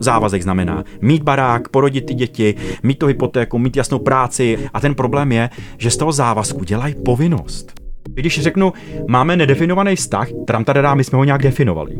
Závazek 0.00 0.42
znamená 0.42 0.84
mít 1.00 1.22
barák, 1.22 1.68
porodit 1.68 2.06
ty 2.06 2.14
děti, 2.14 2.54
mít 2.82 2.98
to 2.98 3.06
hypotéku, 3.06 3.58
mít 3.58 3.76
jasnou 3.76 3.98
práci. 3.98 4.58
A 4.74 4.80
ten 4.80 4.94
problém 4.94 5.32
je, 5.32 5.50
že 5.78 5.90
z 5.90 5.96
toho 5.96 6.12
závazku 6.12 6.64
dělají 6.64 6.94
povinnost. 7.04 7.72
Když 8.14 8.40
řeknu, 8.40 8.72
máme 9.08 9.36
nedefinovaný 9.36 9.96
vztah, 9.96 10.28
tam 10.46 10.64
tady 10.64 10.80
my 10.94 11.04
jsme 11.04 11.18
ho 11.18 11.24
nějak 11.24 11.42
definovali. 11.42 11.96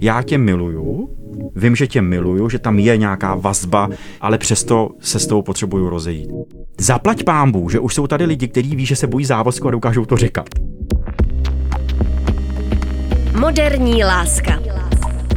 Já 0.00 0.22
tě 0.22 0.38
miluju, 0.38 1.08
vím, 1.56 1.76
že 1.76 1.86
tě 1.86 2.02
miluju, 2.02 2.48
že 2.48 2.58
tam 2.58 2.78
je 2.78 2.96
nějaká 2.96 3.34
vazba, 3.34 3.88
ale 4.20 4.38
přesto 4.38 4.88
se 5.00 5.18
s 5.18 5.26
tou 5.26 5.42
potřebuju 5.42 5.88
rozejít. 5.88 6.30
Zaplať 6.80 7.22
pámbu, 7.22 7.68
že 7.68 7.80
už 7.80 7.94
jsou 7.94 8.06
tady 8.06 8.24
lidi, 8.24 8.48
kteří 8.48 8.76
ví, 8.76 8.86
že 8.86 8.96
se 8.96 9.06
bojí 9.06 9.24
závazku 9.24 9.68
a 9.68 9.70
dokážou 9.70 10.04
to 10.04 10.16
říkat. 10.16 10.46
Moderní 13.40 14.04
láska. 14.04 14.60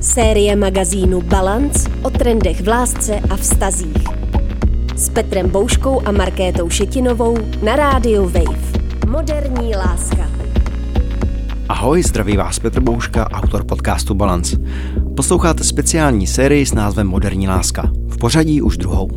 Série 0.02 0.55
magazínu 0.55 1.21
Balance 1.21 1.89
o 2.04 2.09
trendech 2.09 2.61
v 2.61 2.68
lásce 2.68 3.19
a 3.29 3.36
vztazích. 3.36 4.04
S 4.96 5.10
Petrem 5.10 5.50
Bouškou 5.50 6.07
a 6.07 6.11
Markétou 6.11 6.69
Šetinovou 6.69 7.37
na 7.64 7.75
rádiu 7.75 8.23
Wave. 8.23 8.79
Moderní 9.07 9.75
láska. 9.75 10.29
Ahoj, 11.70 12.04
zdraví 12.04 12.37
vás 12.37 12.59
Petr 12.59 12.79
Bouška, 12.79 13.29
autor 13.32 13.65
podcastu 13.65 14.14
Balance. 14.14 14.57
Posloucháte 15.15 15.64
speciální 15.64 16.28
sérii 16.28 16.65
s 16.65 16.73
názvem 16.73 17.07
Moderní 17.07 17.47
láska. 17.47 17.92
Pořadí 18.19 18.61
už 18.61 18.78
druhou. 18.78 19.09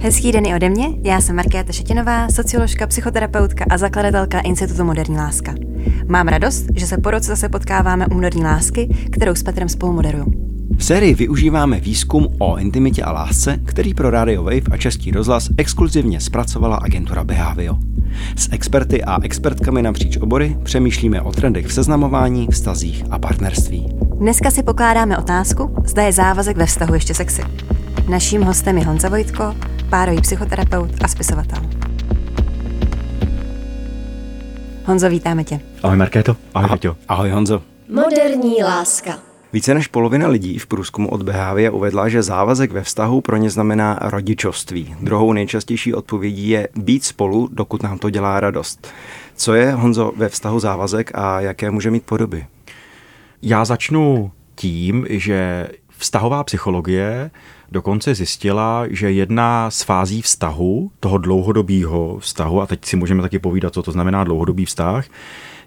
Hezký 0.00 0.32
den 0.32 0.46
i 0.46 0.54
ode 0.54 0.68
mě, 0.68 0.88
já 1.04 1.20
jsem 1.20 1.36
Markéta 1.36 1.72
Šetinová, 1.72 2.28
socioložka, 2.28 2.86
psychoterapeutka 2.86 3.64
a 3.70 3.78
zakladatelka 3.78 4.40
Institutu 4.40 4.84
Moderní 4.84 5.16
láska. 5.16 5.54
Mám 6.08 6.28
radost, 6.28 6.66
že 6.76 6.86
se 6.86 6.98
po 6.98 7.10
roce 7.10 7.26
zase 7.26 7.48
potkáváme 7.48 8.06
u 8.06 8.14
Moderní 8.14 8.42
lásky, 8.42 8.88
kterou 9.10 9.34
s 9.34 9.42
Petrem 9.42 9.68
spolu 9.68 9.92
moderuju. 9.92 10.24
V 10.76 10.84
sérii 10.84 11.14
využíváme 11.14 11.80
výzkum 11.80 12.28
o 12.38 12.56
intimitě 12.56 13.02
a 13.02 13.12
lásce, 13.12 13.60
který 13.64 13.94
pro 13.94 14.10
Radio 14.10 14.42
Wave 14.42 14.62
a 14.70 14.76
Český 14.76 15.10
rozhlas 15.10 15.48
exkluzivně 15.58 16.20
zpracovala 16.20 16.76
agentura 16.76 17.24
Behavio. 17.24 17.78
S 18.36 18.48
experty 18.52 19.04
a 19.04 19.18
expertkami 19.22 19.82
napříč 19.82 20.16
obory 20.16 20.56
přemýšlíme 20.62 21.20
o 21.20 21.32
trendech 21.32 21.66
v 21.66 21.72
seznamování, 21.72 22.48
vztazích 22.50 23.04
a 23.10 23.18
partnerství. 23.18 23.86
Dneska 24.18 24.50
si 24.50 24.62
pokládáme 24.62 25.18
otázku, 25.18 25.74
zda 25.84 26.02
je 26.02 26.12
závazek 26.12 26.56
ve 26.56 26.66
vztahu 26.66 26.94
ještě 26.94 27.14
sexy. 27.14 27.42
Naším 28.08 28.42
hostem 28.42 28.78
je 28.78 28.84
Honza 28.84 29.08
Vojtko, 29.08 29.54
párový 29.90 30.20
psychoterapeut 30.20 30.90
a 31.04 31.08
spisovatel. 31.08 31.58
Honzo, 34.84 35.08
vítáme 35.08 35.44
tě. 35.44 35.60
Ahoj 35.82 35.96
Markéto, 35.96 36.36
ahoj 36.54 36.70
Ahoj, 36.70 36.94
ahoj 37.08 37.30
Honzo. 37.30 37.62
Moderní 37.88 38.62
láska. 38.62 39.31
Více 39.52 39.74
než 39.74 39.86
polovina 39.86 40.28
lidí 40.28 40.58
v 40.58 40.66
průzkumu 40.66 41.08
od 41.08 41.22
Behavia 41.22 41.70
uvedla, 41.70 42.08
že 42.08 42.22
závazek 42.22 42.72
ve 42.72 42.82
vztahu 42.82 43.20
pro 43.20 43.36
ně 43.36 43.50
znamená 43.50 43.98
rodičovství. 44.02 44.94
Druhou 45.00 45.32
nejčastější 45.32 45.94
odpovědí 45.94 46.48
je 46.48 46.68
být 46.76 47.04
spolu, 47.04 47.48
dokud 47.52 47.82
nám 47.82 47.98
to 47.98 48.10
dělá 48.10 48.40
radost. 48.40 48.88
Co 49.36 49.54
je, 49.54 49.72
Honzo, 49.72 50.12
ve 50.16 50.28
vztahu 50.28 50.60
závazek 50.60 51.10
a 51.14 51.40
jaké 51.40 51.70
může 51.70 51.90
mít 51.90 52.02
podoby? 52.02 52.46
Já 53.42 53.64
začnu 53.64 54.32
tím, 54.54 55.06
že 55.10 55.68
vztahová 55.98 56.44
psychologie 56.44 57.30
dokonce 57.70 58.14
zjistila, 58.14 58.84
že 58.90 59.12
jedna 59.12 59.70
z 59.70 59.82
fází 59.82 60.22
vztahu, 60.22 60.90
toho 61.00 61.18
dlouhodobého 61.18 62.18
vztahu, 62.18 62.60
a 62.60 62.66
teď 62.66 62.84
si 62.84 62.96
můžeme 62.96 63.22
taky 63.22 63.38
povídat, 63.38 63.74
co 63.74 63.82
to 63.82 63.92
znamená 63.92 64.24
dlouhodobý 64.24 64.64
vztah, 64.64 65.06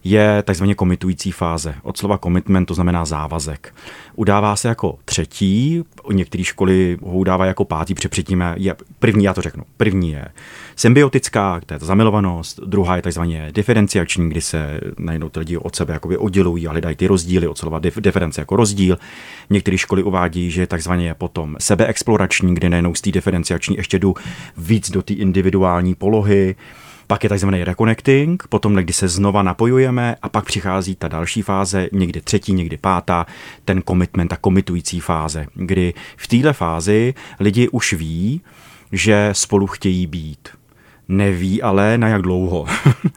je 0.05 0.43
takzvaně 0.43 0.75
komitující 0.75 1.31
fáze. 1.31 1.75
Od 1.83 1.97
slova 1.97 2.17
commitment 2.17 2.65
to 2.65 2.73
znamená 2.73 3.05
závazek. 3.05 3.75
Udává 4.15 4.55
se 4.55 4.67
jako 4.67 4.97
třetí, 5.05 5.83
některé 6.11 6.43
školy 6.43 6.97
ho 7.03 7.13
udávají 7.13 7.47
jako 7.47 7.65
pátý, 7.65 7.93
protože 7.93 8.09
předtím 8.09 8.43
je, 8.55 8.75
první, 8.99 9.23
já 9.23 9.33
to 9.33 9.41
řeknu, 9.41 9.63
první 9.77 10.11
je 10.11 10.25
symbiotická, 10.75 11.61
to 11.65 11.73
je 11.73 11.79
ta 11.79 11.85
zamilovanost, 11.85 12.59
druhá 12.65 12.95
je 12.95 13.01
takzvaně 13.01 13.51
diferenciační, 13.53 14.29
kdy 14.29 14.41
se 14.41 14.79
najednou 14.99 15.29
ty 15.29 15.39
lidi 15.39 15.57
od 15.57 15.75
sebe 15.75 15.93
jakoby 15.93 16.17
oddělují 16.17 16.67
a 16.67 16.71
hledají 16.71 16.95
ty 16.95 17.07
rozdíly, 17.07 17.47
od 17.47 17.57
slova 17.57 17.79
diference 17.99 18.41
jako 18.41 18.55
rozdíl. 18.55 18.97
Některé 19.49 19.77
školy 19.77 20.03
uvádí, 20.03 20.51
že 20.51 20.61
je 20.61 20.67
takzvaně 20.67 21.13
potom 21.13 21.55
sebeexplorační, 21.59 22.55
kdy 22.55 22.69
najednou 22.69 22.95
z 22.95 23.01
té 23.01 23.11
diferenciační 23.11 23.75
ještě 23.77 23.99
jdu 23.99 24.15
víc 24.57 24.91
do 24.91 25.01
té 25.01 25.13
individuální 25.13 25.95
polohy. 25.95 26.55
Pak 27.07 27.23
je 27.23 27.29
takzvaný 27.29 27.63
reconnecting, 27.63 28.43
potom 28.49 28.75
kdy 28.75 28.93
se 28.93 29.07
znova 29.07 29.43
napojujeme 29.43 30.15
a 30.21 30.29
pak 30.29 30.45
přichází 30.45 30.95
ta 30.95 31.07
další 31.07 31.41
fáze, 31.41 31.87
někdy 31.91 32.21
třetí, 32.21 32.53
někdy 32.53 32.77
pátá, 32.77 33.25
ten 33.65 33.81
commitment, 33.87 34.27
ta 34.27 34.37
komitující 34.37 34.99
fáze, 34.99 35.45
kdy 35.53 35.93
v 36.17 36.27
této 36.27 36.53
fázi 36.53 37.13
lidi 37.39 37.69
už 37.69 37.93
ví, 37.93 38.41
že 38.91 39.29
spolu 39.31 39.67
chtějí 39.67 40.07
být. 40.07 40.49
Neví 41.07 41.61
ale 41.61 41.97
na 41.97 42.07
jak 42.07 42.21
dlouho. 42.21 42.65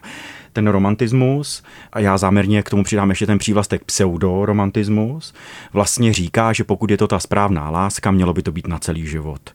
ten 0.52 0.66
romantismus, 0.66 1.62
a 1.92 2.00
já 2.00 2.18
záměrně 2.18 2.62
k 2.62 2.70
tomu 2.70 2.84
přidám 2.84 3.10
ještě 3.10 3.26
ten 3.26 3.38
přívlastek 3.38 3.84
pseudoromantismus, 3.84 5.34
vlastně 5.72 6.12
říká, 6.12 6.52
že 6.52 6.64
pokud 6.64 6.90
je 6.90 6.96
to 6.96 7.08
ta 7.08 7.18
správná 7.18 7.70
láska, 7.70 8.10
mělo 8.10 8.32
by 8.32 8.42
to 8.42 8.52
být 8.52 8.66
na 8.66 8.78
celý 8.78 9.06
život 9.06 9.54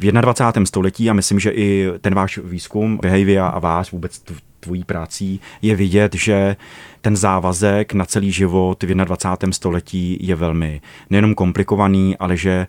v 0.00 0.12
21. 0.12 0.66
století 0.66 1.10
a 1.10 1.12
myslím, 1.12 1.40
že 1.40 1.50
i 1.50 1.88
ten 2.00 2.14
váš 2.14 2.38
výzkum 2.38 2.98
Behavia 3.02 3.46
a 3.46 3.58
váš 3.58 3.92
vůbec 3.92 4.22
tvojí 4.60 4.84
prací 4.84 5.40
je 5.62 5.76
vidět, 5.76 6.14
že 6.14 6.56
ten 7.00 7.16
závazek 7.16 7.92
na 7.92 8.04
celý 8.04 8.32
život 8.32 8.82
v 8.82 8.94
21. 8.94 9.52
století 9.52 10.18
je 10.20 10.34
velmi 10.34 10.80
nejenom 11.10 11.34
komplikovaný, 11.34 12.16
ale 12.16 12.36
že 12.36 12.66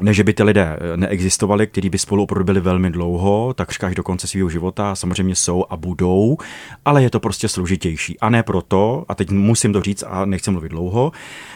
ne, 0.00 0.14
že 0.14 0.24
by 0.24 0.32
ty 0.32 0.42
lidé 0.42 0.76
eh, 0.80 0.96
neexistovali, 0.96 1.66
kteří 1.66 1.90
by 1.90 1.98
spolu 1.98 2.22
opravdu 2.22 2.44
byli 2.44 2.60
velmi 2.60 2.90
dlouho, 2.90 3.54
takřka 3.54 3.86
až 3.86 3.94
do 3.94 4.02
konce 4.02 4.26
svého 4.26 4.48
života, 4.48 4.94
samozřejmě 4.94 5.34
jsou 5.34 5.64
a 5.70 5.76
budou, 5.76 6.36
ale 6.84 7.02
je 7.02 7.10
to 7.10 7.20
prostě 7.20 7.48
složitější. 7.48 8.20
A 8.20 8.30
ne 8.30 8.42
proto, 8.42 9.04
a 9.08 9.14
teď 9.14 9.30
musím 9.30 9.72
to 9.72 9.80
říct 9.82 10.04
a 10.06 10.24
nechci 10.24 10.50
mluvit 10.50 10.68
dlouho, 10.68 11.12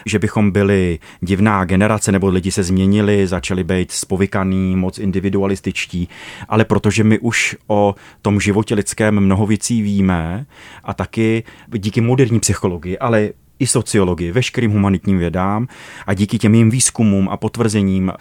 že 0.07 0.19
bychom 0.19 0.51
byli 0.51 0.99
divná 1.21 1.65
generace 1.65 2.13
nebo 2.13 2.29
lidi 2.29 2.53
se 2.53 2.63
změnili, 2.63 3.27
začali 3.27 3.65
být 3.65 3.93
spovykaný, 3.93 4.77
moc 4.77 4.99
individualističtí, 4.99 6.09
ale 6.49 6.65
protože 6.65 7.05
my 7.05 7.19
už 7.19 7.57
o 7.67 7.95
tom 8.23 8.41
životě 8.41 8.75
lidském 8.75 9.21
mnoho 9.21 9.47
věcí 9.47 9.83
víme 9.83 10.47
a 10.85 10.95
taky 10.95 11.45
díky 11.79 12.01
moderní 12.17 12.41
psychologii, 12.41 12.99
ale 12.99 13.31
i 13.59 13.67
sociologii, 13.67 14.33
veškerým 14.33 14.71
humanitním 14.71 15.19
vědám 15.19 15.69
a 16.07 16.15
díky 16.15 16.39
těm 16.39 16.55
jim 16.55 16.71
výzkumům 16.71 17.29
a 17.29 17.37
potvrzením 17.37 18.13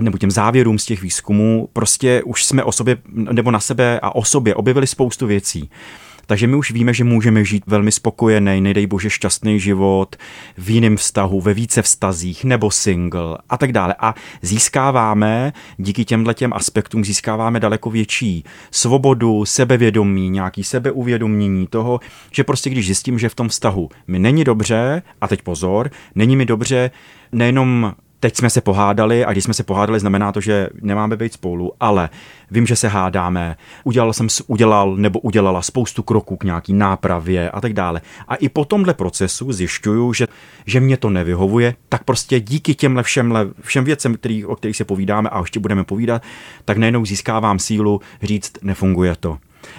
nebo 0.00 0.18
těm 0.18 0.30
závěrům 0.30 0.78
z 0.78 0.84
těch 0.84 1.02
výzkumů 1.02 1.68
prostě 1.72 2.22
už 2.22 2.44
jsme 2.44 2.64
o 2.64 2.72
sobě 2.72 2.96
nebo 3.32 3.50
na 3.50 3.60
sebe 3.60 4.00
a 4.02 4.14
o 4.14 4.24
sobě 4.24 4.54
objevili 4.54 4.86
spoustu 4.86 5.26
věcí. 5.26 5.70
Takže 6.30 6.46
my 6.46 6.56
už 6.56 6.70
víme, 6.70 6.94
že 6.94 7.04
můžeme 7.04 7.44
žít 7.44 7.64
velmi 7.66 7.92
spokojený, 7.92 8.60
nejdej 8.60 8.86
bože 8.86 9.10
šťastný 9.10 9.60
život 9.60 10.16
v 10.58 10.70
jiném 10.70 10.96
vztahu, 10.96 11.40
ve 11.40 11.54
více 11.54 11.82
vztazích 11.82 12.44
nebo 12.44 12.70
single 12.70 13.38
a 13.48 13.56
tak 13.56 13.72
dále. 13.72 13.94
A 13.98 14.14
získáváme 14.42 15.52
díky 15.76 16.04
těmhle 16.04 16.34
těm 16.34 16.52
aspektům 16.52 17.04
získáváme 17.04 17.60
daleko 17.60 17.90
větší 17.90 18.44
svobodu, 18.70 19.44
sebevědomí, 19.44 20.30
nějaký 20.30 20.64
sebeuvědomění 20.64 21.66
toho, 21.66 22.00
že 22.30 22.44
prostě 22.44 22.70
když 22.70 22.86
zjistím, 22.86 23.18
že 23.18 23.28
v 23.28 23.34
tom 23.34 23.48
vztahu 23.48 23.88
mi 24.06 24.18
není 24.18 24.44
dobře, 24.44 25.02
a 25.20 25.28
teď 25.28 25.42
pozor, 25.42 25.90
není 26.14 26.36
mi 26.36 26.46
dobře 26.46 26.90
nejenom 27.32 27.94
teď 28.20 28.36
jsme 28.36 28.50
se 28.50 28.60
pohádali 28.60 29.24
a 29.24 29.32
když 29.32 29.44
jsme 29.44 29.54
se 29.54 29.62
pohádali, 29.62 30.00
znamená 30.00 30.32
to, 30.32 30.40
že 30.40 30.68
nemáme 30.82 31.16
být 31.16 31.32
spolu, 31.32 31.72
ale 31.80 32.08
vím, 32.50 32.66
že 32.66 32.76
se 32.76 32.88
hádáme, 32.88 33.56
udělal 33.84 34.12
jsem, 34.12 34.26
udělal 34.46 34.96
nebo 34.96 35.18
udělala 35.20 35.62
spoustu 35.62 36.02
kroků 36.02 36.36
k 36.36 36.44
nějaký 36.44 36.72
nápravě 36.72 37.50
a 37.50 37.60
tak 37.60 37.72
dále. 37.72 38.00
A 38.28 38.34
i 38.34 38.48
po 38.48 38.64
tomhle 38.64 38.94
procesu 38.94 39.52
zjišťuju, 39.52 40.12
že, 40.12 40.28
že 40.66 40.80
mě 40.80 40.96
to 40.96 41.10
nevyhovuje, 41.10 41.74
tak 41.88 42.04
prostě 42.04 42.40
díky 42.40 42.74
těmhle 42.74 43.02
všemhle, 43.02 43.48
všem 43.60 43.84
věcem, 43.84 44.14
který, 44.14 44.44
o 44.44 44.56
kterých 44.56 44.76
se 44.76 44.84
povídáme 44.84 45.28
a 45.28 45.40
ještě 45.40 45.60
budeme 45.60 45.84
povídat, 45.84 46.22
tak 46.64 46.76
najednou 46.76 47.04
získávám 47.04 47.58
sílu 47.58 48.00
říct, 48.22 48.52
nefunguje 48.62 49.16
to. 49.20 49.38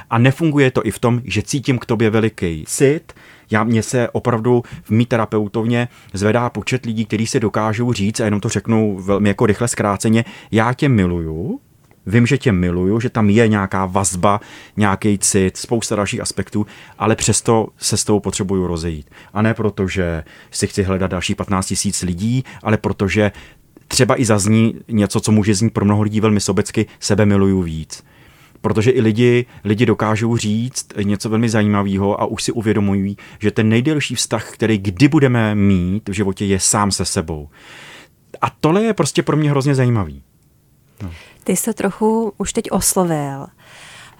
A 0.10 0.18
nefunguje 0.18 0.72
to 0.72 0.86
i 0.86 0.92
v 0.92 1.00
tom, 1.00 1.22
že 1.24 1.42
cítím 1.42 1.80
k 1.80 1.86
tobě 1.86 2.10
veliký 2.10 2.66
cit, 2.68 3.13
já 3.51 3.63
mě 3.63 3.83
se 3.83 4.10
opravdu 4.10 4.63
v 4.83 4.89
mý 4.89 5.06
terapeutovně 5.06 5.88
zvedá 6.13 6.50
počet 6.50 6.86
lidí, 6.86 7.06
kteří 7.06 7.28
se 7.28 7.39
dokážou 7.39 7.94
říct, 7.94 8.19
a 8.19 8.25
jenom 8.25 8.39
to 8.39 8.50
řeknu 8.50 9.00
velmi 9.00 9.30
jako 9.30 9.45
rychle 9.45 9.68
zkráceně, 9.68 10.25
já 10.51 10.74
tě 10.74 10.89
miluju, 10.89 11.60
Vím, 12.06 12.28
že 12.28 12.38
tě 12.38 12.51
miluju, 12.51 13.00
že 13.00 13.10
tam 13.10 13.30
je 13.30 13.48
nějaká 13.48 13.86
vazba, 13.86 14.42
nějaký 14.78 15.18
cit, 15.18 15.57
spousta 15.57 15.95
dalších 15.95 16.22
aspektů, 16.22 16.66
ale 16.98 17.16
přesto 17.16 17.68
se 17.78 17.98
s 17.98 18.04
tou 18.04 18.19
potřebuju 18.19 18.68
rozejít. 18.68 19.10
A 19.33 19.42
ne 19.42 19.54
proto, 19.54 19.88
že 19.88 20.24
si 20.51 20.68
chci 20.68 20.83
hledat 20.83 21.12
další 21.12 21.36
15 21.36 21.68
tisíc 21.68 22.01
lidí, 22.01 22.44
ale 22.63 22.78
protože 22.78 23.31
třeba 23.88 24.22
i 24.22 24.25
zazní 24.25 24.75
něco, 24.88 25.19
co 25.19 25.31
může 25.31 25.56
znít 25.56 25.74
pro 25.74 25.86
mnoho 25.86 26.01
lidí 26.01 26.22
velmi 26.22 26.39
sobecky, 26.39 26.86
sebe 27.00 27.25
miluju 27.25 27.62
víc 27.62 28.04
protože 28.62 28.92
i 28.92 29.02
lidi, 29.02 29.46
lidi 29.63 29.86
dokážou 29.86 30.38
říct 30.38 30.88
něco 31.04 31.30
velmi 31.30 31.50
zajímavého 31.50 32.22
a 32.22 32.25
už 32.25 32.44
si 32.44 32.52
uvědomují, 32.52 33.18
že 33.40 33.52
ten 33.52 33.69
nejdelší 33.69 34.16
vztah, 34.16 34.52
který 34.52 34.78
kdy 34.78 35.08
budeme 35.08 35.56
mít 35.56 36.10
v 36.10 36.13
životě, 36.13 36.46
je 36.46 36.60
sám 36.60 36.92
se 36.92 37.06
sebou. 37.06 37.50
A 38.42 38.50
tohle 38.60 38.84
je 38.84 38.94
prostě 38.94 39.24
pro 39.24 39.38
mě 39.38 39.50
hrozně 39.50 39.75
zajímavý. 39.75 40.24
No. 41.04 41.12
Ty 41.44 41.56
to 41.66 41.74
trochu 41.74 42.34
už 42.38 42.54
teď 42.54 42.72
oslovil. 42.72 43.48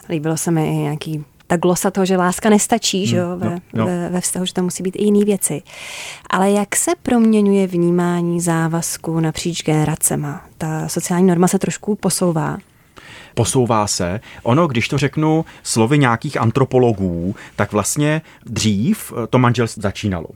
Líbilo 0.10 0.38
se 0.38 0.52
mi 0.52 0.68
i 0.68 0.76
nějaký 0.78 1.26
ta 1.48 1.58
glosa 1.58 1.92
toho, 1.92 2.06
že 2.06 2.18
láska 2.18 2.50
nestačí, 2.50 3.08
že 3.08 3.18
jo, 3.18 3.28
hmm, 3.30 3.40
ve, 3.40 3.50
no, 3.50 3.60
no. 3.74 3.86
Ve, 3.86 4.10
ve 4.10 4.22
vztahu, 4.22 4.46
že 4.46 4.54
tam 4.54 4.64
musí 4.64 4.84
být 4.84 4.96
i 4.96 5.04
jiné 5.04 5.26
věci. 5.26 5.62
Ale 6.30 6.52
jak 6.52 6.76
se 6.76 6.92
proměňuje 7.02 7.68
vnímání 7.68 8.42
závazku 8.42 9.20
napříč 9.20 9.64
generacema? 9.64 10.46
Ta 10.58 10.88
sociální 10.88 11.28
norma 11.28 11.48
se 11.48 11.60
trošku 11.60 11.96
posouvá 11.96 12.58
posouvá 13.33 13.88
se. 13.88 14.19
Ono, 14.44 14.68
když 14.68 14.88
to 14.88 14.98
řeknu 14.98 15.45
slovy 15.63 15.98
nějakých 15.98 16.38
antropologů, 16.42 17.36
tak 17.56 17.72
vlastně 17.72 18.22
dřív 18.45 19.13
to 19.30 19.39
manželství 19.39 19.81
začínalo. 19.81 20.28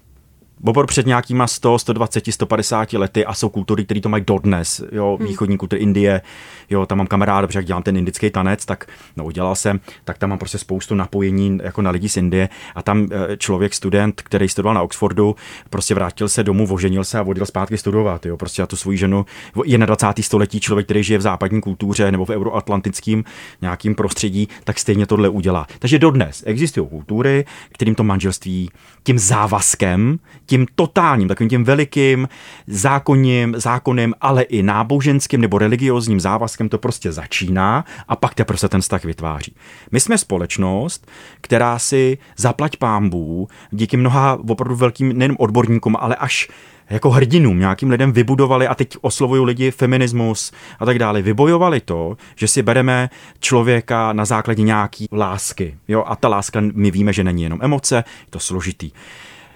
Bobor 0.65 0.88
před 0.88 1.06
nějakýma 1.06 1.47
100, 1.47 1.79
120, 1.79 2.25
150 2.31 2.94
lety 2.94 3.25
a 3.25 3.33
jsou 3.33 3.50
kultury, 3.50 3.85
které 3.85 4.01
to 4.01 4.09
mají 4.09 4.23
dodnes. 4.27 4.83
Jo, 4.91 5.17
hmm. 5.19 5.27
východní 5.27 5.57
kultury 5.57 5.81
Indie, 5.81 6.21
jo, 6.69 6.85
tam 6.85 6.97
mám 6.97 7.07
kamaráda, 7.07 7.47
protože 7.47 7.59
jak 7.59 7.65
dělám 7.65 7.83
ten 7.83 7.97
indický 7.97 8.29
tanec, 8.29 8.65
tak 8.65 8.88
no, 9.17 9.25
udělal 9.25 9.56
jsem, 9.56 9.79
tak 10.03 10.17
tam 10.17 10.29
mám 10.29 10.39
prostě 10.39 10.57
spoustu 10.57 10.95
napojení 10.95 11.59
jako 11.63 11.81
na 11.81 11.91
lidi 11.91 12.09
z 12.09 12.17
Indie 12.17 12.50
a 12.75 12.81
tam 12.81 13.07
eh, 13.12 13.38
člověk, 13.38 13.73
student, 13.73 14.21
který 14.21 14.50
studoval 14.50 14.75
na 14.75 14.81
Oxfordu, 14.81 15.35
prostě 15.69 15.94
vrátil 15.94 16.29
se 16.29 16.44
domů, 16.44 16.67
oženil 16.73 17.03
se 17.03 17.19
a 17.19 17.23
odjel 17.23 17.45
zpátky 17.45 17.77
studovat. 17.77 18.25
Jo, 18.25 18.38
prostě 18.38 18.63
a 18.63 18.67
tu 18.67 18.75
svoji 18.75 18.97
ženu, 18.97 19.25
je 19.65 19.77
na 19.77 19.85
20. 19.85 20.07
století 20.21 20.59
člověk, 20.59 20.88
který 20.88 21.03
žije 21.03 21.17
v 21.17 21.21
západní 21.21 21.62
kultuře 21.62 22.12
nebo 22.12 22.25
v 22.25 22.29
euroatlantickém 22.29 23.23
nějakým 23.62 23.95
prostředí, 23.95 24.50
tak 24.63 24.79
stejně 24.79 25.06
tohle 25.06 25.29
udělá. 25.29 25.67
Takže 25.79 26.00
dodnes 26.00 26.44
existují 26.45 26.88
kultury, 26.89 27.45
kterým 27.71 27.95
to 27.95 28.03
manželství 28.03 28.69
tím 29.03 29.19
závazkem, 29.19 30.19
tím 30.45 30.55
totálním, 30.75 31.28
takovým 31.28 31.50
tím 31.50 31.63
velikým 31.63 32.28
zákonním, 32.68 33.56
zákonem, 33.57 34.13
ale 34.22 34.44
i 34.44 34.63
náboženským 34.63 35.42
nebo 35.42 35.57
religiozním 35.57 36.19
závazkem 36.19 36.69
to 36.69 36.78
prostě 36.78 37.12
začíná 37.12 37.86
a 38.07 38.16
pak 38.16 38.34
teprve 38.34 38.57
se 38.57 38.69
ten 38.69 38.81
vztah 38.81 39.04
vytváří. 39.04 39.56
My 39.92 40.00
jsme 40.00 40.18
společnost, 40.18 41.07
která 41.42 41.80
si 41.80 42.18
zaplať 42.38 42.78
pámbů 42.78 43.48
díky 43.72 43.98
mnoha 43.98 44.40
opravdu 44.50 44.75
velkým 44.75 45.18
nejen 45.18 45.36
odborníkům, 45.40 45.96
ale 46.00 46.16
až 46.16 46.48
jako 46.90 47.10
hrdinům, 47.10 47.60
nějakým 47.60 47.90
lidem 47.90 48.12
vybudovali, 48.12 48.68
a 48.68 48.75
teď 48.75 48.98
oslovují 49.01 49.46
lidi 49.46 49.72
feminismus 49.72 50.51
a 50.80 50.86
tak 50.86 51.00
dále, 51.00 51.22
vybojovali 51.22 51.81
to, 51.81 52.18
že 52.36 52.48
si 52.48 52.63
bereme 52.63 53.10
člověka 53.40 54.13
na 54.13 54.25
základě 54.25 54.63
nějaký 54.63 55.08
lásky. 55.12 55.78
Jo? 55.88 56.04
A 56.08 56.16
ta 56.16 56.28
láska, 56.28 56.62
my 56.74 56.92
víme, 56.92 57.13
že 57.13 57.24
není 57.24 57.44
jenom 57.44 57.60
emoce, 57.62 57.96
je 57.96 58.30
to 58.30 58.40
složitý. 58.40 58.92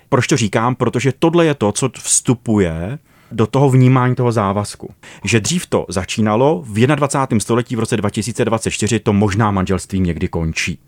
Proč 0.10 0.28
to 0.28 0.38
říkám? 0.38 0.76
Protože 0.76 1.14
tohle 1.20 1.46
je 1.46 1.54
to, 1.54 1.72
co 1.72 1.90
vstupuje 1.98 3.00
do 3.32 3.48
toho 3.48 3.70
vnímání 3.70 4.16
toho 4.16 4.32
závazku. 4.32 4.94
Že 5.24 5.40
dřív 5.40 5.66
to 5.66 5.86
začínalo, 5.90 6.64
v 6.66 6.88
21. 6.88 7.40
století 7.40 7.76
v 7.76 7.80
roce 7.80 7.98
2024 7.98 9.00
to 9.00 9.14
možná 9.14 9.52
manželství 9.52 10.00
někdy 10.00 10.28
končí. 10.28 10.80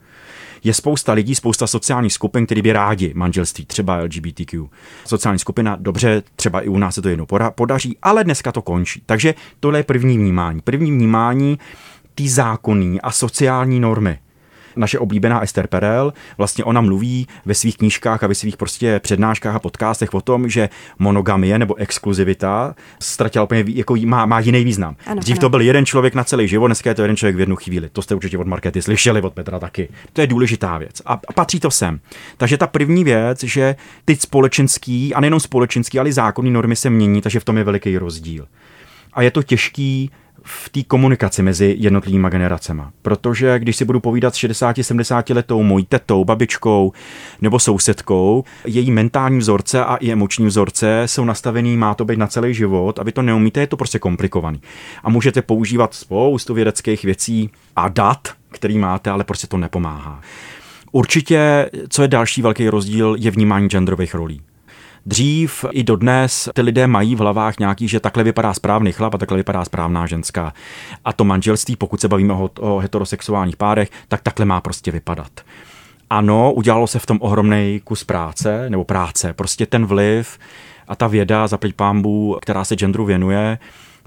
Je 0.63 0.73
spousta 0.73 1.13
lidí, 1.13 1.35
spousta 1.35 1.67
sociálních 1.67 2.13
skupin, 2.13 2.45
který 2.45 2.61
by 2.61 2.73
rádi 2.73 3.13
manželství, 3.15 3.65
třeba 3.65 3.97
LGBTQ. 3.97 4.67
Sociální 5.05 5.39
skupina, 5.39 5.77
dobře, 5.79 6.23
třeba 6.35 6.61
i 6.61 6.67
u 6.67 6.77
nás 6.77 6.95
se 6.95 7.01
to 7.01 7.09
jednou 7.09 7.25
podaří, 7.55 7.97
ale 8.01 8.23
dneska 8.23 8.51
to 8.51 8.61
končí. 8.61 9.03
Takže 9.05 9.35
tohle 9.59 9.79
je 9.79 9.83
první 9.83 10.17
vnímání. 10.17 10.61
První 10.61 10.91
vnímání 10.91 11.59
ty 12.15 12.29
zákonní 12.29 13.01
a 13.01 13.11
sociální 13.11 13.79
normy 13.79 14.19
naše 14.75 14.99
oblíbená 14.99 15.41
Esther 15.41 15.67
Perel, 15.67 16.13
vlastně 16.37 16.63
ona 16.63 16.81
mluví 16.81 17.27
ve 17.45 17.53
svých 17.53 17.77
knížkách 17.77 18.23
a 18.23 18.27
ve 18.27 18.35
svých 18.35 18.57
prostě 18.57 18.99
přednáškách 18.99 19.55
a 19.55 19.59
podcastech 19.59 20.13
o 20.13 20.21
tom, 20.21 20.49
že 20.49 20.69
monogamie 20.99 21.59
nebo 21.59 21.75
exkluzivita 21.75 22.75
ztratila 22.99 23.43
úplně, 23.43 23.63
jako 23.67 23.95
má, 24.05 24.25
má 24.25 24.39
jiný 24.39 24.63
význam. 24.63 24.95
Ano, 25.05 25.21
Dřív 25.21 25.35
ano. 25.35 25.41
to 25.41 25.49
byl 25.49 25.61
jeden 25.61 25.85
člověk 25.85 26.15
na 26.15 26.23
celý 26.23 26.47
život, 26.47 26.67
dneska 26.67 26.89
je 26.89 26.95
to 26.95 27.01
jeden 27.01 27.17
člověk 27.17 27.35
v 27.35 27.39
jednu 27.39 27.55
chvíli. 27.55 27.89
To 27.89 28.01
jste 28.01 28.15
určitě 28.15 28.37
od 28.37 28.47
Markety 28.47 28.81
slyšeli, 28.81 29.21
od 29.21 29.33
Petra 29.33 29.59
taky. 29.59 29.89
To 30.13 30.21
je 30.21 30.27
důležitá 30.27 30.77
věc 30.77 31.01
a, 31.05 31.13
a 31.27 31.33
patří 31.33 31.59
to 31.59 31.71
sem. 31.71 31.99
Takže 32.37 32.57
ta 32.57 32.67
první 32.67 33.03
věc, 33.03 33.43
že 33.43 33.75
ty 34.05 34.15
společenský, 34.15 35.13
a 35.13 35.19
nejenom 35.19 35.39
společenský, 35.39 35.99
ale 35.99 36.09
i 36.09 36.13
zákonní 36.13 36.51
normy 36.51 36.75
se 36.75 36.89
mění, 36.89 37.21
takže 37.21 37.39
v 37.39 37.43
tom 37.45 37.57
je 37.57 37.63
veliký 37.63 37.97
rozdíl. 37.97 38.47
A 39.13 39.21
je 39.21 39.31
to 39.31 39.43
těžký 39.43 40.11
v 40.43 40.69
té 40.69 40.83
komunikaci 40.83 41.41
mezi 41.41 41.75
jednotlivými 41.79 42.27
generacemi. 42.29 42.81
Protože 43.01 43.59
když 43.59 43.75
si 43.75 43.85
budu 43.85 43.99
povídat 43.99 44.35
s 44.35 44.37
60-70 44.37 45.35
letou 45.35 45.63
mojí 45.63 45.85
tetou, 45.85 46.25
babičkou 46.25 46.93
nebo 47.41 47.59
sousedkou, 47.59 48.43
její 48.65 48.91
mentální 48.91 49.37
vzorce 49.37 49.85
a 49.85 49.95
i 49.95 50.11
emoční 50.11 50.45
vzorce 50.45 51.03
jsou 51.05 51.25
nastavený, 51.25 51.77
má 51.77 51.93
to 51.93 52.05
být 52.05 52.19
na 52.19 52.27
celý 52.27 52.53
život 52.53 52.99
a 52.99 53.03
vy 53.03 53.11
to 53.11 53.21
neumíte, 53.21 53.59
je 53.59 53.67
to 53.67 53.77
prostě 53.77 53.99
komplikovaný. 53.99 54.61
A 55.03 55.09
můžete 55.09 55.41
používat 55.41 55.93
spoustu 55.93 56.53
vědeckých 56.53 57.03
věcí 57.03 57.49
a 57.75 57.89
dat, 57.89 58.27
který 58.51 58.77
máte, 58.77 59.09
ale 59.09 59.23
prostě 59.23 59.47
to 59.47 59.57
nepomáhá. 59.57 60.21
Určitě, 60.91 61.69
co 61.89 62.01
je 62.01 62.07
další 62.07 62.41
velký 62.41 62.69
rozdíl, 62.69 63.15
je 63.19 63.31
vnímání 63.31 63.67
genderových 63.67 64.13
rolí. 64.13 64.41
Dřív 65.05 65.65
i 65.71 65.83
dodnes 65.83 66.49
ty 66.53 66.61
lidé 66.61 66.87
mají 66.87 67.15
v 67.15 67.19
hlavách 67.19 67.59
nějaký, 67.59 67.87
že 67.87 67.99
takhle 67.99 68.23
vypadá 68.23 68.53
správný 68.53 68.91
chlap 68.91 69.13
a 69.13 69.17
takhle 69.17 69.37
vypadá 69.37 69.65
správná 69.65 70.05
ženská. 70.05 70.53
A 71.05 71.13
to 71.13 71.23
manželství, 71.23 71.75
pokud 71.75 72.01
se 72.01 72.07
bavíme 72.07 72.33
o, 72.33 72.49
o 72.59 72.79
heterosexuálních 72.79 73.57
párech, 73.57 73.89
tak 74.07 74.21
takhle 74.21 74.45
má 74.45 74.61
prostě 74.61 74.91
vypadat. 74.91 75.31
Ano, 76.09 76.53
udělalo 76.53 76.87
se 76.87 76.99
v 76.99 77.05
tom 77.05 77.17
ohromný 77.21 77.81
kus 77.83 78.03
práce, 78.03 78.69
nebo 78.69 78.83
práce, 78.83 79.33
prostě 79.33 79.65
ten 79.65 79.85
vliv 79.85 80.39
a 80.87 80.95
ta 80.95 81.07
věda, 81.07 81.47
za 81.47 81.57
pámbu, 81.75 82.37
která 82.41 82.63
se 82.63 82.75
genderu 82.75 83.05
věnuje, 83.05 83.57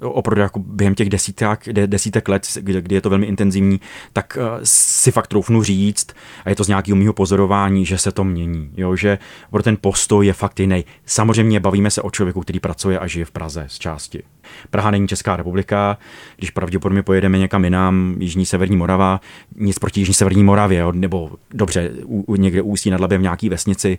opravdu 0.01 0.41
jako 0.41 0.59
během 0.59 0.95
těch 0.95 1.11
desítek, 1.11 1.69
desítek 1.87 2.29
let, 2.29 2.47
kdy, 2.61 2.83
kdy 2.83 2.95
je 2.95 3.01
to 3.01 3.11
velmi 3.11 3.27
intenzivní, 3.27 3.81
tak 4.13 4.39
uh, 4.41 4.61
si 4.63 5.13
fakt 5.13 5.27
troufnu 5.27 5.63
říct, 5.63 6.07
a 6.45 6.51
je 6.51 6.57
to 6.57 6.65
z 6.65 6.69
nějakého 6.69 6.97
mého 6.97 7.13
pozorování, 7.13 7.87
že 7.87 7.99
se 7.99 8.13
to 8.13 8.25
mění, 8.25 8.71
jo, 8.77 8.97
že 8.97 9.19
ten 9.63 9.77
postoj 9.81 10.27
je 10.27 10.33
fakt 10.33 10.61
jiný. 10.61 10.85
Samozřejmě 11.07 11.61
bavíme 11.61 11.91
se 11.91 12.03
o 12.03 12.11
člověku, 12.11 12.41
který 12.41 12.61
pracuje 12.61 12.99
a 12.99 13.07
žije 13.07 13.25
v 13.25 13.31
Praze 13.31 13.65
z 13.69 13.79
části. 13.79 14.23
Praha 14.71 14.91
není 14.91 15.09
Česká 15.09 15.37
republika, 15.37 15.99
když 16.37 16.51
pravděpodobně 16.51 17.03
pojedeme 17.03 17.39
někam 17.39 17.65
jinam, 17.65 18.15
Jižní 18.19 18.47
Severní 18.47 18.77
Morava, 18.77 19.21
nic 19.57 19.79
proti 19.79 20.01
Jižní 20.01 20.15
Severní 20.15 20.45
Moravě, 20.45 20.79
jo, 20.79 20.93
nebo 20.93 21.31
dobře, 21.51 21.91
u, 22.05 22.37
někde 22.37 22.63
ústí 22.63 22.91
nad 22.91 23.01
Labem 23.01 23.21
v 23.21 23.23
nějaký 23.23 23.49
vesnici, 23.49 23.99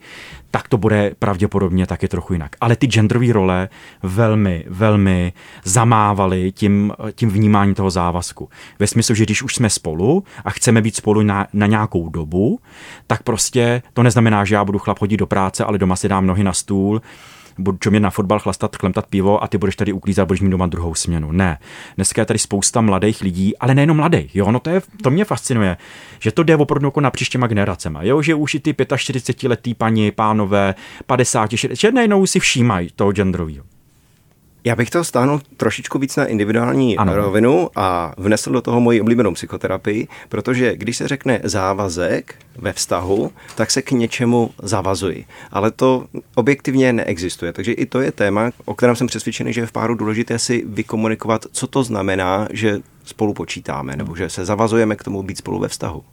tak 0.51 0.67
to 0.67 0.77
bude 0.77 1.11
pravděpodobně 1.19 1.87
taky 1.87 2.07
trochu 2.07 2.33
jinak. 2.33 2.55
Ale 2.61 2.75
ty 2.75 2.87
genderové 2.87 3.33
role 3.33 3.69
velmi, 4.03 4.65
velmi 4.67 5.33
zamávaly 5.63 6.51
tím, 6.51 6.93
tím 7.15 7.29
vnímáním 7.29 7.75
toho 7.75 7.89
závazku. 7.89 8.49
Ve 8.79 8.87
smyslu, 8.87 9.15
že 9.15 9.23
když 9.23 9.43
už 9.43 9.55
jsme 9.55 9.69
spolu 9.69 10.23
a 10.45 10.49
chceme 10.49 10.81
být 10.81 10.95
spolu 10.95 11.21
na, 11.21 11.47
na 11.53 11.67
nějakou 11.67 12.09
dobu, 12.09 12.59
tak 13.07 13.23
prostě 13.23 13.81
to 13.93 14.03
neznamená, 14.03 14.45
že 14.45 14.55
já 14.55 14.65
budu 14.65 14.79
chlap 14.79 14.99
chodit 14.99 15.17
do 15.17 15.27
práce, 15.27 15.63
ale 15.63 15.77
doma 15.77 15.95
si 15.95 16.09
dám 16.09 16.27
nohy 16.27 16.43
na 16.43 16.53
stůl, 16.53 17.01
budu 17.57 17.77
čumět 17.77 17.99
na 17.99 18.09
fotbal, 18.09 18.39
chlastat, 18.39 18.75
chlemtat 18.75 19.05
pivo 19.05 19.43
a 19.43 19.47
ty 19.47 19.57
budeš 19.57 19.75
tady 19.75 19.93
uklízet, 19.93 20.27
budeš 20.27 20.41
mít 20.41 20.49
doma 20.49 20.67
druhou 20.67 20.95
směnu. 20.95 21.31
Ne. 21.31 21.59
Dneska 21.95 22.21
je 22.21 22.25
tady 22.25 22.39
spousta 22.39 22.81
mladých 22.81 23.21
lidí, 23.21 23.57
ale 23.57 23.75
nejenom 23.75 23.97
mladých. 23.97 24.35
Jo, 24.35 24.51
no 24.51 24.59
to, 24.59 24.69
je, 24.69 24.81
to 25.03 25.11
mě 25.11 25.25
fascinuje, 25.25 25.77
že 26.19 26.31
to 26.31 26.43
jde 26.43 26.55
opravdu 26.55 26.87
jako 26.87 27.01
na 27.01 27.11
příštěma 27.11 27.47
generacema. 27.47 28.03
Jo, 28.03 28.21
že 28.21 28.35
už 28.35 28.53
i 28.53 28.59
ty 28.59 28.75
45 28.97 29.49
letý 29.49 29.73
paní, 29.73 30.11
pánové, 30.11 30.75
50, 31.05 31.51
60, 31.51 31.75
že 31.75 31.91
najednou 31.91 32.25
si 32.25 32.39
všímají 32.39 32.89
toho 32.95 33.11
genderového. 33.11 33.74
Já 34.65 34.75
bych 34.75 34.89
to 34.89 35.03
stáhnul 35.03 35.41
trošičku 35.57 35.99
víc 35.99 36.15
na 36.15 36.25
individuální 36.25 36.97
ano. 36.97 37.15
rovinu 37.15 37.69
a 37.75 38.13
vnesl 38.17 38.51
do 38.51 38.61
toho 38.61 38.81
moji 38.81 39.01
oblíbenou 39.01 39.33
psychoterapii, 39.33 40.07
protože 40.29 40.75
když 40.75 40.97
se 40.97 41.07
řekne 41.07 41.39
závazek 41.43 42.35
ve 42.57 42.73
vztahu, 42.73 43.31
tak 43.55 43.71
se 43.71 43.81
k 43.81 43.91
něčemu 43.91 44.51
zavazuji. 44.63 45.25
Ale 45.51 45.71
to 45.71 46.05
objektivně 46.35 46.93
neexistuje. 46.93 47.53
Takže 47.53 47.71
i 47.71 47.85
to 47.85 48.01
je 48.01 48.11
téma, 48.11 48.51
o 48.65 48.75
kterém 48.75 48.95
jsem 48.95 49.07
přesvědčený, 49.07 49.53
že 49.53 49.61
je 49.61 49.67
v 49.67 49.71
páru 49.71 49.95
důležité 49.95 50.39
si 50.39 50.63
vykomunikovat, 50.67 51.45
co 51.51 51.67
to 51.67 51.83
znamená, 51.83 52.47
že 52.51 52.79
spolu 53.03 53.33
počítáme, 53.33 53.95
nebo 53.95 54.15
že 54.15 54.29
se 54.29 54.45
zavazujeme 54.45 54.95
k 54.95 55.03
tomu 55.03 55.23
být 55.23 55.37
spolu 55.37 55.59
ve 55.59 55.67
vztahu. 55.67 56.03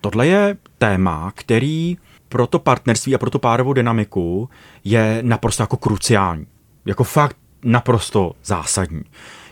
Tohle 0.00 0.26
je 0.26 0.56
téma, 0.78 1.32
který 1.34 1.98
pro 2.28 2.46
to 2.46 2.58
partnerství 2.58 3.14
a 3.14 3.18
pro 3.18 3.30
tu 3.30 3.38
párovou 3.38 3.72
dynamiku 3.72 4.48
je 4.84 5.18
naprosto 5.22 5.62
jako 5.62 5.76
kruciální. 5.76 6.46
Jako 6.86 7.04
fakt 7.04 7.36
naprosto 7.64 8.32
zásadní. 8.44 9.02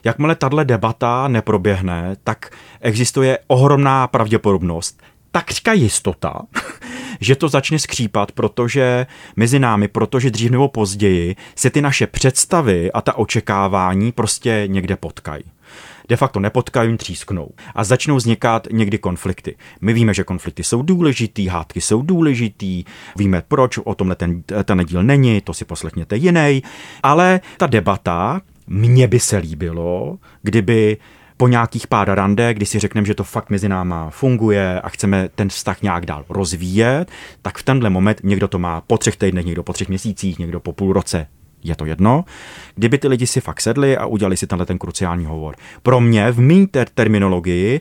Jakmile 0.04 0.34
tahle 0.34 0.64
debata 0.64 1.28
neproběhne, 1.28 2.16
tak 2.24 2.50
existuje 2.80 3.38
ohromná 3.46 4.06
pravděpodobnost, 4.06 5.02
takřka 5.30 5.72
jistota, 5.72 6.34
že 7.20 7.36
to 7.36 7.48
začne 7.48 7.78
skřípat, 7.78 8.32
protože 8.32 9.06
mezi 9.36 9.58
námi, 9.58 9.88
protože 9.88 10.30
dřív 10.30 10.50
nebo 10.50 10.68
později 10.68 11.36
se 11.56 11.70
ty 11.70 11.80
naše 11.80 12.06
představy 12.06 12.92
a 12.92 13.00
ta 13.00 13.16
očekávání 13.16 14.12
prostě 14.12 14.64
někde 14.66 14.96
potkají 14.96 15.42
de 16.08 16.16
facto 16.16 16.40
nepotkají, 16.40 16.96
třísknou. 16.96 17.50
A 17.74 17.84
začnou 17.84 18.16
vznikat 18.16 18.68
někdy 18.72 18.98
konflikty. 18.98 19.56
My 19.80 19.92
víme, 19.92 20.14
že 20.14 20.24
konflikty 20.24 20.64
jsou 20.64 20.82
důležitý, 20.82 21.48
hádky 21.48 21.80
jsou 21.80 22.02
důležitý, 22.02 22.84
víme 23.16 23.42
proč, 23.48 23.78
o 23.78 23.94
tomhle 23.94 24.16
ten, 24.16 24.42
ten 24.64 24.84
díl 24.84 25.02
není, 25.02 25.40
to 25.40 25.54
si 25.54 25.64
poslechněte 25.64 26.16
jiný, 26.16 26.62
ale 27.02 27.40
ta 27.56 27.66
debata 27.66 28.40
Mně 28.72 29.08
by 29.08 29.20
se 29.20 29.36
líbilo, 29.36 30.18
kdyby 30.42 30.96
po 31.36 31.48
nějakých 31.48 31.86
pár 31.86 32.10
rande, 32.10 32.54
kdy 32.54 32.66
si 32.66 32.78
řekneme, 32.78 33.06
že 33.06 33.14
to 33.14 33.24
fakt 33.24 33.50
mezi 33.50 33.68
náma 33.68 34.10
funguje 34.10 34.80
a 34.80 34.88
chceme 34.88 35.28
ten 35.34 35.48
vztah 35.48 35.82
nějak 35.82 36.06
dál 36.06 36.24
rozvíjet, 36.28 37.10
tak 37.42 37.58
v 37.58 37.62
tenhle 37.62 37.90
moment 37.90 38.20
někdo 38.24 38.48
to 38.48 38.58
má 38.58 38.80
po 38.80 38.98
třech 38.98 39.16
týdnech, 39.16 39.46
někdo 39.46 39.62
po 39.62 39.72
třech 39.72 39.88
měsících, 39.88 40.38
někdo 40.38 40.60
po 40.60 40.72
půl 40.72 40.92
roce, 40.92 41.26
je 41.64 41.76
to 41.76 41.84
jedno. 41.84 42.24
Kdyby 42.74 42.98
ty 42.98 43.08
lidi 43.08 43.26
si 43.26 43.40
fakt 43.40 43.60
sedli 43.60 43.96
a 43.96 44.06
udělali 44.06 44.36
si 44.36 44.46
tenhle 44.46 44.66
ten 44.66 44.78
kruciální 44.78 45.24
hovor. 45.24 45.56
Pro 45.82 46.00
mě 46.00 46.32
v 46.32 46.40
mý 46.40 46.66
ter- 46.66 46.88
terminologii 46.94 47.80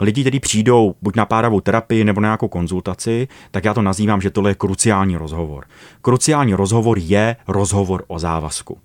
lidi, 0.00 0.20
kteří 0.20 0.40
přijdou 0.40 0.94
buď 1.02 1.16
na 1.16 1.26
párovou 1.26 1.60
terapii 1.60 2.04
nebo 2.04 2.20
na 2.20 2.26
nějakou 2.26 2.48
konzultaci, 2.48 3.28
tak 3.50 3.64
já 3.64 3.74
to 3.74 3.82
nazývám, 3.82 4.20
že 4.20 4.30
tohle 4.30 4.50
je 4.50 4.54
kruciální 4.54 5.16
rozhovor. 5.16 5.64
Kruciální 6.02 6.54
rozhovor 6.54 6.98
je 6.98 7.36
rozhovor 7.48 8.04
o 8.06 8.18
závazku. 8.18 8.78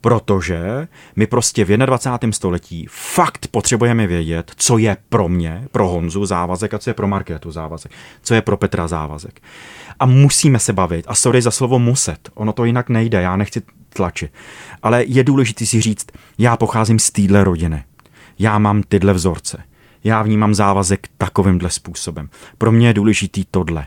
Protože 0.00 0.88
my 1.16 1.26
prostě 1.26 1.64
v 1.64 1.76
21. 1.76 2.32
století 2.32 2.86
fakt 2.90 3.46
potřebujeme 3.46 4.06
vědět, 4.06 4.52
co 4.56 4.78
je 4.78 4.96
pro 5.08 5.28
mě, 5.28 5.68
pro 5.72 5.88
Honzu 5.88 6.26
závazek 6.26 6.74
a 6.74 6.78
co 6.78 6.90
je 6.90 6.94
pro 6.94 7.08
Markétu 7.08 7.50
závazek, 7.50 7.92
co 8.22 8.34
je 8.34 8.42
pro 8.42 8.56
Petra 8.56 8.88
závazek. 8.88 9.40
A 10.00 10.06
musíme 10.06 10.58
se 10.58 10.72
bavit. 10.72 11.04
A 11.08 11.14
sorry 11.14 11.42
za 11.42 11.50
slovo 11.50 11.78
muset. 11.78 12.30
Ono 12.34 12.52
to 12.52 12.64
jinak 12.64 12.88
nejde, 12.88 13.22
já 13.22 13.36
nechci 13.36 13.62
tlačit. 13.88 14.32
Ale 14.82 15.04
je 15.04 15.24
důležité 15.24 15.66
si 15.66 15.80
říct, 15.80 16.06
já 16.38 16.56
pocházím 16.56 16.98
z 16.98 17.10
téhle 17.10 17.44
rodiny. 17.44 17.84
Já 18.38 18.58
mám 18.58 18.82
tyhle 18.82 19.12
vzorce 19.12 19.69
já 20.04 20.22
vnímám 20.22 20.54
závazek 20.54 21.08
takovýmhle 21.18 21.70
způsobem. 21.70 22.28
Pro 22.58 22.72
mě 22.72 22.86
je 22.86 22.94
důležitý 22.94 23.44
tohle. 23.50 23.86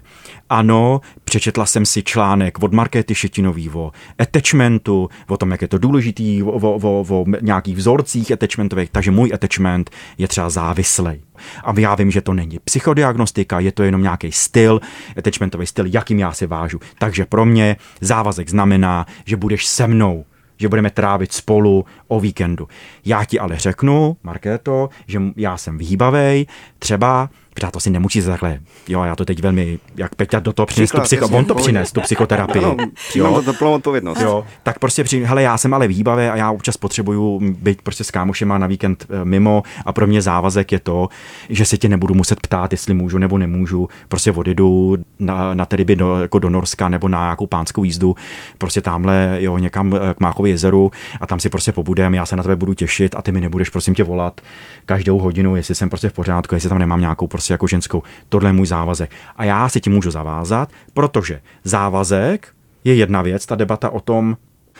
Ano, 0.49 1.01
přečetla 1.23 1.65
jsem 1.65 1.85
si 1.85 2.03
článek 2.03 2.63
od 2.63 2.73
Markéty 2.73 3.15
Šetinový 3.15 3.69
o 3.69 3.91
attachmentu, 4.17 5.09
o 5.27 5.37
tom, 5.37 5.51
jak 5.51 5.61
je 5.61 5.67
to 5.67 5.77
důležitý, 5.77 6.43
o, 6.43 6.51
o, 6.51 6.79
o, 6.83 7.05
o 7.09 7.25
nějakých 7.41 7.77
vzorcích 7.77 8.31
attachmentových, 8.31 8.89
takže 8.89 9.11
můj 9.11 9.31
attachment 9.33 9.91
je 10.17 10.27
třeba 10.27 10.49
závislej. 10.49 11.21
A 11.63 11.79
já 11.79 11.95
vím, 11.95 12.11
že 12.11 12.21
to 12.21 12.33
není 12.33 12.59
psychodiagnostika, 12.63 13.59
je 13.59 13.71
to 13.71 13.83
jenom 13.83 14.01
nějaký 14.01 14.31
styl, 14.31 14.81
attachmentový 15.17 15.67
styl, 15.67 15.85
jakým 15.85 16.19
já 16.19 16.31
si 16.31 16.47
vážu. 16.47 16.79
Takže 16.97 17.25
pro 17.25 17.45
mě 17.45 17.75
závazek 18.01 18.49
znamená, 18.49 19.05
že 19.25 19.37
budeš 19.37 19.65
se 19.65 19.87
mnou 19.87 20.25
že 20.63 20.69
budeme 20.69 20.89
trávit 20.89 21.33
spolu 21.33 21.85
o 22.07 22.19
víkendu. 22.19 22.67
Já 23.05 23.25
ti 23.25 23.39
ale 23.39 23.57
řeknu, 23.57 24.17
Markéto, 24.23 24.89
že 25.07 25.21
já 25.35 25.57
jsem 25.57 25.77
výbavej, 25.77 26.45
třeba 26.79 27.29
Protože 27.53 27.71
to 27.71 27.79
si 27.79 27.89
nemusí 27.89 28.21
takhle, 28.21 28.59
jo, 28.87 29.03
já 29.03 29.15
to 29.15 29.25
teď 29.25 29.41
velmi, 29.41 29.79
jak 29.95 30.15
Peťa 30.15 30.39
do 30.39 30.53
toho 30.53 30.65
přines 30.65 30.91
tu 30.91 31.01
psycho, 31.01 31.27
on 31.27 31.45
to 31.45 31.55
přines, 31.55 31.91
tu 31.91 32.01
psychoterapii. 32.01 32.65
Ano, 32.65 32.77
jo, 33.15 33.41
to 33.45 33.53
plnou 33.53 33.73
odpovědnost. 33.73 34.21
Jo, 34.21 34.45
tak 34.63 34.79
prostě 34.79 35.03
při, 35.03 35.23
hele, 35.23 35.41
já 35.41 35.57
jsem 35.57 35.73
ale 35.73 35.87
výbavé 35.87 36.31
a 36.31 36.35
já 36.35 36.51
občas 36.51 36.77
potřebuju 36.77 37.39
být 37.39 37.81
prostě 37.81 38.03
s 38.03 38.11
kámošema 38.11 38.57
na 38.57 38.67
víkend 38.67 39.05
eh, 39.09 39.25
mimo 39.25 39.63
a 39.85 39.93
pro 39.93 40.07
mě 40.07 40.21
závazek 40.21 40.71
je 40.71 40.79
to, 40.79 41.09
že 41.49 41.65
se 41.65 41.77
tě 41.77 41.89
nebudu 41.89 42.13
muset 42.13 42.39
ptát, 42.39 42.71
jestli 42.71 42.93
můžu 42.93 43.17
nebo 43.17 43.37
nemůžu, 43.37 43.89
prostě 44.07 44.31
odjedu 44.31 44.97
na, 45.19 45.53
na 45.53 45.65
tedy 45.65 45.95
do, 45.95 46.21
jako 46.21 46.39
do 46.39 46.49
Norska 46.49 46.89
nebo 46.89 47.07
na 47.07 47.19
nějakou 47.19 47.47
pánskou 47.47 47.83
jízdu, 47.83 48.15
prostě 48.57 48.81
tamhle, 48.81 49.37
jo, 49.39 49.57
někam 49.57 49.93
eh, 49.95 50.13
k 50.13 50.19
Máchově 50.19 50.53
jezeru 50.53 50.91
a 51.21 51.27
tam 51.27 51.39
si 51.39 51.49
prostě 51.49 51.71
pobudem, 51.71 52.13
já 52.13 52.25
se 52.25 52.35
na 52.35 52.43
tebe 52.43 52.55
budu 52.55 52.73
těšit 52.73 53.15
a 53.15 53.21
ty 53.21 53.31
mi 53.31 53.41
nebudeš 53.41 53.69
prosím 53.69 53.95
tě 53.95 54.03
volat 54.03 54.41
každou 54.85 55.19
hodinu, 55.19 55.55
jestli 55.55 55.75
jsem 55.75 55.89
prostě 55.89 56.09
v 56.09 56.13
pořádku, 56.13 56.55
jestli 56.55 56.69
tam 56.69 56.79
nemám 56.79 56.99
nějakou 56.99 57.27
prostě 57.27 57.42
prostě 57.43 57.53
jako 57.53 57.67
ženskou, 57.67 58.03
tohle 58.29 58.49
je 58.49 58.53
můj 58.53 58.67
závazek. 58.67 59.11
A 59.35 59.43
já 59.43 59.69
si 59.69 59.81
tím 59.81 59.93
můžu 59.93 60.11
zavázat, 60.11 60.69
protože 60.93 61.41
závazek 61.63 62.55
je 62.83 62.95
jedna 62.95 63.21
věc, 63.21 63.45
ta 63.45 63.55
debata 63.55 63.89
o 63.89 63.99
tom, 63.99 64.37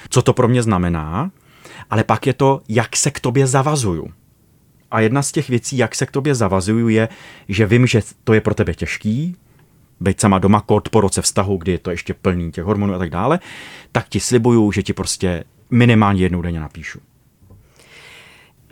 co 0.09 0.21
to 0.21 0.33
pro 0.33 0.47
mě 0.47 0.63
znamená, 0.63 1.31
ale 1.89 2.03
pak 2.03 2.27
je 2.27 2.33
to, 2.33 2.61
jak 2.69 2.95
se 2.95 3.11
k 3.11 3.19
tobě 3.19 3.47
zavazuju. 3.47 4.07
A 4.91 4.99
jedna 4.99 5.21
z 5.21 5.31
těch 5.31 5.49
věcí, 5.49 5.77
jak 5.77 5.95
se 5.95 6.05
k 6.05 6.11
tobě 6.11 6.35
zavazuju, 6.35 6.87
je, 6.87 7.09
že 7.49 7.65
vím, 7.65 7.87
že 7.87 8.01
to 8.23 8.33
je 8.33 8.41
pro 8.41 8.53
tebe 8.53 8.73
těžký, 8.73 9.35
být 9.99 10.21
sama 10.21 10.39
doma 10.39 10.61
kort 10.61 10.89
po 10.89 11.01
roce 11.01 11.21
vztahu, 11.21 11.57
kdy 11.57 11.71
je 11.71 11.79
to 11.79 11.91
ještě 11.91 12.13
plný 12.13 12.51
těch 12.51 12.63
hormonů 12.63 12.93
a 12.93 12.97
tak 12.97 13.09
dále, 13.09 13.39
tak 13.91 14.09
ti 14.09 14.19
slibuju, 14.19 14.71
že 14.71 14.83
ti 14.83 14.93
prostě 14.93 15.43
minimálně 15.71 16.23
jednou 16.23 16.41
denně 16.41 16.59
napíšu. 16.59 16.99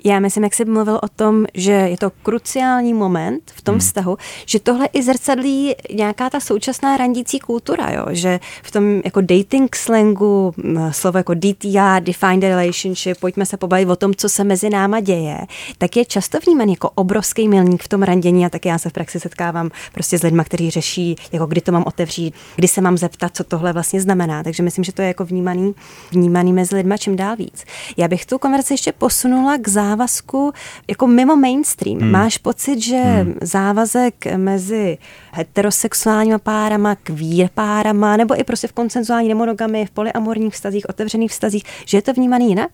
Já 0.04 0.20
myslím, 0.20 0.44
jak 0.44 0.54
jsi 0.54 0.66
mluvil 0.66 1.00
o 1.04 1.08
tom, 1.08 1.46
že 1.54 1.72
je 1.72 1.98
to 1.98 2.12
kruciální 2.24 2.94
moment 2.94 3.52
v 3.56 3.62
tom 3.62 3.74
hmm. 3.74 3.80
vztahu, 3.80 4.18
že 4.46 4.60
tohle 4.60 4.86
i 4.94 5.04
zrcadlí 5.04 5.76
nějaká 5.94 6.30
ta 6.30 6.40
současná 6.40 6.98
randící 6.98 7.40
kultura, 7.40 7.92
jo? 7.92 8.06
že 8.10 8.40
v 8.64 8.72
tom 8.72 9.02
jako 9.06 9.22
dating 9.22 9.76
slangu, 9.76 10.54
slovo 10.92 11.18
jako 11.18 11.34
DTR, 11.34 12.00
defined 12.00 12.44
relationship, 12.44 13.18
pojďme 13.20 13.46
se 13.46 13.58
pobavit 13.58 13.90
o 13.90 13.96
tom, 13.96 14.16
co 14.16 14.30
se 14.30 14.44
mezi 14.44 14.70
náma 14.70 15.00
děje, 15.00 15.38
tak 15.78 15.98
je 15.98 16.06
často 16.06 16.38
vnímaný 16.46 16.74
jako 16.74 16.90
obrovský 16.90 17.48
milník 17.48 17.84
v 17.84 17.88
tom 17.88 18.04
randění 18.04 18.46
a 18.46 18.50
tak 18.50 18.66
já 18.66 18.78
se 18.78 18.90
v 18.90 18.94
praxi 18.94 19.20
setkávám 19.20 19.70
prostě 19.94 20.18
s 20.18 20.24
lidmi, 20.24 20.42
kteří 20.46 20.70
řeší, 20.70 21.16
jako 21.32 21.46
kdy 21.46 21.62
to 21.62 21.72
mám 21.72 21.84
otevřít, 21.88 22.36
kdy 22.56 22.68
se 22.68 22.82
mám 22.82 22.98
zeptat, 22.98 23.36
co 23.36 23.44
tohle 23.44 23.74
vlastně 23.74 24.02
znamená. 24.02 24.44
Takže 24.44 24.64
myslím, 24.64 24.84
že 24.84 24.92
to 24.92 25.02
je 25.02 25.08
jako 25.08 25.26
vnímaný, 25.26 25.74
vnímaný 26.12 26.54
mezi 26.54 26.76
lidma 26.76 26.98
čím 26.98 27.16
dál 27.16 27.36
víc. 27.36 27.64
Já 27.98 28.08
bych 28.08 28.26
tu 28.26 28.38
konverzi 28.38 28.74
ještě 28.74 28.92
posunula 28.92 29.58
k 29.58 29.68
závěru 29.68 29.91
závazku 29.92 30.54
jako 30.88 31.08
mimo 31.08 31.36
mainstream. 31.36 32.00
Hmm. 32.00 32.12
Máš 32.12 32.38
pocit, 32.38 32.82
že 32.82 32.98
hmm. 32.98 33.34
závazek 33.42 34.38
mezi 34.38 34.98
heterosexuálníma 35.32 36.40
párama, 36.40 36.96
queer 36.96 37.50
párama, 37.54 38.18
nebo 38.18 38.40
i 38.40 38.44
prostě 38.44 38.68
v 38.68 38.74
koncenzuální 38.74 39.30
nemonogamy, 39.30 39.86
v 39.86 39.92
polyamorních 39.92 40.54
vztazích, 40.54 40.90
otevřených 40.90 41.32
vztazích, 41.32 41.64
že 41.86 41.98
je 41.98 42.02
to 42.02 42.14
vnímaný 42.14 42.50
jinak? 42.50 42.72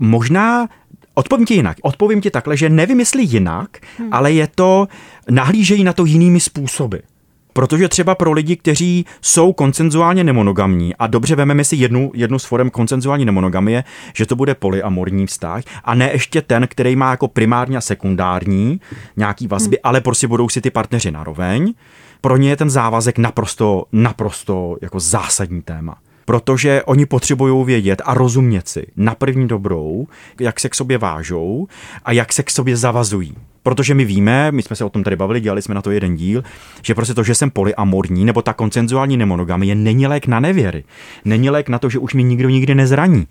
Možná 0.00 0.68
Odpovím 1.14 1.46
ti 1.46 1.54
jinak. 1.54 1.76
Odpovím 1.82 2.20
ti 2.20 2.30
takhle, 2.30 2.56
že 2.56 2.68
nevím, 2.68 3.00
jestli 3.00 3.22
jinak, 3.22 3.78
hmm. 3.98 4.08
ale 4.12 4.32
je 4.32 4.46
to, 4.54 4.88
nahlížejí 5.30 5.84
na 5.84 5.92
to 5.92 6.04
jinými 6.04 6.40
způsoby. 6.40 6.96
Protože 7.52 7.88
třeba 7.88 8.14
pro 8.14 8.32
lidi, 8.32 8.56
kteří 8.56 9.06
jsou 9.22 9.52
koncenzuálně 9.52 10.24
nemonogamní 10.24 10.96
a 10.96 11.06
dobře 11.06 11.36
vememe 11.36 11.64
si 11.64 11.76
jednu, 11.76 12.10
jednu 12.14 12.38
z 12.38 12.44
forem 12.44 12.70
koncenzuální 12.70 13.24
nemonogamie, 13.24 13.84
že 14.14 14.26
to 14.26 14.36
bude 14.36 14.54
polyamorní 14.54 15.26
vztah 15.26 15.64
a 15.84 15.94
ne 15.94 16.10
ještě 16.12 16.42
ten, 16.42 16.66
který 16.68 16.96
má 16.96 17.10
jako 17.10 17.28
primární 17.28 17.76
a 17.76 17.80
sekundární 17.80 18.80
nějaký 19.16 19.46
vazby, 19.46 19.76
hmm. 19.76 19.90
ale 19.90 20.00
prostě 20.00 20.26
budou 20.28 20.48
si 20.48 20.60
ty 20.60 20.70
partneři 20.70 21.10
naroveň. 21.10 21.74
Pro 22.20 22.36
ně 22.36 22.48
je 22.48 22.56
ten 22.56 22.70
závazek 22.70 23.18
naprosto, 23.18 23.84
naprosto 23.92 24.76
jako 24.82 25.00
zásadní 25.00 25.62
téma 25.62 25.96
protože 26.24 26.82
oni 26.82 27.06
potřebují 27.06 27.64
vědět 27.64 28.02
a 28.04 28.14
rozumět 28.14 28.68
si 28.68 28.86
na 28.96 29.14
první 29.14 29.48
dobrou, 29.48 30.06
jak 30.40 30.60
se 30.60 30.68
k 30.68 30.74
sobě 30.74 30.98
vážou 30.98 31.66
a 32.04 32.12
jak 32.12 32.32
se 32.32 32.42
k 32.42 32.50
sobě 32.50 32.76
zavazují. 32.76 33.34
Protože 33.62 33.94
my 33.94 34.04
víme, 34.04 34.52
my 34.52 34.62
jsme 34.62 34.76
se 34.76 34.84
o 34.84 34.90
tom 34.90 35.04
tady 35.04 35.16
bavili, 35.16 35.40
dělali 35.40 35.62
jsme 35.62 35.74
na 35.74 35.82
to 35.82 35.90
jeden 35.90 36.16
díl, 36.16 36.44
že 36.82 36.94
prostě 36.94 37.14
to, 37.14 37.22
že 37.22 37.34
jsem 37.34 37.50
polyamorní 37.50 38.24
nebo 38.24 38.42
ta 38.42 38.52
koncenzuální 38.52 39.16
nemonogamie 39.16 39.74
není 39.74 40.06
lék 40.06 40.26
na 40.26 40.40
nevěry. 40.40 40.84
Není 41.24 41.50
lék 41.50 41.68
na 41.68 41.78
to, 41.78 41.88
že 41.90 41.98
už 41.98 42.14
mi 42.14 42.22
nikdo 42.22 42.48
nikdy 42.48 42.74
nezraní 42.74 43.26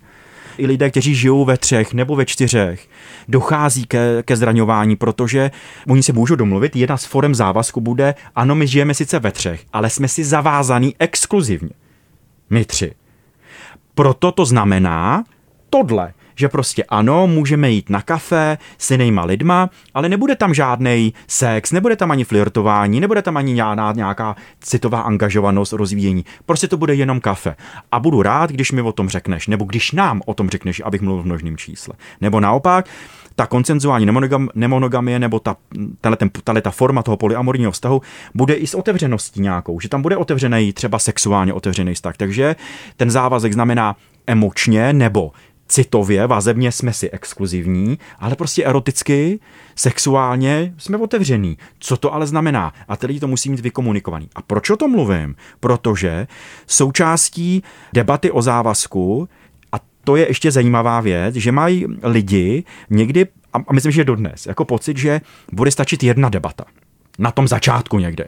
i 0.60 0.66
lidé, 0.66 0.90
kteří 0.90 1.14
žijou 1.14 1.44
ve 1.44 1.56
třech 1.56 1.94
nebo 1.94 2.16
ve 2.16 2.26
čtyřech, 2.26 2.88
dochází 3.28 3.86
ke, 3.86 4.22
ke 4.22 4.36
zraňování, 4.36 4.96
protože 4.96 5.50
oni 5.88 6.02
se 6.02 6.12
můžou 6.12 6.34
domluvit. 6.34 6.76
Jedna 6.76 6.96
z 6.96 7.04
forem 7.04 7.34
závazku 7.34 7.80
bude, 7.80 8.14
ano, 8.36 8.54
my 8.54 8.66
žijeme 8.66 8.94
sice 8.94 9.18
ve 9.18 9.32
třech, 9.32 9.64
ale 9.72 9.90
jsme 9.90 10.08
si 10.08 10.24
zavázaní 10.24 10.94
exkluzivně. 10.98 11.70
My 12.50 12.64
tři. 12.64 12.92
Proto 13.94 14.32
to 14.32 14.44
znamená 14.44 15.24
tohle, 15.70 16.12
že 16.40 16.48
prostě 16.48 16.84
ano, 16.84 17.26
můžeme 17.26 17.70
jít 17.70 17.90
na 17.90 18.02
kafe 18.02 18.58
s 18.78 18.90
jinýma 18.90 19.24
lidma, 19.24 19.70
ale 19.94 20.08
nebude 20.08 20.36
tam 20.36 20.54
žádný 20.54 21.14
sex, 21.28 21.72
nebude 21.72 21.96
tam 21.96 22.10
ani 22.10 22.24
flirtování, 22.24 23.00
nebude 23.00 23.22
tam 23.22 23.36
ani 23.36 23.52
nějaká, 23.52 23.92
nějaká 23.92 24.36
citová 24.60 25.00
angažovanost, 25.00 25.72
rozvíjení. 25.72 26.24
Prostě 26.46 26.68
to 26.68 26.76
bude 26.76 26.94
jenom 26.94 27.20
kafe. 27.20 27.56
A 27.92 28.00
budu 28.00 28.22
rád, 28.22 28.50
když 28.50 28.72
mi 28.72 28.82
o 28.82 28.92
tom 28.92 29.08
řekneš, 29.08 29.46
nebo 29.46 29.64
když 29.64 29.92
nám 29.92 30.22
o 30.26 30.34
tom 30.34 30.48
řekneš, 30.48 30.82
abych 30.84 31.00
mluvil 31.00 31.22
v 31.22 31.26
množném 31.26 31.56
čísle. 31.56 31.94
Nebo 32.20 32.40
naopak, 32.40 32.86
ta 33.36 33.46
koncenzuální 33.46 34.06
nemonogam, 34.06 34.48
nemonogamie 34.54 35.18
nebo 35.18 35.40
ta, 35.40 35.56
tahle, 36.00 36.16
ten, 36.16 36.30
tahle 36.44 36.62
ta 36.62 36.70
forma 36.70 37.02
toho 37.02 37.16
polyamorního 37.16 37.72
vztahu 37.72 38.02
bude 38.34 38.54
i 38.54 38.66
s 38.66 38.74
otevřeností 38.74 39.40
nějakou, 39.40 39.80
že 39.80 39.88
tam 39.88 40.02
bude 40.02 40.16
otevřený 40.16 40.72
třeba 40.72 40.98
sexuálně 40.98 41.52
otevřený 41.52 41.94
vztah. 41.94 42.16
Takže 42.16 42.56
ten 42.96 43.10
závazek 43.10 43.52
znamená 43.52 43.96
emočně 44.26 44.92
nebo 44.92 45.32
citově, 45.70 46.26
vazebně 46.26 46.72
jsme 46.72 46.92
si 46.92 47.10
exkluzivní, 47.10 47.98
ale 48.18 48.36
prostě 48.36 48.64
eroticky, 48.64 49.40
sexuálně 49.76 50.74
jsme 50.78 50.98
otevření. 50.98 51.58
Co 51.78 51.96
to 51.96 52.14
ale 52.14 52.26
znamená? 52.26 52.72
A 52.88 52.96
tedy 52.96 53.20
to 53.20 53.28
musí 53.28 53.50
mít 53.50 53.60
vykomunikovaný. 53.60 54.28
A 54.34 54.42
proč 54.42 54.70
o 54.70 54.76
tom 54.76 54.90
mluvím? 54.90 55.36
Protože 55.60 56.26
součástí 56.66 57.62
debaty 57.92 58.30
o 58.30 58.42
závazku 58.42 59.28
to 60.04 60.16
je 60.16 60.28
ještě 60.28 60.50
zajímavá 60.50 61.00
věc, 61.00 61.34
že 61.34 61.52
mají 61.52 61.86
lidi 62.02 62.64
někdy, 62.90 63.26
a 63.68 63.72
myslím, 63.72 63.92
že 63.92 64.04
dodnes, 64.04 64.46
jako 64.46 64.64
pocit, 64.64 64.96
že 64.96 65.20
bude 65.52 65.70
stačit 65.70 66.02
jedna 66.02 66.28
debata. 66.28 66.64
Na 67.18 67.30
tom 67.30 67.48
začátku 67.48 67.98
někde. 67.98 68.26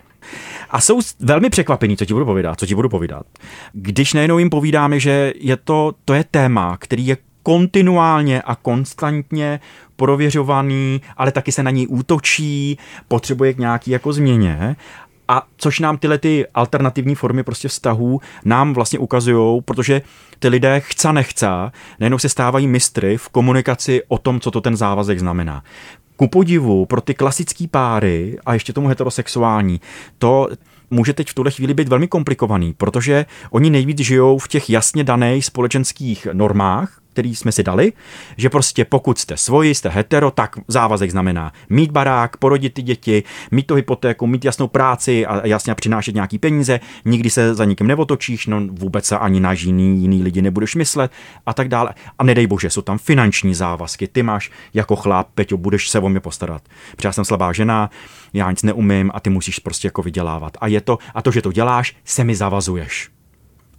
A 0.71 0.81
jsou 0.81 1.01
velmi 1.21 1.51
překvapení, 1.51 1.97
co 1.97 2.05
ti 2.05 2.13
budu 2.13 2.25
povídat, 2.25 2.59
co 2.59 2.67
ti 2.67 2.75
budu 2.75 2.89
povídat. 2.89 3.27
Když 3.73 4.13
najednou 4.13 4.39
jim 4.39 4.51
povídáme, 4.51 5.01
že 5.01 5.33
je 5.37 5.57
to, 5.57 5.93
to 6.05 6.15
je 6.15 6.25
téma, 6.31 6.77
který 6.77 7.07
je 7.07 7.17
kontinuálně 7.43 8.43
a 8.43 8.55
konstantně 8.55 9.61
prověřovaný, 9.97 11.01
ale 11.17 11.33
taky 11.33 11.53
se 11.53 11.63
na 11.63 11.71
něj 11.71 11.87
útočí, 11.91 12.79
potřebuje 13.09 13.55
k 13.55 13.59
nějaký 13.59 13.91
jako 13.91 14.13
změně 14.13 14.77
a 15.29 15.47
což 15.57 15.81
nám 15.81 15.99
tyhle 15.99 16.19
ty 16.19 16.47
alternativní 16.55 17.15
formy 17.15 17.43
prostě 17.43 17.69
vztahů 17.69 18.21
nám 18.45 18.75
vlastně 18.75 18.99
ukazují, 18.99 19.63
protože 19.63 20.03
ty 20.39 20.49
lidé 20.49 20.81
chce 20.81 21.13
nechce, 21.13 21.47
nejenom 22.01 22.19
se 22.19 22.29
stávají 22.29 22.67
mistry 22.67 23.17
v 23.17 23.29
komunikaci 23.29 24.03
o 24.09 24.19
tom, 24.19 24.41
co 24.41 24.51
to 24.51 24.61
ten 24.61 24.77
závazek 24.77 25.19
znamená. 25.19 25.63
Ku 26.17 26.29
podivu 26.29 26.87
pro 26.87 27.01
ty 27.01 27.15
klasické 27.15 27.69
páry 27.69 28.39
a 28.47 28.55
ještě 28.55 28.73
tomu 28.73 28.89
heterosexuální, 28.89 29.81
to 30.19 30.49
může 30.91 31.13
teď 31.13 31.31
v 31.31 31.35
tuhle 31.35 31.51
chvíli 31.51 31.75
být 31.75 31.89
velmi 31.89 32.09
komplikovaný, 32.09 32.73
protože 32.73 33.27
oni 33.51 33.71
nejvíc 33.71 33.99
žijou 33.99 34.39
v 34.39 34.49
těch 34.49 34.71
jasně 34.71 35.05
daných 35.05 35.45
společenských 35.45 36.27
normách, 36.33 37.02
který 37.13 37.37
jsme 37.37 37.53
si 37.53 37.63
dali, 37.63 37.93
že 38.37 38.51
prostě 38.51 38.85
pokud 38.85 39.19
jste 39.19 39.37
svoji, 39.37 39.75
jste 39.75 39.89
hetero, 39.89 40.31
tak 40.31 40.57
závazek 40.69 41.11
znamená 41.11 41.53
mít 41.71 41.91
barák, 41.91 42.37
porodit 42.37 42.75
ty 42.75 42.83
děti, 42.83 43.23
mít 43.51 43.67
to 43.67 43.75
hypotéku, 43.75 44.27
mít 44.27 44.45
jasnou 44.45 44.69
práci 44.69 45.27
a 45.27 45.47
jasně 45.47 45.75
přinášet 45.75 46.15
nějaký 46.15 46.39
peníze, 46.39 46.81
nikdy 47.05 47.31
se 47.31 47.55
za 47.55 47.65
nikým 47.65 47.87
neotočíš, 47.87 48.47
no 48.47 48.61
vůbec 48.71 49.05
se 49.05 49.19
ani 49.19 49.41
na 49.41 49.53
jiný, 49.53 50.01
jiný 50.03 50.23
lidi 50.23 50.43
nebudeš 50.43 50.75
myslet 50.75 51.13
a 51.47 51.55
tak 51.55 51.69
dále. 51.69 51.95
A 52.19 52.25
nedej 52.25 52.47
bože, 52.47 52.71
jsou 52.71 52.83
tam 52.83 52.99
finanční 52.99 53.55
závazky, 53.55 54.09
ty 54.09 54.23
máš 54.23 54.51
jako 54.75 54.97
chlap, 54.97 55.29
Peťo, 55.35 55.57
budeš 55.57 55.89
se 55.89 55.99
o 55.99 56.09
mě 56.09 56.21
postarat. 56.21 56.63
Protože 56.97 57.09
já 57.09 57.13
jsem 57.13 57.25
slabá 57.25 57.53
žena, 57.53 57.91
já 58.33 58.51
nic 58.51 58.63
neumím 58.63 59.11
a 59.15 59.21
ty 59.21 59.31
musíš 59.31 59.59
prostě 59.59 59.87
jako 59.87 60.03
vydělávat. 60.03 60.57
A 60.61 60.67
je 60.67 60.81
to, 60.81 60.99
a 61.15 61.23
to, 61.23 61.31
že 61.31 61.43
to 61.43 61.53
děláš, 61.53 61.97
se 62.05 62.25
mi 62.25 62.35
zavazuješ. 62.35 63.11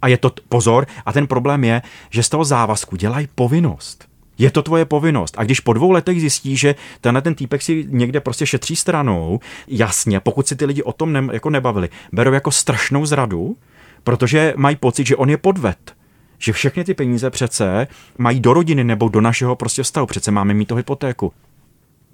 A 0.04 0.08
je 0.08 0.16
to 0.16 0.32
pozor, 0.48 0.86
a 1.06 1.12
ten 1.12 1.26
problém 1.26 1.64
je, 1.64 1.82
že 2.10 2.22
z 2.22 2.28
toho 2.28 2.44
závazku 2.44 2.96
dělají 2.96 3.28
povinnost. 3.34 4.04
Je 4.38 4.50
to 4.50 4.62
tvoje 4.62 4.84
povinnost. 4.84 5.34
A 5.38 5.44
když 5.44 5.60
po 5.60 5.72
dvou 5.72 5.90
letech 5.90 6.20
zjistí, 6.20 6.56
že 6.56 6.74
tenhle 7.00 7.22
ten 7.22 7.34
týpek 7.34 7.62
si 7.62 7.86
někde 7.88 8.20
prostě 8.20 8.46
šetří 8.46 8.76
stranou, 8.76 9.40
jasně, 9.68 10.20
pokud 10.20 10.48
si 10.48 10.56
ty 10.56 10.64
lidi 10.64 10.82
o 10.82 10.92
tom 10.92 11.12
ne, 11.12 11.28
jako 11.32 11.50
nebavili, 11.50 11.88
berou 12.12 12.32
jako 12.32 12.50
strašnou 12.50 13.06
zradu, 13.06 13.56
protože 14.02 14.54
mají 14.56 14.76
pocit, 14.76 15.06
že 15.06 15.16
on 15.16 15.30
je 15.30 15.36
podved. 15.36 15.94
Že 16.38 16.52
všechny 16.52 16.84
ty 16.84 16.94
peníze 16.94 17.30
přece 17.30 17.86
mají 18.18 18.40
do 18.40 18.52
rodiny 18.52 18.84
nebo 18.84 19.08
do 19.08 19.20
našeho 19.20 19.56
prostě 19.56 19.82
vztahu. 19.82 20.06
Přece 20.06 20.30
máme 20.30 20.54
mít 20.54 20.66
to 20.66 20.74
hypotéku. 20.74 21.32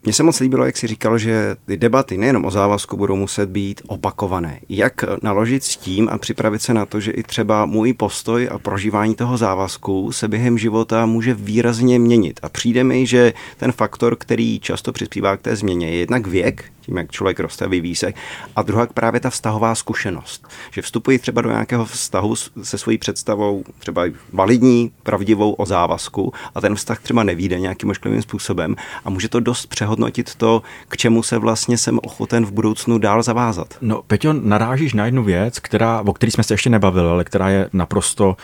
Mně 0.05 0.13
se 0.13 0.23
moc 0.23 0.41
líbilo, 0.41 0.65
jak 0.65 0.77
si 0.77 0.87
říkal, 0.87 1.19
že 1.19 1.57
ty 1.67 1.77
debaty 1.77 2.19
nejenom 2.19 2.45
o 2.45 2.51
závazku 2.51 2.97
budou 2.97 3.17
muset 3.17 3.49
být 3.49 3.83
opakované. 3.87 4.61
Jak 4.69 5.05
naložit 5.23 5.65
s 5.65 5.77
tím 5.77 6.09
a 6.13 6.19
připravit 6.19 6.63
se 6.63 6.75
na 6.75 6.87
to, 6.87 7.01
že 7.01 7.11
i 7.11 7.23
třeba 7.23 7.67
můj 7.67 7.93
postoj 7.93 8.49
a 8.53 8.59
prožívání 8.59 9.15
toho 9.15 9.37
závazku 9.37 10.13
se 10.13 10.29
během 10.29 10.59
života 10.59 11.07
může 11.07 11.35
výrazně 11.35 11.99
měnit. 11.99 12.41
A 12.43 12.49
přijde 12.49 12.85
mi, 12.85 13.07
že 13.07 13.33
ten 13.57 13.73
faktor, 13.73 14.17
který 14.17 14.61
často 14.61 14.93
přispívá 14.93 15.37
k 15.37 15.43
té 15.43 15.57
změně, 15.57 15.91
je 15.91 15.97
jednak 15.97 16.27
věk, 16.27 16.65
tím, 16.81 16.97
jak 16.97 17.11
člověk 17.11 17.41
roste, 17.41 17.69
vyvíjí 17.69 17.97
se. 17.97 18.13
A 18.57 18.63
druhá 18.63 18.87
právě 18.87 19.21
ta 19.21 19.31
vztahová 19.31 19.75
zkušenost. 19.75 20.49
Že 20.71 20.83
vstupují 20.83 21.19
třeba 21.19 21.43
do 21.43 21.51
nějakého 21.51 21.85
vztahu 21.85 22.37
se 22.63 22.79
svojí 22.79 22.99
představou, 22.99 23.65
třeba 23.79 24.03
validní, 24.33 24.93
pravdivou 25.03 25.53
o 25.53 25.67
závazku 25.67 26.33
a 26.55 26.61
ten 26.61 26.75
vztah 26.75 27.01
třeba 27.01 27.23
nevíde 27.23 27.61
nějakým 27.61 27.91
ošklivým 27.91 28.23
způsobem 28.23 28.77
a 29.05 29.11
může 29.11 29.29
to 29.29 29.41
dost 29.41 29.67
přehodnotit 29.67 30.35
to, 30.35 30.63
k 30.89 30.97
čemu 30.97 31.23
se 31.23 31.39
vlastně 31.39 31.79
jsem 31.79 31.99
ochoten 32.03 32.47
v 32.47 32.53
budoucnu 32.53 32.99
dál 32.99 33.23
zavázat. 33.23 33.75
No, 33.81 34.03
Peťo, 34.03 34.33
narážíš 34.33 34.95
na 34.95 35.05
jednu 35.05 35.25
věc, 35.25 35.59
která, 35.59 36.01
o 36.01 36.13
které 36.13 36.33
jsme 36.33 36.45
se 36.45 36.55
ještě 36.55 36.71
nebavili, 36.71 37.09
ale 37.09 37.25
která 37.25 37.49
je 37.49 37.69
naprosto 37.73 38.37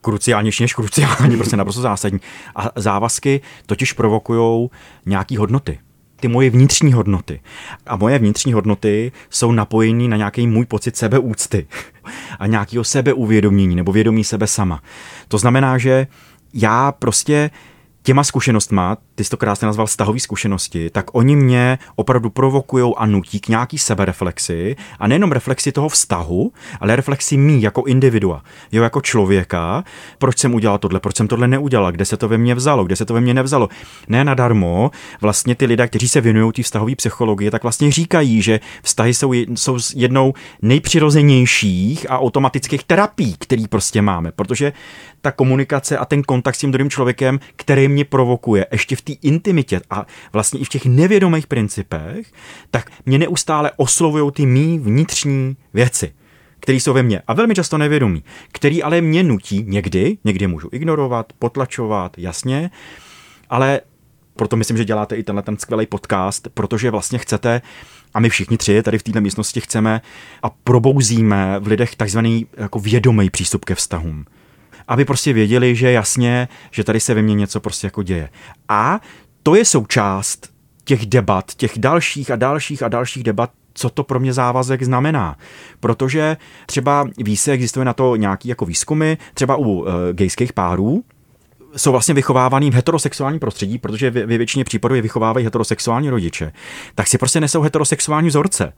kruciálnější 0.00 0.62
než 0.62 0.74
kruciální, 0.74 1.36
prostě 1.36 1.56
naprosto 1.56 1.82
zásadní. 1.82 2.20
A 2.56 2.70
závazky 2.76 3.40
totiž 3.66 3.92
provokují 3.92 4.70
nějaký 5.06 5.36
hodnoty 5.36 5.78
ty 6.20 6.28
moje 6.28 6.50
vnitřní 6.50 6.92
hodnoty. 6.92 7.40
A 7.86 7.96
moje 7.96 8.18
vnitřní 8.18 8.52
hodnoty 8.52 9.12
jsou 9.30 9.52
napojeny 9.52 10.08
na 10.08 10.16
nějaký 10.16 10.46
můj 10.46 10.66
pocit 10.66 10.96
sebeúcty 10.96 11.66
a 12.38 12.46
nějakého 12.46 12.84
sebeuvědomění 12.84 13.76
nebo 13.76 13.92
vědomí 13.92 14.24
sebe 14.24 14.46
sama. 14.46 14.82
To 15.28 15.38
znamená, 15.38 15.78
že 15.78 16.06
já 16.54 16.92
prostě 16.92 17.50
těma 18.02 18.24
zkušenostma, 18.24 18.96
ty 19.14 19.24
jsi 19.24 19.30
to 19.30 19.36
krásně 19.36 19.66
nazval 19.66 19.86
vztahové 19.86 20.20
zkušenosti, 20.20 20.90
tak 20.90 21.06
oni 21.12 21.36
mě 21.36 21.78
opravdu 21.96 22.30
provokují 22.30 22.94
a 22.96 23.06
nutí 23.06 23.40
k 23.40 23.48
nějaký 23.48 23.78
sebereflexi 23.78 24.76
a 24.98 25.08
nejenom 25.08 25.32
reflexi 25.32 25.72
toho 25.72 25.88
vztahu, 25.88 26.52
ale 26.80 26.96
reflexi 26.96 27.36
mý 27.36 27.62
jako 27.62 27.82
individua, 27.82 28.42
jo, 28.72 28.82
jako 28.82 29.00
člověka, 29.00 29.84
proč 30.18 30.38
jsem 30.38 30.54
udělal 30.54 30.78
tohle, 30.78 31.00
proč 31.00 31.16
jsem 31.16 31.28
tohle 31.28 31.48
neudělal, 31.48 31.92
kde 31.92 32.04
se 32.04 32.16
to 32.16 32.28
ve 32.28 32.38
mně 32.38 32.54
vzalo, 32.54 32.84
kde 32.84 32.96
se 32.96 33.04
to 33.04 33.14
ve 33.14 33.20
mně 33.20 33.34
nevzalo. 33.34 33.68
Ne 34.08 34.24
nadarmo, 34.24 34.90
vlastně 35.20 35.54
ty 35.54 35.66
lidé, 35.66 35.88
kteří 35.88 36.08
se 36.08 36.20
věnují 36.20 36.52
té 36.52 36.62
vztahové 36.62 36.94
psychologii, 36.96 37.50
tak 37.50 37.62
vlastně 37.62 37.92
říkají, 37.92 38.42
že 38.42 38.60
vztahy 38.82 39.14
jsou, 39.14 39.32
jsou 39.32 39.78
jednou 39.94 40.34
nejpřirozenějších 40.62 42.10
a 42.10 42.18
automatických 42.18 42.84
terapií, 42.84 43.36
který 43.38 43.68
prostě 43.68 44.02
máme, 44.02 44.32
protože 44.32 44.72
ta 45.20 45.32
komunikace 45.32 45.98
a 45.98 46.04
ten 46.04 46.22
kontakt 46.22 46.54
s 46.54 46.58
tím 46.58 46.72
druhým 46.72 46.90
člověkem, 46.90 47.40
který 47.56 47.89
mě 47.90 48.04
provokuje 48.04 48.66
ještě 48.72 48.96
v 48.96 49.02
té 49.02 49.12
intimitě 49.12 49.80
a 49.90 50.06
vlastně 50.32 50.60
i 50.60 50.64
v 50.64 50.68
těch 50.68 50.86
nevědomých 50.86 51.46
principech, 51.46 52.32
tak 52.70 52.90
mě 53.06 53.18
neustále 53.18 53.70
oslovují 53.76 54.32
ty 54.32 54.46
mý 54.46 54.78
vnitřní 54.78 55.56
věci 55.74 56.12
které 56.60 56.76
jsou 56.76 56.92
ve 56.92 57.02
mně 57.02 57.22
a 57.26 57.34
velmi 57.34 57.54
často 57.54 57.78
nevědomí, 57.78 58.24
který 58.52 58.82
ale 58.82 59.00
mě 59.00 59.22
nutí 59.22 59.64
někdy, 59.68 60.18
někdy 60.24 60.46
můžu 60.46 60.68
ignorovat, 60.72 61.32
potlačovat, 61.38 62.18
jasně, 62.18 62.70
ale 63.50 63.80
proto 64.36 64.56
myslím, 64.56 64.76
že 64.76 64.84
děláte 64.84 65.16
i 65.16 65.22
tenhle 65.22 65.42
ten 65.42 65.58
skvělý 65.58 65.86
podcast, 65.86 66.48
protože 66.54 66.90
vlastně 66.90 67.18
chcete, 67.18 67.62
a 68.14 68.20
my 68.20 68.28
všichni 68.28 68.56
tři 68.56 68.82
tady 68.82 68.98
v 68.98 69.02
této 69.02 69.20
místnosti 69.20 69.60
chceme 69.60 70.00
a 70.42 70.50
probouzíme 70.50 71.58
v 71.58 71.66
lidech 71.66 71.96
takzvaný 71.96 72.46
jako 72.56 72.78
vědomý 72.78 73.30
přístup 73.30 73.64
ke 73.64 73.74
vztahům 73.74 74.24
aby 74.90 75.04
prostě 75.04 75.32
věděli, 75.32 75.76
že 75.76 75.92
jasně, 75.92 76.48
že 76.70 76.84
tady 76.84 77.00
se 77.00 77.14
ve 77.14 77.22
mně 77.22 77.34
něco 77.34 77.60
prostě 77.60 77.86
jako 77.86 78.02
děje. 78.02 78.28
A 78.68 79.00
to 79.42 79.54
je 79.54 79.64
součást 79.64 80.48
těch 80.84 81.06
debat, 81.06 81.54
těch 81.54 81.72
dalších 81.78 82.30
a 82.30 82.36
dalších 82.36 82.82
a 82.82 82.88
dalších 82.88 83.22
debat, 83.22 83.50
co 83.74 83.90
to 83.90 84.04
pro 84.04 84.20
mě 84.20 84.32
závazek 84.32 84.82
znamená. 84.82 85.36
Protože 85.80 86.36
třeba 86.66 87.08
ví 87.18 87.36
se, 87.36 87.52
existuje 87.52 87.84
na 87.84 87.92
to 87.92 88.16
nějaký 88.16 88.48
jako 88.48 88.66
výzkumy, 88.66 89.16
třeba 89.34 89.56
u 89.56 89.84
e, 89.84 90.12
gejských 90.12 90.52
párů, 90.52 91.04
jsou 91.76 91.92
vlastně 91.92 92.14
vychovávaný 92.14 92.70
v 92.70 92.74
heterosexuálním 92.74 93.40
prostředí, 93.40 93.78
protože 93.78 94.10
ve 94.10 94.38
většině 94.38 94.64
případů 94.64 94.94
je 94.94 95.02
vychovávají 95.02 95.44
heterosexuální 95.44 96.10
rodiče, 96.10 96.52
tak 96.94 97.06
si 97.06 97.18
prostě 97.18 97.40
nesou 97.40 97.60
heterosexuální 97.60 98.28
vzorce 98.28 98.72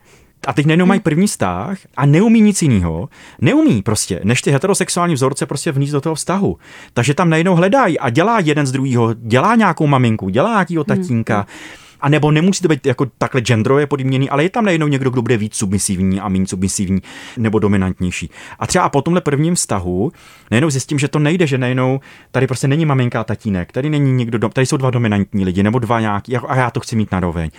a 0.47 0.53
teď 0.53 0.67
najednou 0.67 0.87
mají 0.87 0.99
hmm. 0.99 1.03
první 1.03 1.27
vztah 1.27 1.79
a 1.97 2.07
neumí 2.07 2.41
nic 2.41 2.63
jiného. 2.63 3.09
Neumí 3.41 3.83
prostě, 3.83 4.21
než 4.25 4.43
ty 4.43 4.51
heterosexuální 4.51 5.15
vzorce 5.15 5.47
prostě 5.47 5.73
vníst 5.73 5.93
do 5.93 6.01
toho 6.01 6.15
vztahu. 6.15 6.57
Takže 6.95 7.15
tam 7.15 7.31
najednou 7.31 7.55
hledají 7.55 7.99
a 7.99 8.11
dělá 8.11 8.39
jeden 8.41 8.67
z 8.67 8.73
druhého, 8.73 9.15
dělá 9.15 9.55
nějakou 9.55 9.87
maminku, 9.87 10.29
dělá 10.29 10.51
nějakýho 10.51 10.85
hmm, 10.89 10.99
tatínka. 10.99 11.37
Hmm. 11.37 11.47
A 12.03 12.09
nebo 12.09 12.31
nemusí 12.31 12.63
to 12.63 12.69
být 12.69 12.87
jako 12.87 13.07
takhle 13.19 13.41
genderově 13.41 13.87
podmíněný, 13.87 14.31
ale 14.31 14.43
je 14.43 14.51
tam 14.51 14.65
najednou 14.65 14.87
někdo, 14.87 15.11
kdo 15.11 15.23
bude 15.23 15.37
víc 15.37 15.55
submisivní 15.55 16.21
a 16.21 16.29
méně 16.29 16.47
submisivní 16.47 17.01
nebo 17.37 17.59
dominantnější. 17.59 18.31
A 18.59 18.67
třeba 18.67 18.89
po 18.89 19.03
tomhle 19.03 19.21
prvním 19.21 19.55
vztahu 19.55 20.13
najednou 20.51 20.71
zjistím, 20.71 20.99
že 20.99 21.09
to 21.09 21.19
nejde, 21.19 21.47
že 21.47 21.59
najednou 21.59 22.01
tady 22.31 22.47
prostě 22.47 22.69
není 22.69 22.87
maminka 22.87 23.21
a 23.21 23.25
tatínek, 23.25 23.73
tady 23.73 23.91
není 23.91 24.13
někdo, 24.13 24.49
tady 24.49 24.67
jsou 24.67 24.77
dva 24.77 24.91
dominantní 24.91 25.45
lidi 25.45 25.63
nebo 25.63 25.79
dva 25.79 26.01
nějaký, 26.01 26.37
a 26.37 26.57
já 26.57 26.71
to 26.71 26.81
chci 26.81 26.97
mít 26.97 27.13
naroveň. 27.13 27.51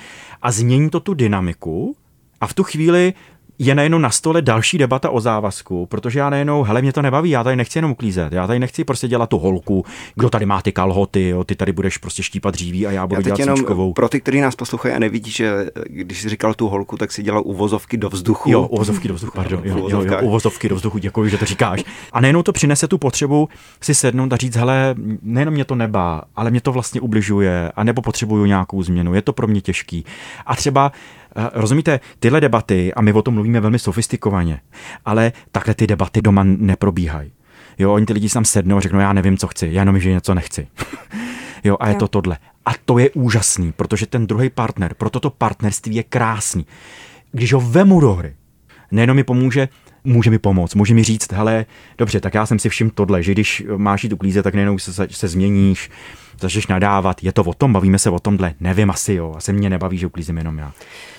A 0.42 0.52
změní 0.52 0.90
to 0.90 1.00
tu 1.00 1.14
dynamiku, 1.14 1.96
a 2.44 2.48
v 2.48 2.54
tu 2.54 2.64
chvíli 2.64 3.14
je 3.60 3.76
najednou 3.76 3.98
na 3.98 4.10
stole 4.10 4.42
další 4.42 4.78
debata 4.78 5.10
o 5.10 5.20
závazku, 5.20 5.86
protože 5.86 6.20
já 6.20 6.30
najednou, 6.30 6.64
hele, 6.64 6.82
mě 6.82 6.94
to 6.94 7.02
nebaví, 7.02 7.30
já 7.30 7.44
tady 7.44 7.56
nechci 7.56 7.78
jenom 7.78 7.92
uklízet, 7.92 8.34
já 8.34 8.48
tady 8.48 8.60
nechci 8.60 8.84
prostě 8.84 9.08
dělat 9.08 9.30
tu 9.30 9.38
holku, 9.38 9.86
kdo 10.16 10.30
tady 10.30 10.46
má 10.46 10.62
ty 10.62 10.72
kalhoty, 10.72 11.30
jo, 11.30 11.44
ty 11.44 11.56
tady 11.56 11.72
budeš 11.72 11.98
prostě 11.98 12.24
štípat 12.24 12.54
dříví 12.54 12.88
a 12.88 12.92
já 12.92 13.08
budu 13.08 13.22
já 13.22 13.36
dělat 13.36 13.40
jenom. 13.40 13.94
Pro 13.94 14.10
ty, 14.10 14.22
kteří 14.22 14.42
nás 14.42 14.56
poslouchají 14.56 14.96
a 14.96 15.00
nevidí, 15.00 15.32
že 15.32 15.70
když 15.86 16.22
jsi 16.22 16.30
říkal 16.30 16.54
tu 16.54 16.68
holku, 16.68 16.98
tak 16.98 17.12
si 17.12 17.24
dělal 17.24 17.42
uvozovky 17.46 17.98
do 17.98 18.10
vzduchu. 18.10 18.52
Jo, 18.52 18.62
uvozovky 18.62 19.08
do 19.08 19.14
vzduchu, 19.14 19.36
pardon, 19.36 19.62
jo, 19.66 19.88
jo, 19.90 20.02
jo, 20.02 20.20
uvozovky 20.22 20.70
do 20.70 20.76
vzduchu, 20.76 20.98
děkuji, 20.98 21.30
že 21.30 21.38
to 21.38 21.46
říkáš. 21.46 21.84
A 22.12 22.22
nejenom 22.22 22.44
to 22.44 22.54
přinese 22.54 22.88
tu 22.88 22.98
potřebu 22.98 23.50
si 23.82 23.96
sednout 23.96 24.34
a 24.34 24.38
říct, 24.38 24.56
hele, 24.56 24.96
nejenom 25.22 25.54
mě 25.54 25.66
to 25.66 25.76
nebá, 25.76 26.22
ale 26.36 26.52
mě 26.52 26.62
to 26.62 26.72
vlastně 26.72 27.02
ubližuje, 27.02 27.72
a 27.76 27.84
nebo 27.84 28.02
potřebuju 28.02 28.46
nějakou 28.46 28.84
změnu, 28.84 29.14
je 29.14 29.22
to 29.22 29.34
pro 29.34 29.48
mě 29.48 29.62
těžký. 29.62 30.06
A 30.46 30.56
třeba 30.56 30.92
Rozumíte, 31.54 32.00
tyhle 32.20 32.42
debaty, 32.42 32.94
a 32.94 33.02
my 33.02 33.14
o 33.14 33.22
tom 33.22 33.34
mluvíme 33.34 33.60
velmi 33.60 33.80
sofistikovaně, 33.80 34.62
ale 35.06 35.32
takhle 35.52 35.74
ty 35.74 35.88
debaty 35.88 36.22
doma 36.22 36.44
neprobíhají. 36.44 37.32
Jo, 37.80 37.94
oni 37.94 38.06
ty 38.06 38.14
lidi 38.14 38.30
tam 38.30 38.46
sednou 38.46 38.78
a 38.78 38.82
řeknou, 38.82 39.00
já 39.00 39.14
nevím, 39.14 39.38
co 39.38 39.48
chci, 39.48 39.70
já 39.72 39.82
jenom, 39.82 40.00
že 40.00 40.10
něco 40.10 40.34
nechci. 40.34 40.68
jo, 41.64 41.78
a 41.80 41.90
je 41.90 41.96
to 41.96 42.08
tohle. 42.08 42.38
A 42.66 42.72
to 42.86 42.98
je 42.98 43.10
úžasný, 43.10 43.72
protože 43.72 44.06
ten 44.06 44.28
druhý 44.28 44.50
partner, 44.50 44.94
proto 44.94 45.20
to 45.20 45.30
partnerství 45.30 45.96
je 45.96 46.04
krásný. 46.04 46.66
Když 47.32 47.54
ho 47.54 47.62
vemu 47.62 48.00
do 48.00 48.14
hry, 48.14 48.36
nejenom 48.92 49.16
mi 49.16 49.24
pomůže 49.24 49.70
může 50.04 50.30
mi 50.30 50.40
pomoct, 50.40 50.76
může 50.76 50.94
mi 50.94 51.04
říct, 51.04 51.32
hele, 51.32 51.66
dobře, 51.98 52.20
tak 52.20 52.34
já 52.34 52.46
jsem 52.46 52.60
si 52.60 52.70
všim 52.70 52.90
tohle, 52.90 53.24
že 53.24 53.32
když 53.32 53.64
máš 53.78 54.04
jít 54.04 54.14
uklízet, 54.14 54.44
tak 54.44 54.54
nejenom 54.54 54.80
se, 54.80 55.08
se 55.12 55.28
změníš, 55.28 55.90
začneš 56.42 56.68
nadávat, 56.68 57.24
je 57.24 57.32
to 57.32 57.44
o 57.44 57.54
tom, 57.54 57.74
bavíme 57.74 58.00
se 58.00 58.10
o 58.10 58.20
tomhle, 58.20 58.54
nevím 58.60 58.90
asi 58.90 59.14
jo, 59.14 59.34
asi 59.38 59.54
mě 59.54 59.70
nebaví, 59.70 59.98
že 59.98 60.08
uklízím 60.08 60.38
jenom 60.38 60.58
já. 60.58 60.72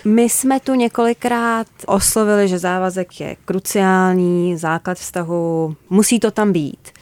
My 0.05 0.23
jsme 0.23 0.59
tu 0.59 0.73
několikrát 0.73 1.67
oslovili, 1.85 2.47
že 2.47 2.59
závazek 2.59 3.19
je 3.19 3.35
kruciální, 3.45 4.57
základ 4.57 4.97
vztahu, 4.97 5.75
musí 5.89 6.19
to 6.19 6.31
tam 6.31 6.51
být 6.51 6.94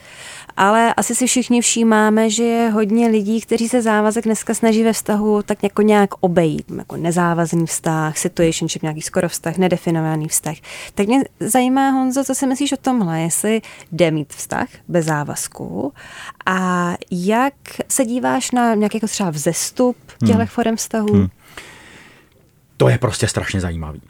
ale 0.56 0.94
asi 0.94 1.14
si 1.14 1.26
všichni 1.26 1.60
všímáme, 1.60 2.30
že 2.30 2.42
je 2.42 2.70
hodně 2.70 3.08
lidí, 3.08 3.40
kteří 3.40 3.68
se 3.68 3.82
závazek 3.82 4.24
dneska 4.24 4.54
snaží 4.54 4.84
ve 4.84 4.92
vztahu 4.92 5.42
tak 5.42 5.62
jako 5.62 5.82
nějak 5.82 6.10
obejít, 6.20 6.66
jako 6.78 6.96
nezávazný 6.96 7.66
vztah, 7.66 8.18
situationship, 8.18 8.82
nějaký 8.82 9.02
skoro 9.02 9.28
vztah, 9.28 9.56
nedefinovaný 9.56 10.28
vztah. 10.28 10.54
Tak 10.94 11.06
mě 11.06 11.24
zajímá, 11.40 11.90
Honzo, 11.90 12.24
co 12.24 12.34
si 12.34 12.46
myslíš 12.46 12.72
o 12.72 12.76
tomhle, 12.76 13.20
jestli 13.20 13.62
jde 13.92 14.10
mít 14.10 14.32
vztah 14.32 14.68
bez 14.88 15.06
závazku 15.06 15.92
a 16.46 16.90
jak 17.10 17.54
se 17.88 18.04
díváš 18.04 18.50
na 18.50 18.74
nějaký 18.74 18.96
jako 18.96 19.06
třeba 19.06 19.30
vzestup 19.30 19.96
těchto 20.18 20.38
hmm. 20.38 20.46
forem 20.46 20.76
vztahu? 20.76 21.14
Hmm. 21.14 21.28
To 22.76 22.88
je 22.88 22.98
prostě 22.98 23.28
strašně 23.28 23.60
zajímavý. 23.60 24.02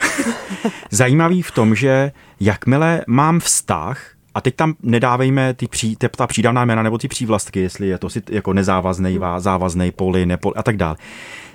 zajímavý 0.90 1.42
v 1.42 1.50
tom, 1.50 1.74
že 1.74 2.12
jakmile 2.40 3.04
mám 3.06 3.40
vztah, 3.40 4.13
a 4.34 4.40
teď 4.40 4.56
tam 4.56 4.74
nedávejme 4.82 5.54
ty 5.54 5.68
pří, 5.68 5.96
ta 6.16 6.26
přídavná 6.26 6.64
jména 6.64 6.82
nebo 6.82 6.98
ty 6.98 7.08
přívlastky, 7.08 7.60
jestli 7.60 7.86
je 7.86 7.98
to 7.98 8.10
si 8.10 8.22
jako 8.30 8.52
nezávazný, 8.52 9.18
závazný, 9.38 9.90
poli, 9.90 10.26
nepoli 10.26 10.54
a 10.54 10.62
tak 10.62 10.76
dále. 10.76 10.96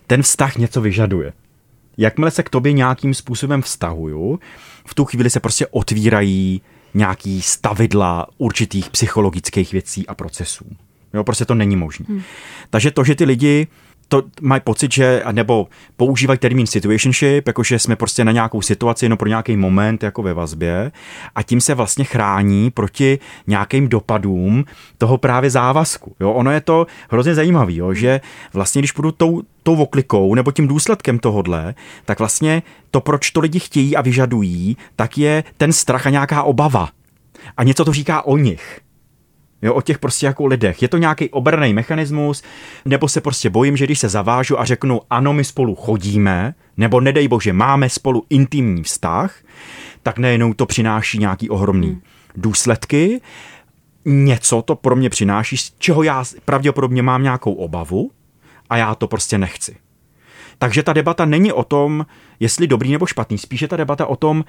Ten 0.08 0.22
vztah 0.24 0.58
něco 0.58 0.82
vyžaduje. 0.82 1.34
Jakmile 1.98 2.32
se 2.32 2.44
k 2.44 2.50
tobě 2.50 2.74
nějakým 2.74 3.14
způsobem 3.14 3.62
vztahuju, 3.62 4.40
v 4.86 4.96
tu 4.96 5.06
chvíli 5.06 5.30
se 5.30 5.40
prostě 5.40 5.68
otvírají 5.68 6.62
nějaký 6.94 7.42
stavidla 7.42 8.28
určitých 8.38 8.90
psychologických 8.90 9.72
věcí 9.72 10.08
a 10.08 10.16
procesů. 10.16 10.66
Jo, 11.14 11.24
prostě 11.24 11.46
to 11.46 11.56
není 11.56 11.76
možné. 11.76 12.06
Hmm. 12.10 12.22
Takže 12.70 12.92
to, 12.92 13.04
že 13.04 13.16
ty 13.16 13.26
lidi 13.26 13.68
to 14.10 14.24
mají 14.42 14.62
pocit, 14.62 14.94
že, 14.94 15.24
nebo 15.32 15.68
používají 15.98 16.40
termín 16.40 16.68
situationship, 16.68 17.48
jakože 17.48 17.80
jsme 17.80 17.96
prostě 17.96 18.26
na 18.26 18.32
nějakou 18.32 18.62
situaci, 18.62 19.06
jenom 19.06 19.18
pro 19.18 19.28
nějaký 19.28 19.58
moment 19.58 20.04
jako 20.04 20.24
ve 20.24 20.34
vazbě 20.34 20.92
a 21.36 21.44
tím 21.44 21.62
se 21.62 21.76
vlastně 21.76 22.06
chrání 22.06 22.72
proti 22.72 23.20
nějakým 23.48 23.88
dopadům 23.88 24.66
toho 24.98 25.18
právě 25.18 25.50
závazku. 25.50 26.16
Jo? 26.20 26.32
Ono 26.32 26.52
je 26.52 26.62
to 26.62 26.88
hrozně 27.10 27.36
zajímavé, 27.36 27.74
že 27.92 28.22
vlastně 28.54 28.82
když 28.82 28.92
půjdu 28.92 29.12
tou, 29.12 29.42
tou 29.64 29.76
oklikou 29.76 30.36
nebo 30.36 30.52
tím 30.52 30.68
důsledkem 30.68 31.20
tohodle, 31.20 31.76
tak 32.06 32.20
vlastně 32.20 32.64
to, 32.92 33.02
proč 33.02 33.32
to 33.32 33.40
lidi 33.40 33.60
chtějí 33.60 33.96
a 33.96 34.02
vyžadují, 34.02 34.78
tak 34.96 35.18
je 35.18 35.44
ten 35.58 35.74
strach 35.74 36.08
a 36.08 36.10
nějaká 36.10 36.44
obava. 36.44 36.90
A 37.58 37.64
něco 37.64 37.86
to 37.86 37.94
říká 37.94 38.22
o 38.22 38.38
nich. 38.38 38.82
Jo, 39.62 39.74
o 39.74 39.82
těch 39.82 40.00
prostě 40.00 40.26
jako 40.26 40.46
lidech. 40.46 40.82
Je 40.82 40.88
to 40.88 40.98
nějaký 40.98 41.30
obrný 41.30 41.74
mechanismus, 41.74 42.44
nebo 42.86 43.08
se 43.08 43.22
prostě 43.22 43.50
bojím, 43.50 43.78
že 43.78 43.86
když 43.86 44.00
se 44.00 44.10
zavážu 44.10 44.60
a 44.60 44.66
řeknu, 44.66 45.02
ano, 45.10 45.34
my 45.34 45.44
spolu 45.44 45.76
chodíme, 45.76 46.54
nebo 46.78 47.02
nedej 47.02 47.28
bože, 47.28 47.54
máme 47.54 47.90
spolu 47.90 48.26
intimní 48.30 48.84
vztah, 48.84 49.36
tak 50.04 50.18
nejenom 50.18 50.54
to 50.54 50.66
přináší 50.66 51.18
nějaký 51.18 51.50
ohromný 51.50 51.88
hmm. 51.88 52.02
důsledky, 52.36 53.22
něco 54.06 54.62
to 54.62 54.76
pro 54.76 54.96
mě 54.96 55.10
přináší, 55.10 55.58
z 55.58 55.74
čeho 55.78 56.04
já 56.04 56.24
pravděpodobně 56.46 57.02
mám 57.02 57.24
nějakou 57.24 57.54
obavu 57.54 58.12
a 58.70 58.78
já 58.78 58.96
to 58.96 59.08
prostě 59.08 59.38
nechci. 59.38 59.76
Takže 60.58 60.84
ta 60.84 60.94
debata 60.94 61.26
není 61.26 61.52
o 61.52 61.64
tom, 61.64 62.06
jestli 62.40 62.68
dobrý 62.68 62.92
nebo 62.92 63.06
špatný, 63.06 63.38
spíše 63.38 63.68
ta 63.68 63.78
debata 63.78 64.06
o 64.06 64.16
tom, 64.16 64.46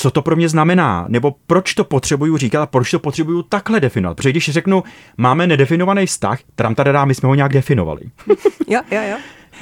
co 0.00 0.10
to 0.10 0.22
pro 0.22 0.36
mě 0.36 0.48
znamená, 0.48 1.04
nebo 1.08 1.34
proč 1.46 1.74
to 1.74 1.84
potřebuju 1.84 2.36
říkat 2.36 2.62
a 2.62 2.66
proč 2.66 2.90
to 2.90 2.98
potřebuju 2.98 3.42
takhle 3.42 3.80
definovat. 3.80 4.14
Protože 4.16 4.30
když 4.30 4.50
řeknu, 4.50 4.84
máme 5.16 5.46
nedefinovaný 5.46 6.06
vztah, 6.06 6.38
tam 6.54 6.74
tady 6.74 6.90
my 7.04 7.14
jsme 7.14 7.26
ho 7.26 7.34
nějak 7.34 7.52
definovali. 7.52 8.00
jo, 8.68 8.80
jo, 8.90 9.00
jo. 9.10 9.16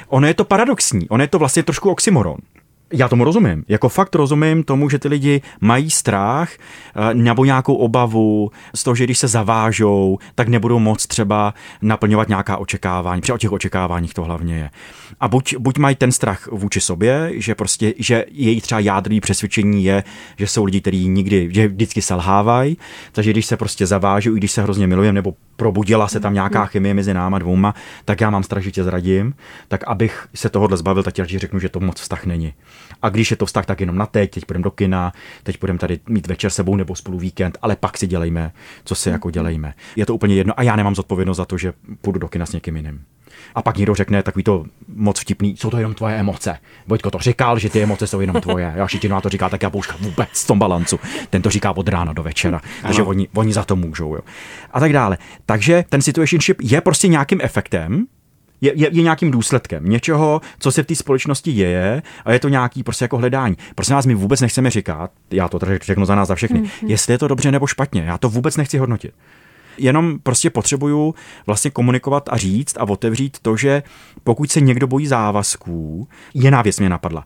Ono 0.07 0.27
je 0.27 0.33
to 0.33 0.43
paradoxní, 0.43 1.09
ono 1.09 1.23
je 1.23 1.27
to 1.27 1.39
vlastně 1.39 1.63
trošku 1.63 1.89
oxymoron. 1.89 2.37
Já 2.93 3.07
tomu 3.07 3.23
rozumím. 3.23 3.63
Jako 3.67 3.89
fakt 3.89 4.15
rozumím 4.15 4.63
tomu, 4.63 4.89
že 4.89 4.99
ty 4.99 5.07
lidi 5.07 5.41
mají 5.61 5.89
strach 5.89 6.51
eh, 6.51 7.13
nebo 7.13 7.45
nějakou 7.45 7.75
obavu 7.75 8.51
z 8.75 8.83
toho, 8.83 8.95
že 8.95 9.03
když 9.03 9.17
se 9.17 9.27
zavážou, 9.27 10.17
tak 10.35 10.47
nebudou 10.47 10.79
moc 10.79 11.07
třeba 11.07 11.53
naplňovat 11.81 12.29
nějaká 12.29 12.57
očekávání. 12.57 13.21
Protože 13.21 13.33
o 13.33 13.37
těch 13.37 13.51
očekáváních 13.51 14.13
to 14.13 14.23
hlavně 14.23 14.55
je. 14.55 14.69
A 15.19 15.27
buď, 15.27 15.55
buď 15.59 15.77
mají 15.77 15.95
ten 15.95 16.11
strach 16.11 16.47
vůči 16.51 16.81
sobě, 16.81 17.31
že 17.33 17.55
prostě, 17.55 17.93
že 17.97 18.25
její 18.31 18.61
třeba 18.61 18.79
jádrový 18.79 19.21
přesvědčení 19.21 19.83
je, 19.83 20.03
že 20.37 20.47
jsou 20.47 20.63
lidi, 20.63 20.81
kteří 20.81 21.07
nikdy, 21.07 21.49
že 21.51 21.67
vždycky 21.67 22.01
selhávají, 22.01 22.77
takže 23.11 23.31
když 23.31 23.45
se 23.45 23.57
prostě 23.57 23.85
zavážou, 23.85 24.35
i 24.35 24.37
když 24.37 24.51
se 24.51 24.61
hrozně 24.61 24.87
milujeme, 24.87 25.13
nebo 25.13 25.33
probudila 25.59 26.07
se 26.07 26.19
tam 26.19 26.33
nějaká 26.33 26.65
chemie 26.65 26.93
mezi 26.93 27.13
náma 27.13 27.39
dvouma, 27.39 27.75
tak 28.05 28.21
já 28.21 28.29
mám 28.29 28.43
strach, 28.43 28.63
že 28.63 28.71
tě 28.71 28.83
zradím, 28.83 29.33
tak 29.67 29.83
abych 29.87 30.27
se 30.35 30.49
tohohle 30.49 30.77
zbavil, 30.77 31.03
tak 31.03 31.13
ti 31.13 31.39
řeknu, 31.39 31.59
že 31.59 31.69
to 31.69 31.79
moc 31.79 32.01
vztah 32.01 32.25
není. 32.25 32.53
A 33.01 33.09
když 33.09 33.31
je 33.31 33.37
to 33.37 33.45
vztah, 33.45 33.65
tak 33.65 33.79
jenom 33.79 33.97
na 33.97 34.05
teď, 34.05 34.31
teď 34.31 34.45
půjdeme 34.45 34.63
do 34.63 34.71
kina, 34.71 35.13
teď 35.43 35.59
budeme 35.59 35.79
tady 35.79 35.99
mít 36.09 36.27
večer 36.27 36.51
sebou 36.51 36.75
nebo 36.75 36.95
spolu 36.95 37.19
víkend, 37.19 37.57
ale 37.61 37.75
pak 37.75 37.97
si 37.97 38.07
dělejme, 38.07 38.51
co 38.83 38.95
si 38.95 39.09
jako 39.09 39.31
dělejme. 39.31 39.73
Je 39.95 40.05
to 40.05 40.15
úplně 40.15 40.35
jedno 40.35 40.53
a 40.57 40.63
já 40.63 40.75
nemám 40.75 40.95
zodpovědnost 40.95 41.37
za 41.37 41.45
to, 41.45 41.57
že 41.57 41.73
půjdu 42.01 42.19
do 42.19 42.27
kina 42.27 42.45
s 42.45 42.51
někým 42.51 42.75
jiným. 42.75 43.01
A 43.55 43.61
pak 43.61 43.77
někdo 43.77 43.95
řekne 43.95 44.23
takový 44.23 44.43
to 44.43 44.65
moc 44.95 45.19
vtipný, 45.19 45.57
jsou 45.57 45.69
to 45.69 45.77
jenom 45.77 45.93
tvoje 45.93 46.15
emoce. 46.15 46.57
Vojtko 46.87 47.11
to 47.11 47.19
říkal, 47.19 47.59
že 47.59 47.69
ty 47.69 47.83
emoce 47.83 48.07
jsou 48.07 48.21
jenom 48.21 48.41
tvoje. 48.41 48.73
Já 48.75 48.87
Šitinu 48.87 49.21
to 49.21 49.29
říká, 49.29 49.49
tak 49.49 49.63
já 49.63 49.69
pouška 49.69 49.95
vůbec 49.99 50.29
v 50.43 50.47
tom 50.47 50.59
balancu. 50.59 50.99
Ten 51.29 51.41
to 51.41 51.49
říká 51.49 51.77
od 51.77 51.87
rána 51.87 52.13
do 52.13 52.23
večera. 52.23 52.61
Takže 52.81 53.03
oni, 53.03 53.27
oni 53.35 53.53
za 53.53 53.63
to 53.63 53.75
můžou. 53.75 54.15
Jo. 54.15 54.21
A 54.71 54.79
tak 54.79 54.93
dále. 54.93 55.17
Takže 55.45 55.83
ten 55.89 56.01
situationship 56.01 56.61
je 56.61 56.81
prostě 56.81 57.07
nějakým 57.07 57.39
efektem, 57.43 58.05
je, 58.61 58.71
je, 58.75 58.89
je 58.91 59.03
nějakým 59.03 59.31
důsledkem 59.31 59.89
něčeho, 59.89 60.41
co 60.59 60.71
se 60.71 60.83
v 60.83 60.85
té 60.85 60.95
společnosti 60.95 61.53
děje 61.53 62.01
a 62.25 62.31
je 62.31 62.39
to 62.39 62.49
nějaký 62.49 62.83
prostě 62.83 63.05
jako 63.05 63.17
hledání. 63.17 63.57
Prosím 63.75 63.95
vás, 63.95 64.05
my 64.05 64.15
vůbec 64.15 64.41
nechceme 64.41 64.69
říkat, 64.69 65.11
já 65.31 65.47
to 65.47 65.59
tady 65.59 65.79
řeknu 65.83 66.05
za 66.05 66.15
nás 66.15 66.27
za 66.27 66.35
všechny, 66.35 66.61
mm-hmm. 66.61 66.87
jestli 66.87 67.13
je 67.13 67.17
to 67.17 67.27
dobře 67.27 67.51
nebo 67.51 67.67
špatně. 67.67 68.01
Já 68.01 68.17
to 68.17 68.29
vůbec 68.29 68.57
nechci 68.57 68.77
hodnotit. 68.77 69.13
Jenom 69.79 70.19
prostě 70.23 70.49
potřebuju 70.49 71.15
vlastně 71.45 71.71
komunikovat 71.71 72.29
a 72.31 72.37
říct 72.37 72.77
a 72.77 72.89
otevřít 72.89 73.37
to, 73.41 73.57
že 73.57 73.83
pokud 74.23 74.51
se 74.51 74.61
někdo 74.61 74.87
bojí 74.87 75.07
závazků, 75.07 76.07
jiná 76.33 76.61
věc 76.61 76.79
mě 76.79 76.89
napadla. 76.89 77.25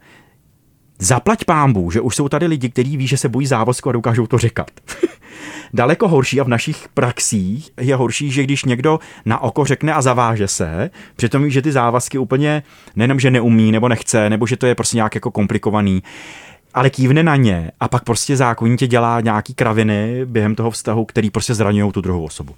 Zaplať 0.99 1.45
pámbu, 1.45 1.91
že 1.91 2.01
už 2.01 2.15
jsou 2.15 2.29
tady 2.29 2.45
lidi, 2.45 2.69
kteří 2.69 2.97
ví, 2.97 3.07
že 3.07 3.17
se 3.17 3.29
bojí 3.29 3.47
závazku 3.47 3.89
a 3.89 3.91
dokážou 3.91 4.27
to 4.27 4.37
říkat. 4.37 4.71
Daleko 5.73 6.07
horší 6.07 6.41
a 6.41 6.43
v 6.43 6.47
našich 6.47 6.87
praxích 6.93 7.71
je 7.79 7.95
horší, 7.95 8.31
že 8.31 8.43
když 8.43 8.65
někdo 8.65 8.99
na 9.25 9.39
oko 9.39 9.65
řekne 9.65 9.93
a 9.93 10.01
zaváže 10.01 10.47
se, 10.47 10.89
přitom 11.15 11.43
ví, 11.43 11.51
že 11.51 11.61
ty 11.61 11.71
závazky 11.71 12.17
úplně 12.17 12.63
nejenom, 12.95 13.19
že 13.19 13.31
neumí 13.31 13.71
nebo 13.71 13.87
nechce, 13.87 14.29
nebo 14.29 14.47
že 14.47 14.57
to 14.57 14.65
je 14.65 14.75
prostě 14.75 14.97
nějak 14.97 15.15
jako 15.15 15.31
komplikovaný, 15.31 16.03
ale 16.73 16.89
kývne 16.89 17.23
na 17.23 17.35
ně 17.35 17.71
a 17.79 17.87
pak 17.87 18.03
prostě 18.03 18.37
zákonitě 18.37 18.87
dělá 18.87 19.21
nějaký 19.21 19.53
kraviny 19.53 20.25
během 20.25 20.55
toho 20.55 20.71
vztahu, 20.71 21.05
který 21.05 21.29
prostě 21.29 21.53
zraňují 21.53 21.91
tu 21.91 22.01
druhou 22.01 22.23
osobu. 22.23 22.55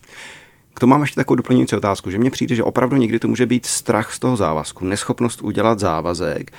K 0.74 0.80
tomu 0.80 0.92
mám 0.92 1.02
ještě 1.02 1.16
takovou 1.16 1.36
doplňující 1.36 1.76
otázku, 1.76 2.12
že 2.12 2.18
mně 2.18 2.32
přijde, 2.32 2.56
že 2.56 2.64
opravdu 2.64 2.96
někdy 2.96 3.20
to 3.20 3.28
může 3.28 3.46
být 3.46 3.66
strach 3.66 4.14
z 4.14 4.20
toho 4.20 4.36
závazku, 4.36 4.86
neschopnost 4.86 5.42
udělat 5.42 5.80
závazek 5.80 6.52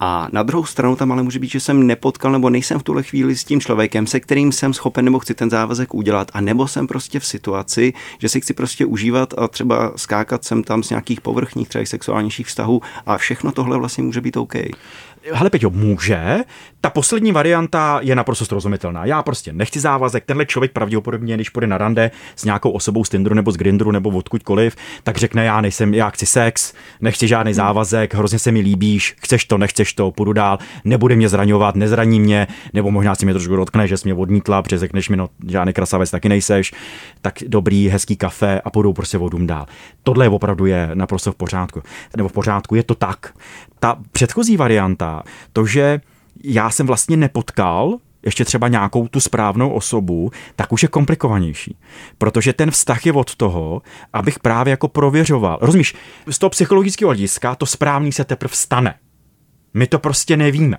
a 0.00 0.28
na 0.32 0.42
druhou 0.42 0.64
stranu 0.64 0.96
tam 0.96 1.12
ale 1.12 1.22
může 1.22 1.38
být, 1.38 1.50
že 1.50 1.60
jsem 1.60 1.86
nepotkal 1.86 2.32
nebo 2.32 2.50
nejsem 2.50 2.78
v 2.78 2.82
tuhle 2.82 3.02
chvíli 3.02 3.36
s 3.36 3.44
tím 3.44 3.60
člověkem, 3.60 4.06
se 4.06 4.20
kterým 4.20 4.52
jsem 4.52 4.74
schopen 4.74 5.04
nebo 5.04 5.18
chci 5.18 5.34
ten 5.34 5.50
závazek 5.50 5.94
udělat, 5.94 6.30
a 6.34 6.40
nebo 6.40 6.68
jsem 6.68 6.86
prostě 6.86 7.20
v 7.20 7.26
situaci, 7.26 7.92
že 8.18 8.28
si 8.28 8.40
chci 8.40 8.54
prostě 8.54 8.86
užívat 8.86 9.34
a 9.38 9.48
třeba 9.48 9.92
skákat 9.96 10.44
sem 10.44 10.62
tam 10.62 10.82
z 10.82 10.90
nějakých 10.90 11.20
povrchních, 11.20 11.68
třeba 11.68 11.84
sexuálnějších 11.84 12.46
vztahů 12.46 12.82
a 13.06 13.16
všechno 13.18 13.52
tohle 13.52 13.78
vlastně 13.78 14.04
může 14.04 14.20
být 14.20 14.36
OK 14.36 14.54
hele 15.32 15.50
Peťo, 15.50 15.70
může. 15.70 16.38
Ta 16.80 16.90
poslední 16.90 17.32
varianta 17.32 18.00
je 18.02 18.14
naprosto 18.14 18.44
srozumitelná. 18.44 19.04
Já 19.04 19.22
prostě 19.22 19.52
nechci 19.52 19.80
závazek. 19.80 20.24
Tenhle 20.24 20.46
člověk 20.46 20.72
pravděpodobně, 20.72 21.34
když 21.34 21.48
půjde 21.48 21.66
na 21.66 21.78
rande 21.78 22.10
s 22.36 22.44
nějakou 22.44 22.70
osobou 22.70 23.04
z 23.04 23.08
Tinderu 23.08 23.34
nebo 23.34 23.52
z 23.52 23.56
Grindru 23.56 23.90
nebo 23.90 24.10
odkudkoliv, 24.10 24.76
tak 25.02 25.16
řekne, 25.16 25.44
já 25.44 25.60
nejsem, 25.60 25.94
já 25.94 26.10
chci 26.10 26.26
sex, 26.26 26.74
nechci 27.00 27.28
žádný 27.28 27.52
hmm. 27.52 27.56
závazek, 27.56 28.14
hrozně 28.14 28.38
se 28.38 28.52
mi 28.52 28.60
líbíš, 28.60 29.16
chceš 29.20 29.44
to, 29.44 29.58
nechceš 29.58 29.92
to, 29.92 30.10
půjdu 30.10 30.32
dál, 30.32 30.58
nebude 30.84 31.16
mě 31.16 31.28
zraňovat, 31.28 31.76
nezraní 31.76 32.20
mě, 32.20 32.46
nebo 32.72 32.90
možná 32.90 33.14
si 33.14 33.24
mě 33.24 33.34
trošku 33.34 33.56
dotkne, 33.56 33.88
že 33.88 33.96
jsi 33.96 34.08
mě 34.08 34.14
odmítla, 34.14 34.62
protože 34.62 34.78
řekneš 34.78 35.08
mi, 35.08 35.16
no 35.16 35.28
žádný 35.46 35.72
krasavec 35.72 36.10
taky 36.10 36.28
nejseš, 36.28 36.72
tak 37.20 37.34
dobrý, 37.46 37.88
hezký 37.88 38.16
kafe 38.16 38.60
a 38.64 38.70
půjdou 38.70 38.92
prostě 38.92 39.18
vodům 39.18 39.46
dál. 39.46 39.66
Tohle 40.02 40.24
je 40.24 40.28
opravdu 40.28 40.66
je 40.66 40.90
naprosto 40.94 41.32
v 41.32 41.34
pořádku. 41.34 41.82
Nebo 42.16 42.28
v 42.28 42.32
pořádku, 42.32 42.74
je 42.74 42.82
to 42.82 42.94
tak. 42.94 43.34
Ta 43.78 43.98
předchozí 44.12 44.56
varianta, 44.56 45.22
to, 45.52 45.66
že 45.66 46.00
já 46.44 46.70
jsem 46.70 46.86
vlastně 46.86 47.16
nepotkal 47.16 47.98
ještě 48.22 48.44
třeba 48.44 48.68
nějakou 48.68 49.08
tu 49.08 49.20
správnou 49.20 49.70
osobu, 49.70 50.30
tak 50.56 50.72
už 50.72 50.82
je 50.82 50.88
komplikovanější. 50.88 51.76
Protože 52.18 52.52
ten 52.52 52.70
vztah 52.70 53.06
je 53.06 53.12
od 53.12 53.36
toho, 53.36 53.82
abych 54.12 54.38
právě 54.38 54.70
jako 54.70 54.88
prověřoval. 54.88 55.58
Rozumíš, 55.60 55.94
z 56.26 56.38
toho 56.38 56.50
psychologického 56.50 57.08
hlediska 57.08 57.54
to 57.54 57.66
správný 57.66 58.12
se 58.12 58.24
teprve 58.24 58.54
stane. 58.54 58.94
My 59.74 59.86
to 59.86 59.98
prostě 59.98 60.36
nevíme. 60.36 60.76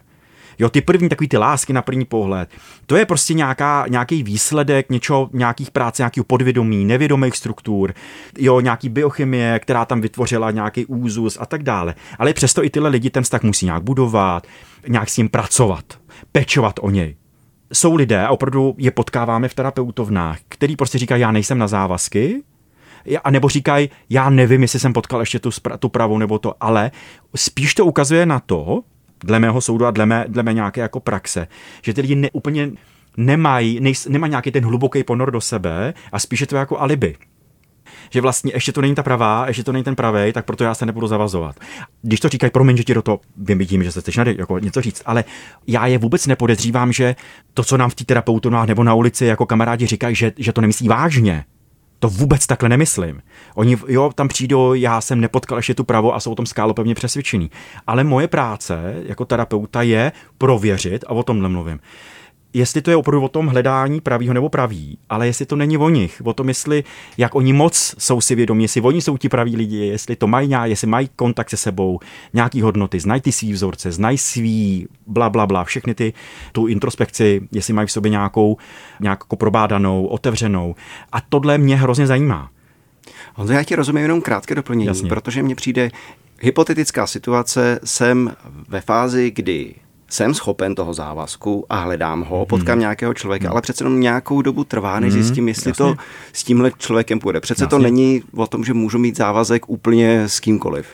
Jo, 0.60 0.70
ty 0.70 0.82
první 0.82 1.10
takový 1.10 1.28
ty 1.28 1.38
lásky 1.38 1.74
na 1.74 1.82
první 1.82 2.06
pohled, 2.06 2.50
to 2.86 2.96
je 2.96 3.06
prostě 3.06 3.34
nějaká, 3.34 3.86
nějaký 3.90 4.24
výsledek 4.24 4.90
něčeho, 4.90 5.30
nějakých 5.34 5.72
práce, 5.72 6.02
nějakého 6.02 6.24
podvědomí, 6.24 6.86
nevědomých 6.86 7.38
struktur, 7.38 7.94
jo, 8.38 8.60
nějaký 8.60 8.90
biochemie, 8.90 9.60
která 9.60 9.86
tam 9.86 10.02
vytvořila 10.02 10.52
nějaký 10.52 10.86
úzus 10.86 11.38
a 11.42 11.46
tak 11.46 11.64
dále. 11.64 11.96
Ale 12.20 12.34
přesto 12.34 12.64
i 12.64 12.70
tyhle 12.70 12.90
lidi 12.90 13.10
ten 13.10 13.24
vztah 13.24 13.44
musí 13.44 13.66
nějak 13.66 13.84
budovat, 13.84 14.48
nějak 14.88 15.10
s 15.10 15.18
ním 15.18 15.30
pracovat, 15.30 15.84
pečovat 16.32 16.80
o 16.82 16.90
něj 16.90 17.16
jsou 17.74 17.96
lidé, 17.96 18.26
a 18.26 18.30
opravdu 18.30 18.76
je 18.78 18.92
potkáváme 18.92 19.48
v 19.48 19.54
terapeutovnách, 19.54 20.40
který 20.50 20.76
prostě 20.76 20.98
říkají, 20.98 21.22
já 21.22 21.32
nejsem 21.32 21.58
na 21.58 21.68
závazky, 21.68 22.44
a 23.24 23.32
nebo 23.32 23.50
říkají, 23.50 23.90
já 24.10 24.30
nevím, 24.30 24.62
jestli 24.62 24.80
jsem 24.80 24.94
potkal 24.94 25.20
ještě 25.20 25.40
tu, 25.40 25.50
tu 25.80 25.90
pravou 25.90 26.18
nebo 26.18 26.40
to, 26.40 26.54
ale 26.60 26.92
spíš 27.36 27.76
to 27.76 27.86
ukazuje 27.86 28.26
na 28.26 28.40
to, 28.40 28.82
dle 29.24 29.40
mého 29.40 29.62
soudu 29.62 29.86
a 29.86 29.92
dle 29.92 30.06
mé, 30.06 30.26
dle 30.28 30.44
mé 30.44 30.54
nějaké 30.54 30.82
jako 30.82 31.00
praxe, 31.00 31.48
že 31.82 31.94
ty 31.94 32.02
lidi 32.02 32.16
ne, 32.16 32.30
úplně 32.34 32.72
nemají, 33.18 33.80
nej, 33.80 33.94
nemají 34.10 34.30
nějaký 34.30 34.52
ten 34.52 34.66
hluboký 34.66 35.04
ponor 35.04 35.32
do 35.32 35.42
sebe 35.42 35.94
a 36.12 36.20
spíše 36.20 36.46
to 36.46 36.56
jako 36.56 36.80
alibi 36.80 37.16
že 38.12 38.22
vlastně 38.22 38.52
ještě 38.56 38.72
to 38.72 38.82
není 38.82 38.96
ta 38.96 39.04
pravá, 39.04 39.48
ještě 39.48 39.64
to 39.64 39.72
není 39.72 39.84
ten 39.84 39.96
pravý, 39.96 40.34
tak 40.34 40.46
proto 40.46 40.64
já 40.64 40.76
se 40.76 40.86
nebudu 40.86 41.08
zavazovat. 41.08 41.56
Když 42.02 42.20
to 42.20 42.30
říkají, 42.30 42.52
promiň, 42.52 42.78
že 42.78 42.84
ti 42.84 42.94
do 42.94 43.02
toho 43.02 43.20
vím, 43.38 43.84
že 43.84 43.92
se 43.92 44.02
chceš 44.02 44.20
jako 44.26 44.60
něco 44.60 44.82
říct, 44.82 45.02
ale 45.06 45.24
já 45.68 45.88
je 45.88 45.98
vůbec 45.98 46.28
nepodezřívám, 46.28 46.94
že 46.94 47.16
to, 47.54 47.64
co 47.64 47.78
nám 47.78 47.90
v 47.90 47.96
té 47.96 48.04
terapeutu 48.04 48.50
nebo 48.50 48.84
na 48.84 48.94
ulici 48.94 49.26
jako 49.26 49.46
kamarádi 49.46 49.86
říkají, 49.86 50.16
že, 50.16 50.32
že 50.38 50.54
to 50.54 50.62
nemyslí 50.62 50.88
vážně. 50.88 51.46
To 52.00 52.10
vůbec 52.10 52.48
takhle 52.48 52.70
nemyslím. 52.70 53.22
Oni, 53.56 53.78
jo, 53.88 54.12
tam 54.16 54.28
přijdou, 54.28 54.74
já 54.74 55.02
jsem 55.02 55.22
nepotkal 55.22 55.58
ještě 55.58 55.74
tu 55.74 55.84
pravo 55.84 56.16
a 56.16 56.20
jsou 56.20 56.32
o 56.32 56.36
tom 56.36 56.46
skálopevně 56.46 56.96
přesvědčený. 56.96 57.52
Ale 57.88 58.04
moje 58.04 58.28
práce 58.28 59.04
jako 59.06 59.26
terapeuta 59.26 59.82
je 59.82 60.12
prověřit, 60.38 61.04
a 61.08 61.10
o 61.10 61.24
tomhle 61.24 61.50
mluvím, 61.50 61.80
jestli 62.54 62.82
to 62.82 62.90
je 62.90 62.98
opravdu 62.98 63.26
o 63.26 63.30
tom 63.30 63.48
hledání 63.48 64.02
pravýho 64.02 64.34
nebo 64.34 64.50
pravý, 64.50 64.98
ale 65.10 65.28
jestli 65.28 65.46
to 65.46 65.56
není 65.56 65.78
o 65.78 65.90
nich, 65.90 66.22
o 66.26 66.34
tom, 66.34 66.48
jestli 66.48 66.84
jak 67.18 67.36
oni 67.36 67.54
moc 67.54 67.96
jsou 67.98 68.22
si 68.22 68.36
vědomí, 68.36 68.64
jestli 68.64 68.82
oni 68.82 69.02
jsou 69.02 69.18
ti 69.18 69.30
praví 69.30 69.56
lidi, 69.56 69.78
jestli 69.78 70.16
to 70.16 70.28
mají 70.28 70.48
nějak, 70.48 70.70
jestli 70.70 70.88
mají 70.88 71.10
kontakt 71.16 71.50
se 71.50 71.58
sebou, 71.58 72.00
nějaký 72.34 72.62
hodnoty, 72.62 73.00
znají 73.00 73.22
ty 73.22 73.32
svý 73.32 73.54
vzorce, 73.54 73.92
znají 73.92 74.18
svý 74.18 74.88
bla, 75.08 75.30
bla, 75.30 75.48
bla, 75.48 75.64
všechny 75.64 75.96
ty, 75.96 76.14
tu 76.52 76.68
introspekci, 76.68 77.42
jestli 77.52 77.74
mají 77.74 77.88
v 77.88 77.92
sobě 77.92 78.12
nějakou, 78.12 78.58
nějakou 79.00 79.36
probádanou, 79.36 80.06
otevřenou. 80.06 80.76
A 81.12 81.22
tohle 81.22 81.58
mě 81.58 81.76
hrozně 81.76 82.08
zajímá. 82.08 82.50
Honzo, 83.36 83.54
já 83.54 83.64
ti 83.64 83.76
rozumím 83.76 84.02
jenom 84.02 84.22
krátké 84.22 84.56
doplnění, 84.56 84.88
Jasně. 84.88 85.10
protože 85.10 85.44
mně 85.44 85.56
přijde 85.56 85.92
hypotetická 86.42 87.08
situace, 87.08 87.80
jsem 87.84 88.36
ve 88.68 88.82
fázi, 88.82 89.32
kdy 89.32 89.76
jsem 90.10 90.34
schopen 90.34 90.76
toho 90.76 90.94
závazku 90.94 91.66
a 91.70 91.80
hledám 91.80 92.24
ho, 92.24 92.46
potkám 92.46 92.74
hmm. 92.74 92.80
nějakého 92.80 93.14
člověka, 93.14 93.48
hmm. 93.48 93.52
ale 93.52 93.62
přece 93.62 93.84
jenom 93.84 94.00
nějakou 94.00 94.42
dobu 94.42 94.64
trvá, 94.64 95.00
než 95.00 95.14
hmm. 95.14 95.24
zjistím, 95.24 95.48
jestli 95.48 95.70
Jasně. 95.70 95.86
to 95.86 95.96
s 96.34 96.44
tímhle 96.44 96.72
člověkem 96.78 97.20
půjde. 97.20 97.40
Přece 97.40 97.64
Jasně. 97.64 97.78
to 97.78 97.84
není 97.84 98.22
o 98.36 98.48
tom, 98.48 98.64
že 98.64 98.74
můžu 98.74 98.98
mít 98.98 99.18
závazek 99.18 99.70
úplně 99.70 100.24
s 100.24 100.40
kýmkoliv. 100.40 100.88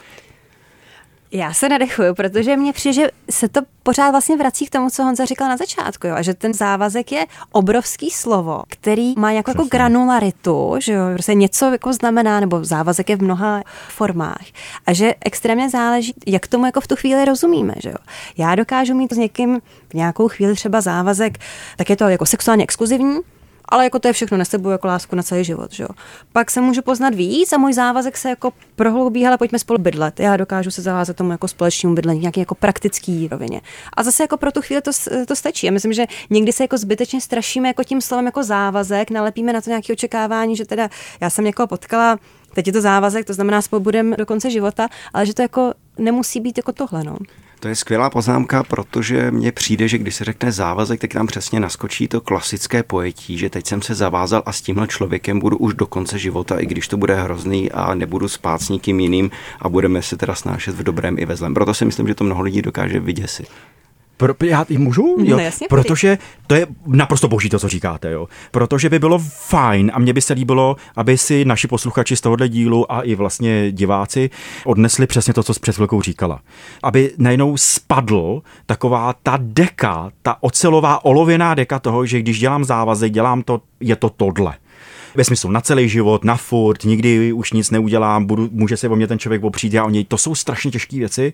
Já 1.35 1.53
se 1.53 1.69
nadechuju, 1.69 2.13
protože 2.13 2.57
mně 2.57 2.73
přijde, 2.73 2.93
že 2.93 3.09
se 3.29 3.49
to 3.49 3.61
pořád 3.83 4.11
vlastně 4.11 4.37
vrací 4.37 4.65
k 4.65 4.69
tomu, 4.69 4.89
co 4.89 5.03
Honza 5.03 5.25
říkal 5.25 5.49
na 5.49 5.57
začátku, 5.57 6.07
jo, 6.07 6.15
a 6.15 6.21
že 6.21 6.33
ten 6.33 6.53
závazek 6.53 7.11
je 7.11 7.25
obrovský 7.51 8.11
slovo, 8.11 8.63
který 8.67 9.13
má 9.17 9.31
jako, 9.31 9.51
jako 9.51 9.63
granularitu, 9.63 10.75
že 10.79 10.93
jo, 10.93 11.03
prostě 11.13 11.33
něco 11.33 11.65
jako 11.71 11.93
znamená, 11.93 12.39
nebo 12.39 12.63
závazek 12.63 13.09
je 13.09 13.15
v 13.15 13.23
mnoha 13.23 13.63
formách 13.89 14.45
a 14.85 14.93
že 14.93 15.15
extrémně 15.25 15.69
záleží, 15.69 16.13
jak 16.27 16.47
tomu 16.47 16.65
jako 16.65 16.81
v 16.81 16.87
tu 16.87 16.95
chvíli 16.95 17.25
rozumíme, 17.25 17.73
že 17.83 17.89
jo. 17.89 17.97
Já 18.37 18.55
dokážu 18.55 18.93
mít 18.93 19.13
s 19.13 19.17
někým 19.17 19.61
v 19.89 19.93
nějakou 19.93 20.27
chvíli 20.27 20.55
třeba 20.55 20.81
závazek, 20.81 21.37
tak 21.77 21.89
je 21.89 21.95
to 21.95 22.03
jako 22.03 22.25
sexuálně 22.25 22.63
exkluzivní, 22.63 23.19
ale 23.69 23.83
jako 23.83 23.99
to 23.99 24.07
je 24.07 24.13
všechno, 24.13 24.37
nesebu 24.37 24.69
jako 24.69 24.87
lásku 24.87 25.15
na 25.15 25.23
celý 25.23 25.43
život, 25.43 25.71
že 25.71 25.83
jo. 25.83 25.89
Pak 26.33 26.51
se 26.51 26.61
můžu 26.61 26.81
poznat 26.81 27.15
víc 27.15 27.53
a 27.53 27.57
můj 27.57 27.73
závazek 27.73 28.17
se 28.17 28.29
jako 28.29 28.51
prohloubí, 28.75 29.27
ale 29.27 29.37
pojďme 29.37 29.59
spolu 29.59 29.79
bydlet. 29.79 30.19
Já 30.19 30.37
dokážu 30.37 30.71
se 30.71 30.81
zavázat 30.81 31.15
tomu 31.15 31.31
jako 31.31 31.47
společnému 31.47 31.95
bydlení, 31.95 32.19
nějaký 32.19 32.39
jako 32.39 32.55
praktický 32.55 33.27
rovině. 33.27 33.61
A 33.93 34.03
zase 34.03 34.23
jako 34.23 34.37
pro 34.37 34.51
tu 34.51 34.61
chvíli 34.61 34.81
to, 34.81 34.91
to 35.27 35.35
stačí. 35.35 35.65
Já 35.65 35.71
myslím, 35.71 35.93
že 35.93 36.05
někdy 36.29 36.53
se 36.53 36.63
jako 36.63 36.77
zbytečně 36.77 37.21
strašíme 37.21 37.67
jako 37.67 37.83
tím 37.83 38.01
slovem 38.01 38.25
jako 38.25 38.43
závazek, 38.43 39.11
nalepíme 39.11 39.53
na 39.53 39.61
to 39.61 39.69
nějaké 39.69 39.93
očekávání, 39.93 40.55
že 40.55 40.65
teda 40.65 40.89
já 41.21 41.29
jsem 41.29 41.45
jako 41.45 41.67
potkala 41.67 42.19
teď 42.55 42.67
je 42.67 42.73
to 42.73 42.81
závazek, 42.81 43.25
to 43.25 43.33
znamená 43.33 43.61
spolu 43.61 43.79
budeme 43.79 44.17
do 44.17 44.25
konce 44.25 44.49
života, 44.49 44.87
ale 45.13 45.25
že 45.25 45.33
to 45.33 45.41
jako 45.41 45.73
nemusí 45.97 46.39
být 46.39 46.57
jako 46.57 46.71
tohle, 46.71 47.03
no. 47.03 47.17
To 47.59 47.67
je 47.67 47.75
skvělá 47.75 48.09
poznámka, 48.09 48.63
protože 48.63 49.31
mně 49.31 49.51
přijde, 49.51 49.87
že 49.87 49.97
když 49.97 50.15
se 50.15 50.23
řekne 50.23 50.51
závazek, 50.51 51.01
tak 51.01 51.13
nám 51.13 51.27
přesně 51.27 51.59
naskočí 51.59 52.07
to 52.07 52.21
klasické 52.21 52.83
pojetí, 52.83 53.37
že 53.37 53.49
teď 53.49 53.67
jsem 53.67 53.81
se 53.81 53.95
zavázal 53.95 54.43
a 54.45 54.51
s 54.51 54.61
tímhle 54.61 54.87
člověkem 54.87 55.39
budu 55.39 55.57
už 55.57 55.73
do 55.73 55.85
konce 55.85 56.19
života, 56.19 56.59
i 56.59 56.65
když 56.65 56.87
to 56.87 56.97
bude 56.97 57.15
hrozný 57.15 57.71
a 57.71 57.93
nebudu 57.93 58.27
spát 58.27 58.61
s 58.61 58.69
nikým 58.69 58.99
jiným 58.99 59.31
a 59.59 59.69
budeme 59.69 60.01
se 60.01 60.17
teda 60.17 60.35
snášet 60.35 60.75
v 60.75 60.83
dobrém 60.83 61.19
i 61.19 61.25
ve 61.25 61.35
zlém. 61.35 61.53
Proto 61.53 61.73
si 61.73 61.85
myslím, 61.85 62.07
že 62.07 62.15
to 62.15 62.23
mnoho 62.23 62.41
lidí 62.41 62.61
dokáže 62.61 62.99
vyděsit. 62.99 63.47
Pro, 64.17 64.33
já 64.43 64.65
můžu? 64.69 65.15
Jo? 65.19 65.37
No, 65.37 65.43
jasně, 65.43 65.67
Protože 65.69 66.17
to 66.47 66.55
je 66.55 66.67
naprosto 66.85 67.27
boží 67.27 67.49
to, 67.49 67.59
co 67.59 67.69
říkáte. 67.69 68.11
Jo? 68.11 68.27
Protože 68.51 68.89
by 68.89 68.99
bylo 68.99 69.19
fajn 69.47 69.91
a 69.93 69.99
mně 69.99 70.13
by 70.13 70.21
se 70.21 70.33
líbilo, 70.33 70.75
aby 70.95 71.17
si 71.17 71.45
naši 71.45 71.67
posluchači 71.67 72.15
z 72.15 72.21
tohohle 72.21 72.49
dílu 72.49 72.91
a 72.91 73.01
i 73.01 73.15
vlastně 73.15 73.71
diváci 73.71 74.29
odnesli 74.65 75.07
přesně 75.07 75.33
to, 75.33 75.43
co 75.43 75.53
jsi 75.53 75.59
před 75.59 75.75
chvilkou 75.75 76.01
říkala. 76.01 76.41
Aby 76.83 77.11
najednou 77.17 77.57
spadl 77.57 78.41
taková 78.65 79.13
ta 79.23 79.37
deka, 79.41 80.11
ta 80.21 80.43
ocelová 80.43 81.05
olověná 81.05 81.55
deka 81.55 81.79
toho, 81.79 82.05
že 82.05 82.19
když 82.19 82.39
dělám 82.39 82.63
závazek, 82.63 83.11
dělám 83.11 83.43
to, 83.43 83.61
je 83.79 83.95
to 83.95 84.09
tohle 84.09 84.53
ve 85.15 85.23
smyslu 85.23 85.51
na 85.51 85.61
celý 85.61 85.89
život, 85.89 86.23
na 86.23 86.35
furt, 86.35 86.83
nikdy 86.83 87.33
už 87.33 87.51
nic 87.51 87.71
neudělám, 87.71 88.25
budu, 88.25 88.49
může 88.51 88.77
se 88.77 88.89
o 88.89 88.95
mě 88.95 89.07
ten 89.07 89.19
člověk 89.19 89.43
opřít, 89.43 89.73
já 89.73 89.85
o 89.85 89.89
něj. 89.89 90.05
To 90.05 90.17
jsou 90.17 90.35
strašně 90.35 90.71
těžké 90.71 90.97
věci 90.97 91.33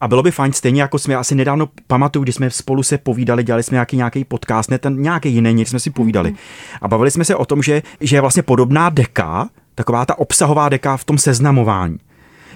a 0.00 0.08
bylo 0.08 0.22
by 0.22 0.30
fajn, 0.30 0.52
stejně 0.52 0.82
jako 0.82 0.98
jsme 0.98 1.14
asi 1.14 1.34
nedávno 1.34 1.68
pamatuju, 1.86 2.22
když 2.22 2.34
jsme 2.34 2.50
spolu 2.50 2.82
se 2.82 2.98
povídali, 2.98 3.44
dělali 3.44 3.62
jsme 3.62 3.74
nějaký, 3.74 3.96
nějaký 3.96 4.24
podcast, 4.24 4.70
ne 4.70 4.78
ten 4.78 5.02
nějaký 5.02 5.32
jiný, 5.32 5.54
něco 5.54 5.70
jsme 5.70 5.80
si 5.80 5.90
povídali. 5.90 6.34
A 6.82 6.88
bavili 6.88 7.10
jsme 7.10 7.24
se 7.24 7.36
o 7.36 7.44
tom, 7.44 7.62
že, 7.62 7.82
že 8.00 8.16
je 8.16 8.20
vlastně 8.20 8.42
podobná 8.42 8.90
deka, 8.90 9.48
taková 9.74 10.06
ta 10.06 10.18
obsahová 10.18 10.68
deka 10.68 10.96
v 10.96 11.04
tom 11.04 11.18
seznamování 11.18 11.98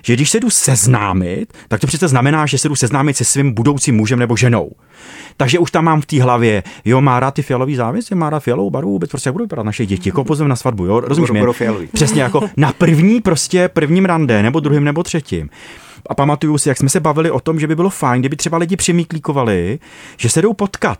že 0.04 0.14
když 0.14 0.30
se 0.30 0.40
jdu 0.40 0.50
seznámit, 0.50 1.52
tak 1.68 1.80
to 1.80 1.86
přece 1.86 2.08
znamená, 2.08 2.46
že 2.46 2.58
se 2.58 2.68
jdu 2.68 2.76
seznámit 2.76 3.16
se 3.16 3.24
svým 3.24 3.52
budoucím 3.52 3.96
mužem 3.96 4.18
nebo 4.18 4.36
ženou. 4.36 4.70
Takže 5.36 5.58
už 5.58 5.70
tam 5.70 5.84
mám 5.84 6.00
v 6.00 6.06
té 6.06 6.22
hlavě, 6.22 6.62
jo, 6.84 7.00
má 7.00 7.20
rád 7.20 7.34
ty 7.34 7.42
fialový 7.42 7.76
závěsy, 7.76 8.14
má 8.14 8.30
rád 8.30 8.40
fialovou 8.40 8.70
barvu, 8.70 8.90
vůbec 8.90 9.10
prostě 9.10 9.28
jak 9.28 9.34
budou 9.34 9.44
vypadat 9.44 9.62
naše 9.62 9.86
děti, 9.86 10.08
jako 10.08 10.24
pozvem 10.24 10.48
na 10.48 10.56
svatbu, 10.56 10.86
jo, 10.86 11.00
rozumíš 11.00 11.30
mě? 11.30 11.40
Přesně 11.92 12.22
jako 12.22 12.40
na 12.56 12.72
první 12.72 13.20
prostě 13.20 13.68
prvním 13.68 14.04
rande, 14.04 14.42
nebo 14.42 14.60
druhým, 14.60 14.84
nebo 14.84 15.02
třetím. 15.02 15.50
A 16.06 16.14
pamatuju 16.14 16.58
si, 16.58 16.68
jak 16.68 16.78
jsme 16.78 16.88
se 16.88 17.00
bavili 17.00 17.30
o 17.30 17.40
tom, 17.40 17.60
že 17.60 17.66
by 17.66 17.76
bylo 17.76 17.90
fajn, 17.90 18.22
kdyby 18.22 18.36
třeba 18.36 18.58
lidi 18.58 18.76
přemýklíkovali, 18.76 19.78
že 20.16 20.28
se 20.28 20.42
jdou 20.42 20.52
potkat. 20.52 20.98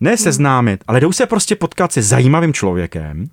Ne 0.00 0.16
seznámit, 0.16 0.84
ale 0.86 1.00
jdou 1.00 1.12
se 1.12 1.26
prostě 1.26 1.56
potkat 1.56 1.92
se 1.92 2.02
zajímavým 2.02 2.52
člověkem 2.52 3.30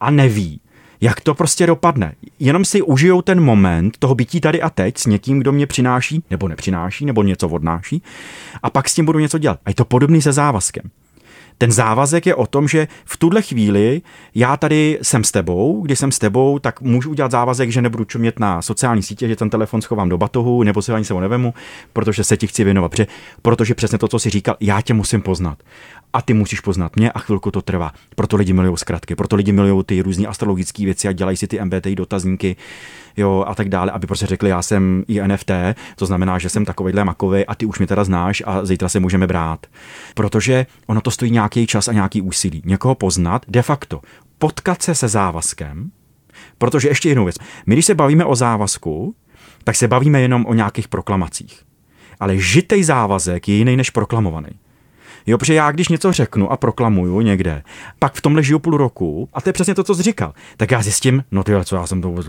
a 0.00 0.10
neví, 0.10 0.60
jak 1.00 1.20
to 1.20 1.34
prostě 1.34 1.66
dopadne. 1.66 2.14
Jenom 2.38 2.64
si 2.64 2.82
užijou 2.82 3.22
ten 3.22 3.40
moment 3.40 3.96
toho 3.98 4.14
bytí 4.14 4.40
tady 4.40 4.62
a 4.62 4.70
teď 4.70 4.98
s 4.98 5.06
někým, 5.06 5.38
kdo 5.38 5.52
mě 5.52 5.66
přináší, 5.66 6.24
nebo 6.30 6.48
nepřináší, 6.48 7.06
nebo 7.06 7.22
něco 7.22 7.48
odnáší, 7.48 8.02
a 8.62 8.70
pak 8.70 8.88
s 8.88 8.94
tím 8.94 9.04
budu 9.04 9.18
něco 9.18 9.38
dělat. 9.38 9.60
A 9.64 9.70
je 9.70 9.74
to 9.74 9.84
podobný 9.84 10.22
se 10.22 10.32
závazkem. 10.32 10.90
Ten 11.58 11.72
závazek 11.72 12.26
je 12.26 12.34
o 12.34 12.46
tom, 12.46 12.68
že 12.68 12.88
v 13.04 13.16
tuhle 13.16 13.42
chvíli 13.42 14.02
já 14.34 14.56
tady 14.56 14.98
jsem 15.02 15.24
s 15.24 15.30
tebou, 15.30 15.82
když 15.82 15.98
jsem 15.98 16.12
s 16.12 16.18
tebou, 16.18 16.58
tak 16.58 16.80
můžu 16.80 17.10
udělat 17.10 17.30
závazek, 17.30 17.70
že 17.70 17.82
nebudu 17.82 18.04
čumět 18.04 18.38
na 18.38 18.62
sociální 18.62 19.02
sítě, 19.02 19.28
že 19.28 19.36
ten 19.36 19.50
telefon 19.50 19.82
schovám 19.82 20.08
do 20.08 20.18
batohu, 20.18 20.62
nebo 20.62 20.82
se 20.82 20.94
ani 20.94 21.04
se 21.04 21.14
ho 21.14 21.20
nevemu, 21.20 21.54
protože 21.92 22.24
se 22.24 22.36
ti 22.36 22.46
chci 22.46 22.64
věnovat. 22.64 22.88
Protože, 22.88 23.06
protože 23.42 23.74
přesně 23.74 23.98
to, 23.98 24.08
co 24.08 24.18
jsi 24.18 24.30
říkal, 24.30 24.56
já 24.60 24.80
tě 24.80 24.94
musím 24.94 25.22
poznat 25.22 25.58
a 26.12 26.22
ty 26.22 26.34
musíš 26.34 26.60
poznat 26.60 26.96
mě 26.96 27.12
a 27.12 27.18
chvilku 27.18 27.50
to 27.50 27.62
trvá. 27.62 27.92
Proto 28.14 28.36
lidi 28.36 28.52
milují 28.52 28.76
zkratky, 28.76 29.14
proto 29.14 29.36
lidi 29.36 29.52
milují 29.52 29.84
ty 29.84 30.02
různé 30.02 30.26
astrologické 30.26 30.84
věci 30.84 31.08
a 31.08 31.12
dělají 31.12 31.36
si 31.36 31.46
ty 31.46 31.64
MBTI 31.64 31.94
dotazníky 31.94 32.56
jo, 33.18 33.44
a 33.46 33.54
tak 33.54 33.68
dále, 33.68 33.92
aby 33.92 34.06
prostě 34.06 34.26
řekli, 34.26 34.50
já 34.50 34.62
jsem 34.62 35.04
INFT, 35.08 35.50
to 35.96 36.06
znamená, 36.06 36.38
že 36.38 36.48
jsem 36.48 36.64
takovejhle 36.64 37.04
makový 37.04 37.46
a 37.46 37.54
ty 37.54 37.66
už 37.66 37.78
mě 37.78 37.86
teda 37.86 38.04
znáš 38.04 38.42
a 38.46 38.64
zítra 38.64 38.88
se 38.88 39.00
můžeme 39.00 39.26
brát. 39.26 39.66
Protože 40.14 40.66
ono 40.86 41.00
to 41.00 41.10
stojí 41.10 41.30
nějaký 41.30 41.66
čas 41.66 41.88
a 41.88 41.92
nějaký 41.92 42.22
úsilí. 42.22 42.62
Někoho 42.64 42.94
poznat, 42.94 43.42
de 43.48 43.62
facto 43.62 44.00
potkat 44.38 44.82
se 44.82 44.94
se 44.94 45.08
závazkem, 45.08 45.90
protože 46.58 46.88
ještě 46.88 47.08
jednou 47.08 47.24
věc. 47.24 47.36
My, 47.66 47.74
když 47.74 47.86
se 47.86 47.94
bavíme 47.94 48.24
o 48.24 48.34
závazku, 48.34 49.14
tak 49.64 49.76
se 49.76 49.88
bavíme 49.88 50.20
jenom 50.20 50.46
o 50.46 50.54
nějakých 50.54 50.88
proklamacích. 50.88 51.62
Ale 52.20 52.38
žitej 52.38 52.84
závazek 52.84 53.48
je 53.48 53.54
jiný 53.54 53.76
než 53.76 53.90
proklamovaný. 53.90 54.48
Jo, 55.28 55.38
protože 55.38 55.54
já 55.54 55.70
když 55.70 55.88
něco 55.88 56.12
řeknu 56.12 56.52
a 56.52 56.56
proklamuju 56.56 57.20
někde, 57.20 57.62
pak 57.98 58.14
v 58.14 58.20
tomhle 58.20 58.42
žiju 58.42 58.58
půl 58.58 58.76
roku, 58.76 59.28
a 59.34 59.40
to 59.40 59.48
je 59.48 59.52
přesně 59.52 59.74
to, 59.74 59.84
co 59.84 59.94
jsi 59.94 60.02
říkal, 60.02 60.32
tak 60.56 60.70
já 60.70 60.82
zjistím, 60.82 61.24
no 61.30 61.44
ty, 61.44 61.52
co 61.64 61.76
já 61.76 61.86
jsem 61.86 62.02
to 62.02 62.08
vůbec 62.08 62.26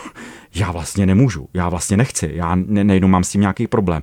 já 0.54 0.70
vlastně 0.70 1.06
nemůžu, 1.06 1.48
já 1.54 1.68
vlastně 1.68 1.96
nechci, 1.96 2.30
já 2.34 2.54
ne, 2.54 2.84
nejenom 2.84 3.10
mám 3.10 3.24
s 3.24 3.30
tím 3.30 3.40
nějaký 3.40 3.66
problém. 3.66 4.02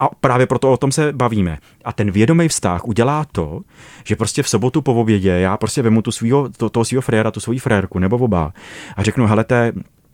A 0.00 0.08
právě 0.20 0.46
proto 0.46 0.72
o 0.72 0.76
tom 0.76 0.92
se 0.92 1.12
bavíme. 1.12 1.58
A 1.84 1.92
ten 1.92 2.10
vědomý 2.10 2.48
vztah 2.48 2.84
udělá 2.84 3.24
to, 3.32 3.60
že 4.04 4.16
prostě 4.16 4.42
v 4.42 4.48
sobotu 4.48 4.82
po 4.82 4.94
obědě 4.94 5.30
já 5.30 5.56
prostě 5.56 5.82
vemu 5.82 6.02
tu 6.02 6.12
svýho, 6.12 6.48
to, 6.56 6.70
toho 6.70 6.84
svého 6.84 7.02
fréra, 7.02 7.30
tu 7.30 7.40
svoji 7.40 7.58
frérku 7.58 7.98
nebo 7.98 8.16
oba 8.16 8.52
a 8.96 9.02
řeknu, 9.02 9.26
hele, 9.26 9.44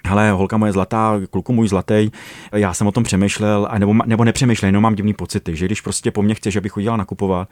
hele, 0.07 0.31
holka 0.31 0.57
moje 0.57 0.73
zlatá, 0.73 1.21
kluku 1.31 1.53
můj 1.53 1.69
zlatý, 1.69 2.11
já 2.53 2.75
jsem 2.75 2.87
o 2.87 2.93
tom 2.93 3.05
přemýšlel, 3.05 3.69
a 3.71 3.79
nebo, 3.79 3.95
nebo 4.07 4.25
nepřemýšlel, 4.25 4.69
jenom 4.69 4.83
mám 4.83 4.95
divný 4.95 5.15
pocity, 5.15 5.57
že 5.57 5.67
když 5.67 5.81
prostě 5.81 6.11
po 6.11 6.23
mně 6.23 6.35
chceš, 6.35 6.57
abych 6.57 6.73
chodila 6.73 6.97
nakupovat, 6.97 7.49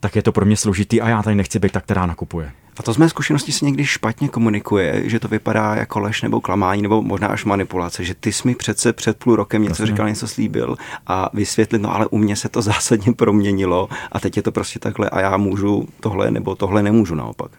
tak 0.00 0.16
je 0.16 0.22
to 0.22 0.32
pro 0.32 0.46
mě 0.46 0.56
složitý 0.56 1.00
a 1.00 1.08
já 1.08 1.22
tady 1.22 1.36
nechci 1.36 1.58
být 1.58 1.72
ta, 1.72 1.80
která 1.80 2.06
nakupuje. 2.06 2.52
A 2.76 2.82
to 2.82 2.92
z 2.92 2.96
mé 2.96 3.08
zkušenosti 3.08 3.52
se 3.52 3.64
někdy 3.64 3.84
špatně 3.84 4.28
komunikuje, 4.28 5.02
že 5.04 5.20
to 5.20 5.28
vypadá 5.28 5.74
jako 5.74 6.00
lež 6.00 6.22
nebo 6.22 6.40
klamání 6.40 6.82
nebo 6.82 7.02
možná 7.02 7.28
až 7.28 7.44
manipulace, 7.44 8.04
že 8.04 8.14
ty 8.14 8.32
jsi 8.32 8.48
mi 8.48 8.54
přece 8.54 8.92
před 8.92 9.16
půl 9.16 9.36
rokem 9.36 9.62
něco 9.62 9.86
říkal, 9.86 10.08
něco 10.08 10.28
slíbil 10.28 10.76
a 11.06 11.30
vysvětlit, 11.32 11.82
no 11.82 11.94
ale 11.94 12.06
u 12.06 12.18
mě 12.18 12.36
se 12.36 12.48
to 12.48 12.62
zásadně 12.72 13.12
proměnilo 13.12 13.88
a 14.12 14.20
teď 14.20 14.36
je 14.36 14.42
to 14.42 14.52
prostě 14.52 14.78
takhle 14.78 15.10
a 15.10 15.20
já 15.20 15.36
můžu 15.36 15.88
tohle 16.00 16.30
nebo 16.30 16.54
tohle 16.54 16.82
nemůžu 16.82 17.14
naopak. 17.14 17.50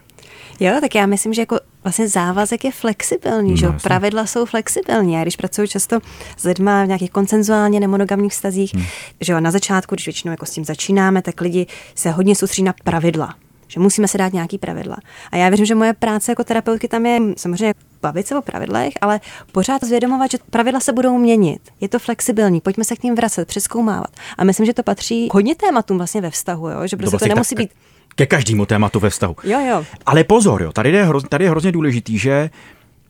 Jo, 0.60 0.72
tak 0.80 0.94
já 0.94 1.06
myslím, 1.06 1.34
že 1.34 1.42
jako 1.42 1.58
vlastně 1.84 2.08
závazek 2.08 2.64
je 2.64 2.72
flexibilní, 2.72 3.50
no, 3.50 3.56
že 3.56 3.66
jo? 3.66 3.74
pravidla 3.82 4.26
jsou 4.26 4.44
flexibilní. 4.44 5.14
Já 5.14 5.22
když 5.22 5.36
pracuji 5.36 5.68
často 5.68 5.98
s 6.36 6.44
lidmi 6.44 6.70
v 6.84 6.86
nějakých 6.86 7.10
koncenzuálně 7.10 7.80
nemonogamních 7.80 8.32
vztazích, 8.32 8.74
hmm. 8.74 8.84
že 9.20 9.32
jo, 9.32 9.40
na 9.40 9.50
začátku, 9.50 9.94
když 9.94 10.06
většinou 10.06 10.30
jako 10.30 10.46
s 10.46 10.50
tím 10.50 10.64
začínáme, 10.64 11.22
tak 11.22 11.40
lidi 11.40 11.66
se 11.94 12.10
hodně 12.10 12.34
soustředí 12.34 12.64
na 12.64 12.74
pravidla 12.84 13.34
že 13.68 13.80
musíme 13.80 14.08
se 14.08 14.18
dát 14.18 14.32
nějaký 14.32 14.58
pravidla. 14.58 14.96
A 15.32 15.36
já 15.36 15.48
věřím, 15.48 15.66
že 15.66 15.74
moje 15.74 15.92
práce 15.92 16.32
jako 16.32 16.44
terapeutky 16.44 16.88
tam 16.88 17.06
je 17.06 17.20
samozřejmě 17.36 17.74
bavit 18.02 18.26
se 18.26 18.38
o 18.38 18.42
pravidlech, 18.42 18.94
ale 19.00 19.20
pořád 19.52 19.84
zvědomovat, 19.84 20.30
že 20.30 20.38
pravidla 20.50 20.80
se 20.80 20.92
budou 20.92 21.18
měnit. 21.18 21.60
Je 21.80 21.88
to 21.88 21.98
flexibilní, 21.98 22.60
pojďme 22.60 22.84
se 22.84 22.96
k 22.96 23.02
ním 23.02 23.14
vracet, 23.14 23.48
přeskoumávat. 23.48 24.10
A 24.38 24.44
myslím, 24.44 24.66
že 24.66 24.74
to 24.74 24.82
patří 24.82 25.28
hodně 25.32 25.54
tématům 25.54 25.96
vlastně 25.96 26.20
ve 26.20 26.30
vztahu, 26.30 26.68
jo? 26.68 26.86
že 26.86 26.96
prostě 26.96 27.10
to, 27.10 27.10
vlastně 27.10 27.28
to 27.28 27.34
nemusí 27.34 27.54
tak, 27.54 27.64
být 27.64 27.70
ke 28.14 28.26
každému 28.26 28.66
tématu 28.66 29.00
ve 29.00 29.10
vztahu. 29.10 29.36
Jo, 29.44 29.60
jo. 29.70 29.84
Ale 30.06 30.24
pozor, 30.24 30.62
jo, 30.62 30.72
tady 30.72 30.90
je, 30.90 31.04
hroz, 31.04 31.24
tady 31.28 31.44
je 31.44 31.50
hrozně 31.50 31.72
důležitý, 31.72 32.18
že 32.18 32.50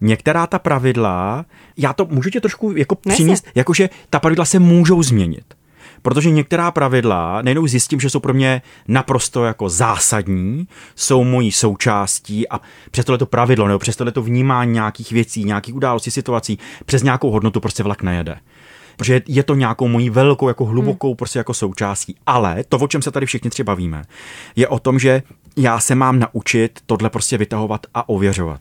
některá 0.00 0.46
ta 0.46 0.58
pravidla, 0.58 1.44
já 1.76 1.92
to 1.92 2.06
můžu 2.10 2.30
tě 2.30 2.40
trošku 2.40 2.72
jako 2.76 2.94
přinést, 2.94 3.46
jakože 3.54 3.90
ta 4.10 4.20
pravidla 4.20 4.44
se 4.44 4.58
můžou 4.58 5.02
změnit. 5.02 5.44
Protože 6.02 6.30
některá 6.30 6.70
pravidla 6.70 7.42
nejenom 7.42 7.68
zjistím, 7.68 8.00
že 8.00 8.10
jsou 8.10 8.20
pro 8.20 8.34
mě 8.34 8.62
naprosto 8.88 9.44
jako 9.44 9.68
zásadní, 9.68 10.68
jsou 10.96 11.24
mojí 11.24 11.52
součástí 11.52 12.48
a 12.48 12.60
přes 12.90 13.04
tohle 13.04 13.18
to 13.18 13.26
pravidlo 13.26 13.68
nebo 13.68 13.78
přes 13.78 13.96
tohle 13.96 14.12
to 14.12 14.22
vnímání 14.22 14.72
nějakých 14.72 15.12
věcí, 15.12 15.44
nějakých 15.44 15.74
událostí, 15.74 16.10
situací, 16.10 16.58
přes 16.86 17.02
nějakou 17.02 17.30
hodnotu 17.30 17.60
prostě 17.60 17.82
vlak 17.82 18.02
nejede 18.02 18.36
protože 18.96 19.22
je 19.28 19.42
to 19.42 19.54
nějakou 19.54 19.88
mojí 19.88 20.10
velkou, 20.10 20.48
jako 20.48 20.64
hlubokou 20.64 21.08
hmm. 21.08 21.16
prostě 21.16 21.38
jako 21.38 21.54
součástí. 21.54 22.16
Ale 22.26 22.64
to, 22.68 22.78
o 22.78 22.88
čem 22.88 23.02
se 23.02 23.10
tady 23.10 23.26
všichni 23.26 23.50
třeba 23.50 23.72
bavíme, 23.72 24.02
je 24.56 24.68
o 24.68 24.78
tom, 24.78 24.98
že 24.98 25.22
já 25.56 25.80
se 25.80 25.94
mám 25.94 26.18
naučit 26.18 26.80
tohle 26.86 27.10
prostě 27.10 27.38
vytahovat 27.38 27.86
a 27.94 28.08
ověřovat. 28.08 28.60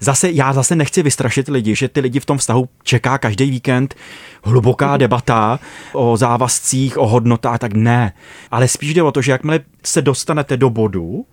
Zase, 0.00 0.30
já 0.30 0.52
zase 0.52 0.76
nechci 0.76 1.02
vystrašit 1.02 1.48
lidi, 1.48 1.74
že 1.74 1.88
ty 1.88 2.00
lidi 2.00 2.20
v 2.20 2.26
tom 2.26 2.38
vztahu 2.38 2.68
čeká 2.82 3.18
každý 3.18 3.50
víkend 3.50 3.94
hluboká 4.44 4.88
hmm. 4.88 4.98
debata 4.98 5.60
o 5.92 6.16
závazcích, 6.16 6.98
o 6.98 7.06
hodnotách, 7.06 7.58
tak 7.58 7.72
ne. 7.72 8.12
Ale 8.50 8.68
spíš 8.68 8.94
jde 8.94 9.02
o 9.02 9.12
to, 9.12 9.22
že 9.22 9.32
jakmile 9.32 9.60
se 9.84 10.02
dostanete 10.02 10.56
do 10.56 10.70
bodu, 10.70 11.26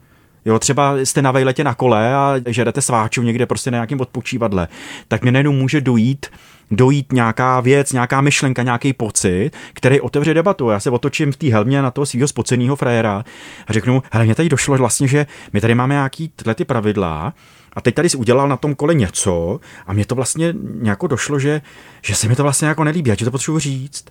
Jo, 0.45 0.59
třeba 0.59 0.97
jste 0.97 1.21
na 1.21 1.31
vejletě 1.31 1.63
na 1.63 1.73
kole 1.73 2.15
a 2.15 2.35
žerete 2.47 2.81
sváču 2.81 3.21
někde 3.21 3.45
prostě 3.45 3.71
na 3.71 3.75
nějakém 3.75 4.01
odpočívadle, 4.01 4.67
tak 5.07 5.21
mě 5.21 5.31
nejenom 5.31 5.55
může 5.55 5.81
dojít 5.81 6.25
dojít 6.71 7.13
nějaká 7.13 7.59
věc, 7.59 7.93
nějaká 7.93 8.21
myšlenka, 8.21 8.63
nějaký 8.63 8.93
pocit, 8.93 9.51
který 9.73 10.01
otevře 10.01 10.33
debatu. 10.33 10.69
Já 10.69 10.79
se 10.79 10.89
otočím 10.89 11.31
v 11.31 11.37
té 11.37 11.47
helmě 11.47 11.81
na 11.81 11.91
toho 11.91 12.05
svého 12.05 12.27
spoceného 12.27 12.75
frajera 12.75 13.23
a 13.67 13.73
řeknu, 13.73 14.03
hele, 14.11 14.25
mě 14.25 14.35
tady 14.35 14.49
došlo 14.49 14.77
vlastně, 14.77 15.07
že 15.07 15.25
my 15.53 15.61
tady 15.61 15.75
máme 15.75 15.93
nějaký 15.93 16.31
tyhle 16.35 16.55
ty 16.55 16.65
pravidla 16.65 17.33
a 17.73 17.81
teď 17.81 17.95
tady 17.95 18.09
jsi 18.09 18.17
udělal 18.17 18.47
na 18.47 18.57
tom 18.57 18.75
kole 18.75 18.93
něco 18.93 19.59
a 19.87 19.93
mě 19.93 20.05
to 20.05 20.15
vlastně 20.15 20.53
nějako 20.81 21.07
došlo, 21.07 21.39
že, 21.39 21.61
že 22.01 22.15
se 22.15 22.27
mi 22.27 22.35
to 22.35 22.43
vlastně 22.43 22.67
jako 22.67 22.83
nelíbí, 22.83 23.09
já 23.09 23.15
ti 23.15 23.25
to 23.25 23.31
potřebuji 23.31 23.59
říct. 23.59 24.05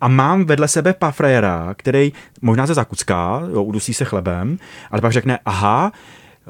A 0.00 0.08
mám 0.08 0.44
vedle 0.44 0.68
sebe 0.68 0.92
pafrajera, 0.92 1.74
který 1.76 2.12
možná 2.42 2.66
se 2.66 2.74
zakucká, 2.74 3.42
jo, 3.52 3.62
udusí 3.62 3.94
se 3.94 4.04
chlebem, 4.04 4.58
ale 4.90 5.00
pak 5.00 5.12
řekne, 5.12 5.38
aha, 5.44 5.92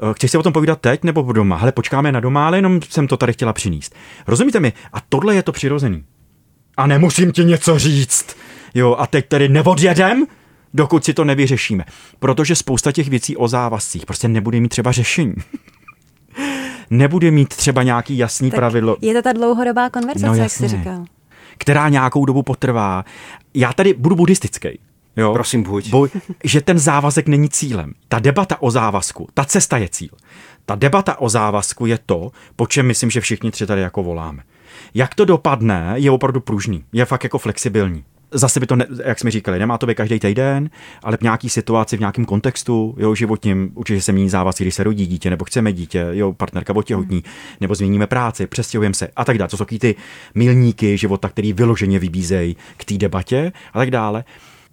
Eh, 0.01 0.13
Chceš 0.13 0.31
si 0.31 0.37
o 0.37 0.43
tom 0.43 0.53
povídat 0.53 0.81
teď 0.81 1.03
nebo 1.03 1.21
doma? 1.21 1.55
Hele, 1.55 1.71
počkáme 1.71 2.11
na 2.11 2.19
doma, 2.19 2.47
ale 2.47 2.57
jenom 2.57 2.79
jsem 2.89 3.07
to 3.07 3.17
tady 3.17 3.33
chtěla 3.33 3.53
přinést. 3.53 3.95
Rozumíte 4.27 4.59
mi? 4.59 4.73
A 4.93 4.97
tohle 5.09 5.35
je 5.35 5.43
to 5.43 5.51
přirozený. 5.51 6.03
A 6.77 6.87
nemusím 6.87 7.31
ti 7.31 7.45
něco 7.45 7.79
říct. 7.79 8.35
Jo, 8.73 8.95
a 8.99 9.07
teď 9.07 9.27
tedy 9.27 9.49
neodjedem, 9.49 10.25
dokud 10.73 11.05
si 11.05 11.13
to 11.13 11.25
nevyřešíme. 11.25 11.85
Protože 12.19 12.55
spousta 12.55 12.91
těch 12.91 13.09
věcí 13.09 13.37
o 13.37 13.47
závazcích 13.47 14.05
prostě 14.05 14.27
nebude 14.27 14.59
mít 14.59 14.69
třeba 14.69 14.91
řešení. 14.91 15.33
nebude 16.89 17.31
mít 17.31 17.49
třeba 17.49 17.83
nějaký 17.83 18.17
jasný 18.17 18.49
tak 18.49 18.57
pravidlo. 18.57 18.97
Je 19.01 19.13
to 19.13 19.21
ta 19.21 19.33
dlouhodobá 19.33 19.89
konverzace, 19.89 20.27
no, 20.27 20.35
jak 20.43 20.51
jsi 20.51 20.67
říkal. 20.67 21.05
Která 21.59 21.89
nějakou 21.89 22.25
dobu 22.25 22.43
potrvá. 22.43 23.05
Já 23.53 23.73
tady 23.73 23.93
budu 23.93 24.15
buddhistický. 24.15 24.79
Jo? 25.17 25.33
Prosím, 25.33 25.63
buď. 25.63 25.89
Bo, 25.89 26.07
že 26.43 26.61
ten 26.61 26.79
závazek 26.79 27.27
není 27.27 27.49
cílem. 27.49 27.93
Ta 28.07 28.19
debata 28.19 28.61
o 28.61 28.71
závazku, 28.71 29.27
ta 29.33 29.45
cesta 29.45 29.77
je 29.77 29.89
cíl. 29.89 30.09
Ta 30.65 30.75
debata 30.75 31.19
o 31.19 31.29
závazku 31.29 31.85
je 31.85 31.99
to, 32.05 32.31
po 32.55 32.67
čem 32.67 32.87
myslím, 32.87 33.09
že 33.09 33.21
všichni 33.21 33.51
tři 33.51 33.65
tady 33.65 33.81
jako 33.81 34.03
voláme. 34.03 34.43
Jak 34.93 35.15
to 35.15 35.25
dopadne, 35.25 35.93
je 35.95 36.11
opravdu 36.11 36.39
pružný, 36.39 36.83
je 36.93 37.05
fakt 37.05 37.23
jako 37.23 37.37
flexibilní. 37.37 38.03
Zase 38.31 38.59
by 38.59 38.65
to, 38.65 38.75
ne, 38.75 38.85
jak 39.05 39.19
jsme 39.19 39.31
říkali, 39.31 39.59
nemá 39.59 39.77
to 39.77 39.85
být 39.85 39.95
každý 39.95 40.19
týden, 40.19 40.69
ale 41.03 41.17
v 41.17 41.21
nějaký 41.21 41.49
situaci, 41.49 41.97
v 41.97 41.99
nějakém 41.99 42.25
kontextu, 42.25 42.95
jo, 42.97 43.15
životním, 43.15 43.71
určitě 43.75 44.01
se 44.01 44.11
mění 44.11 44.29
závazky, 44.29 44.63
když 44.63 44.75
se 44.75 44.83
rodí 44.83 45.05
dítě, 45.05 45.29
nebo 45.29 45.45
chceme 45.45 45.73
dítě, 45.73 46.07
jo, 46.11 46.33
partnerka 46.33 46.75
otěhotní, 46.75 47.23
nebo 47.61 47.75
změníme 47.75 48.07
práci, 48.07 48.47
přestěhujeme 48.47 48.95
se 48.95 49.07
a 49.15 49.25
tak 49.25 49.37
dále. 49.37 49.49
To 49.49 49.57
jsou 49.57 49.65
ty 49.65 49.95
milníky 50.35 50.97
života, 50.97 51.29
který 51.29 51.53
vyloženě 51.53 51.99
vybízejí 51.99 52.55
k 52.77 52.85
té 52.85 52.97
debatě 52.97 53.51
a 53.73 53.79
tak 53.79 53.91
dále 53.91 54.23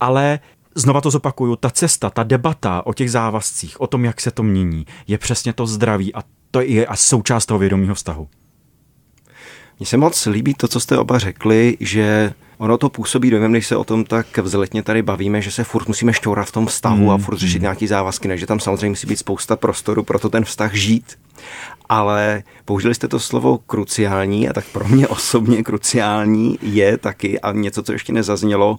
ale 0.00 0.38
znova 0.74 1.00
to 1.00 1.10
zopakuju, 1.10 1.56
ta 1.56 1.70
cesta, 1.70 2.10
ta 2.10 2.22
debata 2.22 2.86
o 2.86 2.92
těch 2.92 3.10
závazcích, 3.10 3.80
o 3.80 3.86
tom, 3.86 4.04
jak 4.04 4.20
se 4.20 4.30
to 4.30 4.42
mění, 4.42 4.86
je 5.06 5.18
přesně 5.18 5.52
to 5.52 5.66
zdraví 5.66 6.14
a 6.14 6.22
to 6.50 6.60
je 6.60 6.86
a 6.86 6.96
součást 6.96 7.46
toho 7.46 7.58
vědomího 7.58 7.94
vztahu. 7.94 8.28
Mně 9.78 9.86
se 9.86 9.96
moc 9.96 10.26
líbí 10.26 10.54
to, 10.54 10.68
co 10.68 10.80
jste 10.80 10.98
oba 10.98 11.18
řekli, 11.18 11.76
že 11.80 12.32
ono 12.58 12.78
to 12.78 12.88
působí 12.88 13.30
dojmem, 13.30 13.52
když 13.52 13.66
se 13.66 13.76
o 13.76 13.84
tom 13.84 14.04
tak 14.04 14.38
vzletně 14.38 14.82
tady 14.82 15.02
bavíme, 15.02 15.42
že 15.42 15.50
se 15.50 15.64
furt 15.64 15.88
musíme 15.88 16.12
šťourat 16.12 16.48
v 16.48 16.52
tom 16.52 16.66
vztahu 16.66 17.04
mm. 17.04 17.10
a 17.10 17.18
furt 17.18 17.38
řešit 17.38 17.58
mm. 17.58 17.62
nějaký 17.62 17.86
závazky, 17.86 18.28
takže 18.28 18.46
tam 18.46 18.60
samozřejmě 18.60 18.88
musí 18.88 19.06
být 19.06 19.16
spousta 19.16 19.56
prostoru 19.56 20.02
pro 20.02 20.18
to 20.18 20.28
ten 20.28 20.44
vztah 20.44 20.74
žít. 20.74 21.18
Ale 21.88 22.42
použili 22.64 22.94
jste 22.94 23.08
to 23.08 23.20
slovo 23.20 23.58
kruciální 23.58 24.48
a 24.48 24.52
tak 24.52 24.64
pro 24.64 24.88
mě 24.88 25.08
osobně 25.16 25.62
kruciální 25.62 26.58
je 26.62 26.98
taky 26.98 27.40
a 27.40 27.52
něco, 27.52 27.82
co 27.82 27.92
ještě 27.92 28.12
nezaznělo, 28.12 28.78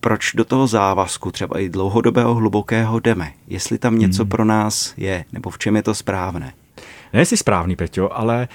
proč 0.00 0.32
do 0.34 0.44
toho 0.44 0.66
závazku, 0.66 1.30
třeba 1.30 1.60
i 1.60 1.68
dlouhodobého, 1.68 2.34
hlubokého 2.34 3.00
jdeme. 3.00 3.32
Jestli 3.46 3.78
tam 3.78 3.98
něco 3.98 4.22
hmm. 4.22 4.30
pro 4.30 4.44
nás 4.44 4.94
je, 4.96 5.24
nebo 5.32 5.50
v 5.50 5.58
čem 5.58 5.76
je 5.76 5.82
to 5.82 5.94
správné. 5.94 6.52
Ne, 7.12 7.26
jsi 7.26 7.36
správný, 7.36 7.76
Peťo, 7.76 8.08
ale 8.12 8.48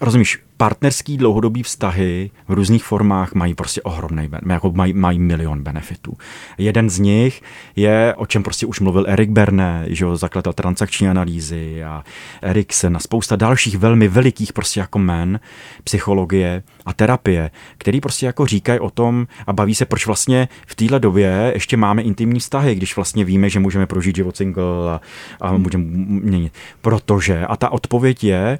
rozumíš, 0.00 0.38
partnerský 0.56 1.16
dlouhodobý 1.16 1.62
vztahy 1.62 2.30
v 2.48 2.52
různých 2.52 2.84
formách 2.84 3.34
mají 3.34 3.54
prostě 3.54 3.82
ohromný, 3.82 4.28
jako 4.48 4.72
mají, 4.72 4.92
mají 4.92 5.18
milion 5.18 5.62
benefitů. 5.62 6.16
Jeden 6.58 6.90
z 6.90 6.98
nich 6.98 7.42
je, 7.76 8.14
o 8.16 8.26
čem 8.26 8.42
prostě 8.42 8.66
už 8.66 8.80
mluvil 8.80 9.04
Erik 9.08 9.30
Berne, 9.30 9.84
že 9.86 10.04
jo, 10.04 10.16
zakladatel 10.16 10.52
transakční 10.52 11.08
analýzy 11.08 11.84
a 11.84 12.04
Eriksen 12.42 12.96
a 12.96 13.00
spousta 13.00 13.36
dalších 13.36 13.78
velmi 13.78 14.08
velikých 14.08 14.52
prostě 14.52 14.80
jako 14.80 14.98
men, 14.98 15.40
psychologie 15.84 16.62
a 16.86 16.92
terapie, 16.92 17.50
který 17.78 18.00
prostě 18.00 18.26
jako 18.26 18.46
říkají 18.46 18.80
o 18.80 18.90
tom 18.90 19.26
a 19.46 19.52
baví 19.52 19.74
se, 19.74 19.84
proč 19.84 20.06
vlastně 20.06 20.48
v 20.66 20.74
téhle 20.74 21.00
době 21.00 21.50
ještě 21.54 21.76
máme 21.76 22.02
intimní 22.02 22.40
vztahy, 22.40 22.74
když 22.74 22.96
vlastně 22.96 23.24
víme, 23.24 23.50
že 23.50 23.60
můžeme 23.60 23.86
prožít 23.86 24.16
život 24.16 24.36
single 24.36 24.90
a, 24.90 25.00
a 25.40 25.52
můžeme 25.52 25.84
měnit. 26.08 26.52
Protože, 26.80 27.46
a 27.46 27.56
ta 27.56 27.68
odpověď 27.70 28.24
je, 28.24 28.58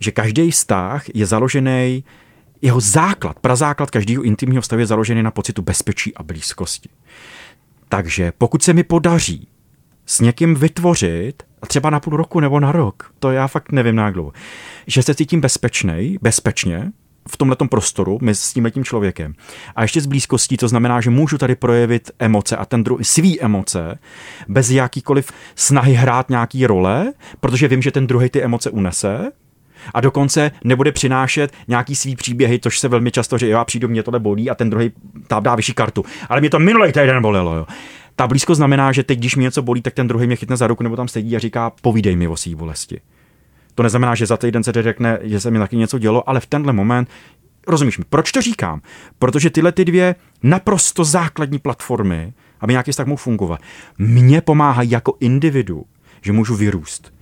že 0.00 0.10
každý 0.10 0.50
vztah 0.50 1.04
je 1.14 1.26
založený, 1.26 2.04
jeho 2.62 2.80
základ, 2.80 3.40
prazáklad 3.40 3.90
každého 3.90 4.22
intimního 4.22 4.62
vztahu 4.62 4.80
je 4.80 4.86
založený 4.86 5.22
na 5.22 5.30
pocitu 5.30 5.62
bezpečí 5.62 6.14
a 6.14 6.22
blízkosti. 6.22 6.88
Takže 7.88 8.32
pokud 8.38 8.62
se 8.62 8.72
mi 8.72 8.82
podaří 8.82 9.48
s 10.06 10.20
někým 10.20 10.54
vytvořit, 10.54 11.42
třeba 11.68 11.90
na 11.90 12.00
půl 12.00 12.16
roku 12.16 12.40
nebo 12.40 12.60
na 12.60 12.72
rok, 12.72 13.10
to 13.18 13.30
já 13.30 13.46
fakt 13.46 13.72
nevím 13.72 13.96
na 13.96 14.12
že 14.86 15.02
se 15.02 15.14
cítím 15.14 15.40
bezpečnej, 15.40 16.18
bezpečně, 16.22 16.92
v 17.28 17.36
tomhle 17.36 17.56
prostoru 17.70 18.18
my 18.22 18.34
s 18.34 18.52
tímhle 18.52 18.70
tím 18.70 18.84
člověkem. 18.84 19.34
A 19.76 19.82
ještě 19.82 20.00
s 20.00 20.06
blízkostí, 20.06 20.56
to 20.56 20.68
znamená, 20.68 21.00
že 21.00 21.10
můžu 21.10 21.38
tady 21.38 21.54
projevit 21.54 22.10
emoce 22.18 22.56
a 22.56 22.64
ten 22.64 22.84
druhý 22.84 23.04
svý 23.04 23.40
emoce 23.40 23.98
bez 24.48 24.70
jakýkoliv 24.70 25.32
snahy 25.54 25.92
hrát 25.92 26.30
nějaký 26.30 26.66
role, 26.66 27.12
protože 27.40 27.68
vím, 27.68 27.82
že 27.82 27.90
ten 27.90 28.06
druhý 28.06 28.30
ty 28.30 28.42
emoce 28.42 28.70
unese 28.70 29.32
A 29.94 30.00
dokonce 30.00 30.50
nebude 30.64 30.92
přinášet 30.92 31.52
nějaký 31.68 31.96
svý 31.96 32.16
příběhy, 32.16 32.58
což 32.58 32.80
se 32.80 32.88
velmi 32.88 33.10
často, 33.10 33.38
že 33.38 33.48
já 33.48 33.64
přijdu, 33.64 33.88
mě 33.88 34.02
tohle 34.02 34.20
bolí 34.20 34.50
a 34.50 34.54
ten 34.54 34.70
druhý 34.70 34.92
tam 35.26 35.42
dá 35.42 35.54
vyšší 35.54 35.74
kartu. 35.74 36.04
Ale 36.28 36.40
mě 36.40 36.50
to 36.50 36.58
minulý 36.58 36.92
týden 36.92 37.22
bolelo. 37.22 37.54
Jo. 37.54 37.66
Ta 38.16 38.26
blízko 38.26 38.54
znamená, 38.54 38.92
že 38.92 39.02
teď, 39.02 39.18
když 39.18 39.36
mě 39.36 39.44
něco 39.44 39.62
bolí, 39.62 39.82
tak 39.82 39.94
ten 39.94 40.08
druhý 40.08 40.26
mě 40.26 40.36
chytne 40.36 40.56
za 40.56 40.66
ruku 40.66 40.82
nebo 40.82 40.96
tam 40.96 41.08
sedí 41.08 41.36
a 41.36 41.38
říká, 41.38 41.72
povídej 41.82 42.16
mi 42.16 42.28
o 42.28 42.36
svý 42.36 42.54
bolesti. 42.54 43.00
To 43.74 43.82
neznamená, 43.82 44.14
že 44.14 44.26
za 44.26 44.36
týden 44.36 44.64
se 44.64 44.72
řekne, 44.72 45.18
že 45.22 45.40
se 45.40 45.50
mi 45.50 45.58
taky 45.58 45.76
něco 45.76 45.98
dělo, 45.98 46.28
ale 46.28 46.40
v 46.40 46.46
tenhle 46.46 46.72
moment 46.72 47.08
Rozumíš 47.66 47.98
mi, 47.98 48.04
proč 48.10 48.32
to 48.32 48.42
říkám? 48.42 48.80
Protože 49.18 49.50
tyhle 49.50 49.72
ty 49.72 49.84
dvě 49.84 50.14
naprosto 50.42 51.04
základní 51.04 51.58
platformy, 51.58 52.32
aby 52.60 52.72
nějaký 52.72 52.90
vztah 52.90 53.06
mohl 53.06 53.16
fungovat, 53.16 53.60
mě 53.98 54.40
pomáhají 54.40 54.90
jako 54.90 55.16
individu, 55.20 55.84
že 56.22 56.32
můžu 56.32 56.56
vyrůst 56.56 57.15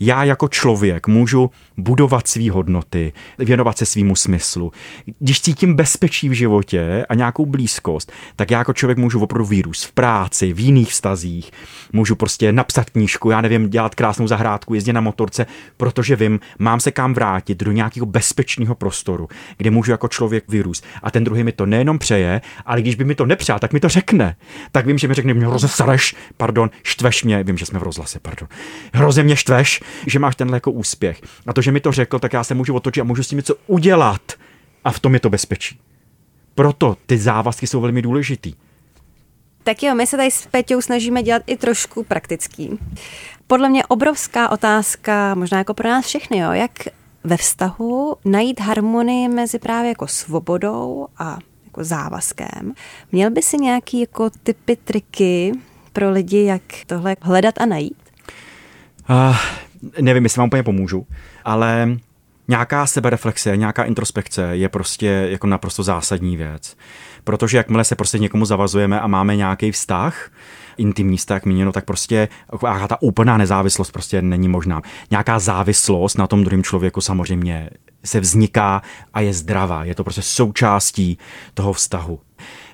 já 0.00 0.24
jako 0.24 0.48
člověk 0.48 1.06
můžu 1.06 1.50
budovat 1.76 2.28
své 2.28 2.50
hodnoty, 2.50 3.12
věnovat 3.38 3.78
se 3.78 3.86
svýmu 3.86 4.16
smyslu. 4.16 4.72
Když 5.18 5.40
cítím 5.40 5.74
bezpečí 5.74 6.28
v 6.28 6.32
životě 6.32 7.06
a 7.08 7.14
nějakou 7.14 7.46
blízkost, 7.46 8.12
tak 8.36 8.50
já 8.50 8.58
jako 8.58 8.72
člověk 8.72 8.98
můžu 8.98 9.20
opravdu 9.20 9.44
vyrůst 9.44 9.84
v 9.84 9.92
práci, 9.92 10.52
v 10.52 10.60
jiných 10.60 10.90
vztazích, 10.90 11.50
můžu 11.92 12.16
prostě 12.16 12.52
napsat 12.52 12.90
knížku, 12.90 13.30
já 13.30 13.40
nevím, 13.40 13.70
dělat 13.70 13.94
krásnou 13.94 14.26
zahrádku, 14.26 14.74
jezdit 14.74 14.92
na 14.92 15.00
motorce, 15.00 15.46
protože 15.76 16.16
vím, 16.16 16.40
mám 16.58 16.80
se 16.80 16.90
kam 16.90 17.14
vrátit 17.14 17.58
do 17.58 17.72
nějakého 17.72 18.06
bezpečného 18.06 18.74
prostoru, 18.74 19.28
kde 19.56 19.70
můžu 19.70 19.90
jako 19.90 20.08
člověk 20.08 20.44
vyrůst. 20.48 20.84
A 21.02 21.10
ten 21.10 21.24
druhý 21.24 21.44
mi 21.44 21.52
to 21.52 21.66
nejenom 21.66 21.98
přeje, 21.98 22.40
ale 22.66 22.80
když 22.80 22.94
by 22.94 23.04
mi 23.04 23.14
to 23.14 23.26
nepřál, 23.26 23.58
tak 23.58 23.72
mi 23.72 23.80
to 23.80 23.88
řekne. 23.88 24.36
Tak 24.72 24.86
vím, 24.86 24.98
že 24.98 25.08
mi 25.08 25.14
řekne, 25.14 25.34
mě 25.34 25.46
rozesreš, 25.46 26.14
pardon, 26.36 26.70
štveš 26.82 27.24
mě, 27.24 27.42
vím, 27.42 27.58
že 27.58 27.66
jsme 27.66 27.78
v 27.78 27.82
rozhlase, 27.82 28.18
pardon. 28.22 28.48
Hrozně 28.92 29.22
mě 29.22 29.36
štveš, 29.36 29.80
že 30.06 30.18
máš 30.18 30.36
tenhle 30.36 30.56
jako 30.56 30.70
úspěch. 30.70 31.20
A 31.46 31.52
to, 31.52 31.62
že 31.62 31.72
mi 31.72 31.80
to 31.80 31.92
řekl, 31.92 32.18
tak 32.18 32.32
já 32.32 32.44
se 32.44 32.54
můžu 32.54 32.74
otočit 32.74 33.00
a 33.00 33.04
můžu 33.04 33.22
s 33.22 33.28
tím 33.28 33.38
něco 33.38 33.54
udělat. 33.66 34.32
A 34.84 34.92
v 34.92 35.00
tom 35.00 35.14
je 35.14 35.20
to 35.20 35.30
bezpečí. 35.30 35.78
Proto 36.54 36.96
ty 37.06 37.18
závazky 37.18 37.66
jsou 37.66 37.80
velmi 37.80 38.02
důležitý. 38.02 38.54
Tak 39.62 39.82
jo, 39.82 39.94
my 39.94 40.06
se 40.06 40.16
tady 40.16 40.30
s 40.30 40.46
Peťou 40.46 40.80
snažíme 40.80 41.22
dělat 41.22 41.42
i 41.46 41.56
trošku 41.56 42.04
praktický. 42.04 42.78
Podle 43.46 43.68
mě 43.68 43.86
obrovská 43.86 44.48
otázka, 44.48 45.34
možná 45.34 45.58
jako 45.58 45.74
pro 45.74 45.88
nás 45.88 46.06
všechny, 46.06 46.38
jo, 46.38 46.52
jak 46.52 46.70
ve 47.24 47.36
vztahu 47.36 48.16
najít 48.24 48.60
harmonii 48.60 49.28
mezi 49.28 49.58
právě 49.58 49.88
jako 49.88 50.06
svobodou 50.06 51.06
a 51.18 51.38
jako 51.64 51.84
závazkem. 51.84 52.72
Měl 53.12 53.30
by 53.30 53.42
si 53.42 53.56
nějaký 53.56 54.00
jako 54.00 54.30
typy, 54.42 54.76
triky 54.76 55.52
pro 55.92 56.10
lidi, 56.10 56.44
jak 56.44 56.62
tohle 56.86 57.16
hledat 57.22 57.60
a 57.60 57.66
najít? 57.66 57.98
Uh, 59.10 59.36
nevím, 60.00 60.24
jestli 60.24 60.38
vám 60.38 60.46
úplně 60.46 60.62
pomůžu, 60.62 61.06
ale 61.44 61.96
nějaká 62.48 62.86
sebereflexe, 62.86 63.56
nějaká 63.56 63.84
introspekce 63.84 64.56
je 64.56 64.68
prostě 64.68 65.06
jako 65.06 65.46
naprosto 65.46 65.82
zásadní 65.82 66.36
věc. 66.36 66.76
Protože 67.24 67.56
jakmile 67.56 67.84
se 67.84 67.96
prostě 67.96 68.18
někomu 68.18 68.44
zavazujeme 68.44 69.00
a 69.00 69.06
máme 69.06 69.36
nějaký 69.36 69.72
vztah, 69.72 70.30
intimní 70.76 71.16
vztah 71.16 71.44
míněno, 71.44 71.72
tak 71.72 71.84
prostě 71.84 72.28
ta 72.88 73.02
úplná 73.02 73.36
nezávislost 73.36 73.90
prostě 73.90 74.22
není 74.22 74.48
možná. 74.48 74.82
Nějaká 75.10 75.38
závislost 75.38 76.18
na 76.18 76.26
tom 76.26 76.44
druhém 76.44 76.62
člověku 76.62 77.00
samozřejmě 77.00 77.70
se 78.04 78.20
vzniká 78.20 78.82
a 79.14 79.20
je 79.20 79.32
zdravá. 79.32 79.84
Je 79.84 79.94
to 79.94 80.04
prostě 80.04 80.22
součástí 80.22 81.18
toho 81.54 81.72
vztahu 81.72 82.20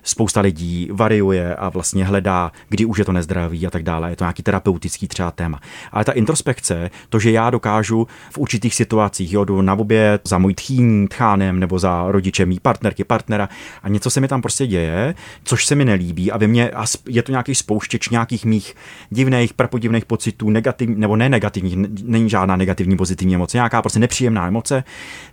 spousta 0.02 0.40
lidí 0.40 0.88
variuje 0.92 1.54
a 1.54 1.68
vlastně 1.68 2.04
hledá, 2.04 2.52
kdy 2.68 2.84
už 2.84 2.98
je 2.98 3.04
to 3.04 3.12
nezdraví 3.12 3.66
a 3.66 3.70
tak 3.70 3.82
dále. 3.82 4.10
Je 4.10 4.16
to 4.16 4.24
nějaký 4.24 4.42
terapeutický 4.42 5.08
třeba 5.08 5.30
téma. 5.30 5.60
Ale 5.92 6.04
ta 6.04 6.12
introspekce, 6.12 6.90
to, 7.08 7.18
že 7.18 7.30
já 7.30 7.50
dokážu 7.50 8.08
v 8.30 8.38
určitých 8.38 8.74
situacích, 8.74 9.32
jo, 9.32 9.44
jdu 9.44 9.62
na 9.62 9.74
oběd 9.74 10.22
za 10.24 10.38
můj 10.38 10.54
tchýní, 10.54 11.08
tchánem 11.08 11.60
nebo 11.60 11.78
za 11.78 12.04
rodičem 12.08 12.48
mý 12.48 12.60
partnerky, 12.60 13.04
partnera 13.04 13.48
a 13.82 13.88
něco 13.88 14.10
se 14.10 14.20
mi 14.20 14.28
tam 14.28 14.42
prostě 14.42 14.66
děje, 14.66 15.14
což 15.44 15.66
se 15.66 15.74
mi 15.74 15.84
nelíbí 15.84 16.32
a 16.32 16.38
ve 16.38 16.46
mně 16.46 16.70
je 17.08 17.22
to 17.22 17.32
nějaký 17.32 17.54
spouštěč 17.54 18.08
nějakých 18.08 18.44
mých 18.44 18.74
divných, 19.10 19.54
prapodivných 19.54 20.04
pocitů, 20.04 20.50
negativ, 20.50 20.88
nebo 20.88 21.16
ne 21.16 21.28
negativních, 21.28 21.76
není 22.02 22.30
žádná 22.30 22.56
negativní 22.56 22.96
pozitivní 22.96 23.34
emoce, 23.34 23.56
nějaká 23.56 23.82
prostě 23.82 23.98
nepříjemná 23.98 24.46
emoce, 24.48 24.84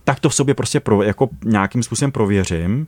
tak 0.04 0.20
to 0.20 0.30
v 0.30 0.36
sobě 0.36 0.56
prostě 0.56 0.80
pro, 0.80 1.04
jako 1.04 1.30
nějakým 1.46 1.84
způsobem 1.84 2.12
prověřím 2.12 2.88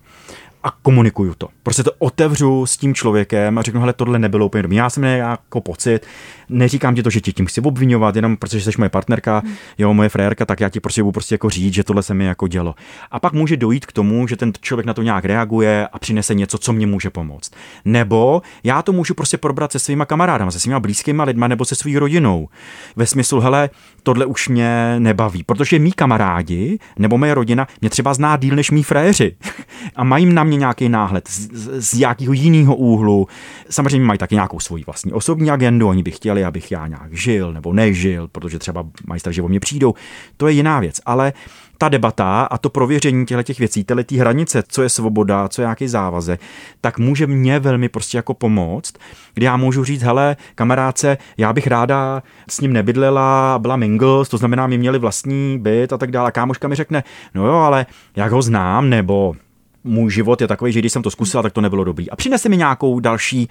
a 0.64 0.72
komunikuju 0.82 1.34
to. 1.34 1.47
Prostě 1.64 1.84
to 1.84 1.91
otevřu 1.99 2.66
s 2.66 2.78
tím 2.78 2.95
člověkem 2.95 3.57
a 3.57 3.62
řeknu, 3.62 3.80
hele, 3.80 3.93
tohle 3.93 4.20
nebylo 4.20 4.45
úplně 4.45 4.64
dobré. 4.64 4.78
Já 4.78 4.89
jsem 4.89 5.01
měl 5.03 5.18
jako 5.18 5.62
pocit, 5.62 6.05
neříkám 6.52 6.95
ti 6.95 7.04
to, 7.04 7.10
že 7.10 7.22
tě 7.22 7.32
tím 7.32 7.45
chci 7.45 7.62
obvinovat, 7.62 8.16
jenom 8.16 8.38
protože 8.38 8.62
jsi 8.62 8.72
moje 8.78 8.89
partnerka, 8.89 9.41
hmm. 9.45 9.56
jo, 9.78 9.93
moje 9.93 10.10
frérka, 10.10 10.45
tak 10.45 10.60
já 10.60 10.70
ti 10.70 10.80
prostě 10.80 11.04
budu 11.04 11.12
prostě 11.12 11.36
jako 11.36 11.49
říct, 11.49 11.74
že 11.74 11.84
tohle 11.84 12.04
se 12.04 12.14
mi 12.14 12.26
jako 12.26 12.47
dělo. 12.47 12.76
A 13.12 13.20
pak 13.20 13.34
může 13.34 13.58
dojít 13.58 13.86
k 13.86 13.91
tomu, 13.91 14.28
že 14.28 14.36
ten 14.36 14.54
člověk 14.62 14.86
na 14.86 14.93
to 14.93 15.02
nějak 15.02 15.26
reaguje 15.26 15.88
a 15.88 15.99
přinese 15.99 16.34
něco, 16.34 16.58
co 16.58 16.74
mě 16.74 16.88
může 16.88 17.10
pomoct. 17.10 17.52
Nebo 17.86 18.41
já 18.64 18.82
to 18.82 18.91
můžu 18.91 19.14
prostě 19.14 19.38
probrat 19.38 19.72
se 19.72 19.80
svýma 19.80 20.06
kamarádama, 20.06 20.52
se 20.52 20.60
svýma 20.60 20.80
blízkýma 20.80 21.24
lidma 21.24 21.47
nebo 21.47 21.66
se 21.66 21.76
svou 21.76 21.99
rodinou. 21.99 22.49
Ve 22.95 23.06
smyslu, 23.06 23.39
hele, 23.39 23.70
tohle 24.04 24.26
už 24.26 24.49
mě 24.49 24.95
nebaví, 24.99 25.43
protože 25.43 25.80
mý 25.80 25.91
kamarádi 25.91 26.80
nebo 26.99 27.18
moje 27.18 27.34
rodina 27.34 27.68
mě 27.82 27.89
třeba 27.89 28.14
zná 28.14 28.38
díl 28.38 28.56
než 28.56 28.72
mý 28.72 28.84
fréři 28.84 29.36
a 29.95 30.04
mají 30.04 30.26
na 30.26 30.43
mě 30.43 30.58
nějaký 30.58 30.89
náhled 30.89 31.28
z, 31.28 31.49
z, 31.52 31.91
z 31.91 31.93
nějakého 31.93 32.34
jiného 32.34 32.76
úhlu. 32.76 33.28
Samozřejmě 33.70 34.08
mají 34.08 34.18
taky 34.18 34.36
nějakou 34.36 34.60
svoji 34.60 34.84
vlastní 34.84 35.14
osobní 35.14 35.52
agendu, 35.52 35.88
oni 35.88 36.04
by 36.04 36.12
chtěli, 36.12 36.41
abych 36.46 36.72
já 36.72 36.88
nějak 36.88 37.14
žil 37.14 37.54
nebo 37.54 37.74
nežil, 37.74 38.28
protože 38.28 38.60
třeba 38.60 38.84
mají 39.08 39.20
strach, 39.20 39.36
že 39.36 39.42
o 39.42 39.48
mě 39.48 39.60
přijdou. 39.60 39.94
To 40.38 40.48
je 40.48 40.54
jiná 40.54 40.80
věc, 40.80 41.02
ale 41.06 41.34
ta 41.78 41.89
debata 41.89 42.42
a 42.42 42.58
to 42.58 42.70
prověření 42.70 43.26
těchto 43.26 43.44
těch 43.44 43.60
věcí, 43.60 43.84
tyhle 43.84 44.04
ty 44.04 44.18
hranice, 44.18 44.64
co 44.68 44.82
je 44.82 44.89
svoboda, 44.89 45.48
co 45.48 45.62
je 45.62 45.64
nějaký 45.64 45.88
závazek, 45.88 46.42
tak 46.82 47.00
může 47.00 47.28
mě 47.28 47.60
velmi 47.60 47.89
prostě 47.89 48.18
jako 48.18 48.34
pomoct, 48.34 48.94
kdy 49.34 49.46
já 49.46 49.58
můžu 49.58 49.84
říct, 49.84 50.02
hele, 50.02 50.36
kamarádce, 50.56 51.18
já 51.38 51.54
bych 51.54 51.68
ráda 51.68 52.24
s 52.50 52.62
ním 52.62 52.74
nebydlela, 52.74 53.60
byla 53.60 53.76
mingles, 53.76 54.30
to 54.30 54.38
znamená, 54.38 54.68
my 54.68 54.78
měli 54.78 55.00
vlastní 55.00 55.60
byt 55.60 55.94
a 55.94 55.98
tak 55.98 56.12
dále. 56.12 56.32
Kámoška 56.32 56.68
mi 56.68 56.76
řekne, 56.76 57.04
no 57.34 57.48
jo, 57.48 57.54
ale 57.54 57.86
jak 58.16 58.32
ho 58.32 58.42
znám, 58.42 58.89
nebo 58.89 59.34
můj 59.84 60.12
život 60.12 60.42
je 60.42 60.48
takový, 60.48 60.72
že 60.72 60.80
když 60.80 60.92
jsem 60.92 61.04
to 61.04 61.12
zkusila, 61.12 61.44
tak 61.44 61.54
to 61.54 61.62
nebylo 61.62 61.84
dobrý. 61.84 62.10
A 62.10 62.16
přinese 62.16 62.50
mi 62.50 62.58
nějakou 62.58 63.00
další 63.00 63.50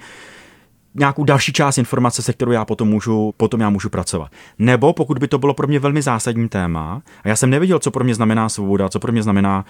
nějakou 0.95 1.23
další 1.23 1.53
část 1.53 1.77
informace, 1.77 2.21
se 2.21 2.33
kterou 2.33 2.51
já 2.51 2.65
potom 2.65 2.87
můžu, 2.87 3.33
potom 3.37 3.61
já 3.61 3.69
můžu 3.69 3.89
pracovat. 3.89 4.31
Nebo 4.59 4.93
pokud 4.93 5.19
by 5.19 5.27
to 5.27 5.37
bylo 5.37 5.53
pro 5.53 5.67
mě 5.67 5.79
velmi 5.79 6.01
zásadní 6.01 6.49
téma, 6.49 7.01
a 7.23 7.27
já 7.27 7.35
jsem 7.35 7.49
nevěděl, 7.49 7.79
co 7.79 7.91
pro 7.91 8.03
mě 8.03 8.15
znamená 8.15 8.49
svoboda, 8.49 8.89
co 8.89 8.99
pro 8.99 9.11
mě 9.11 9.23
znamená, 9.23 9.65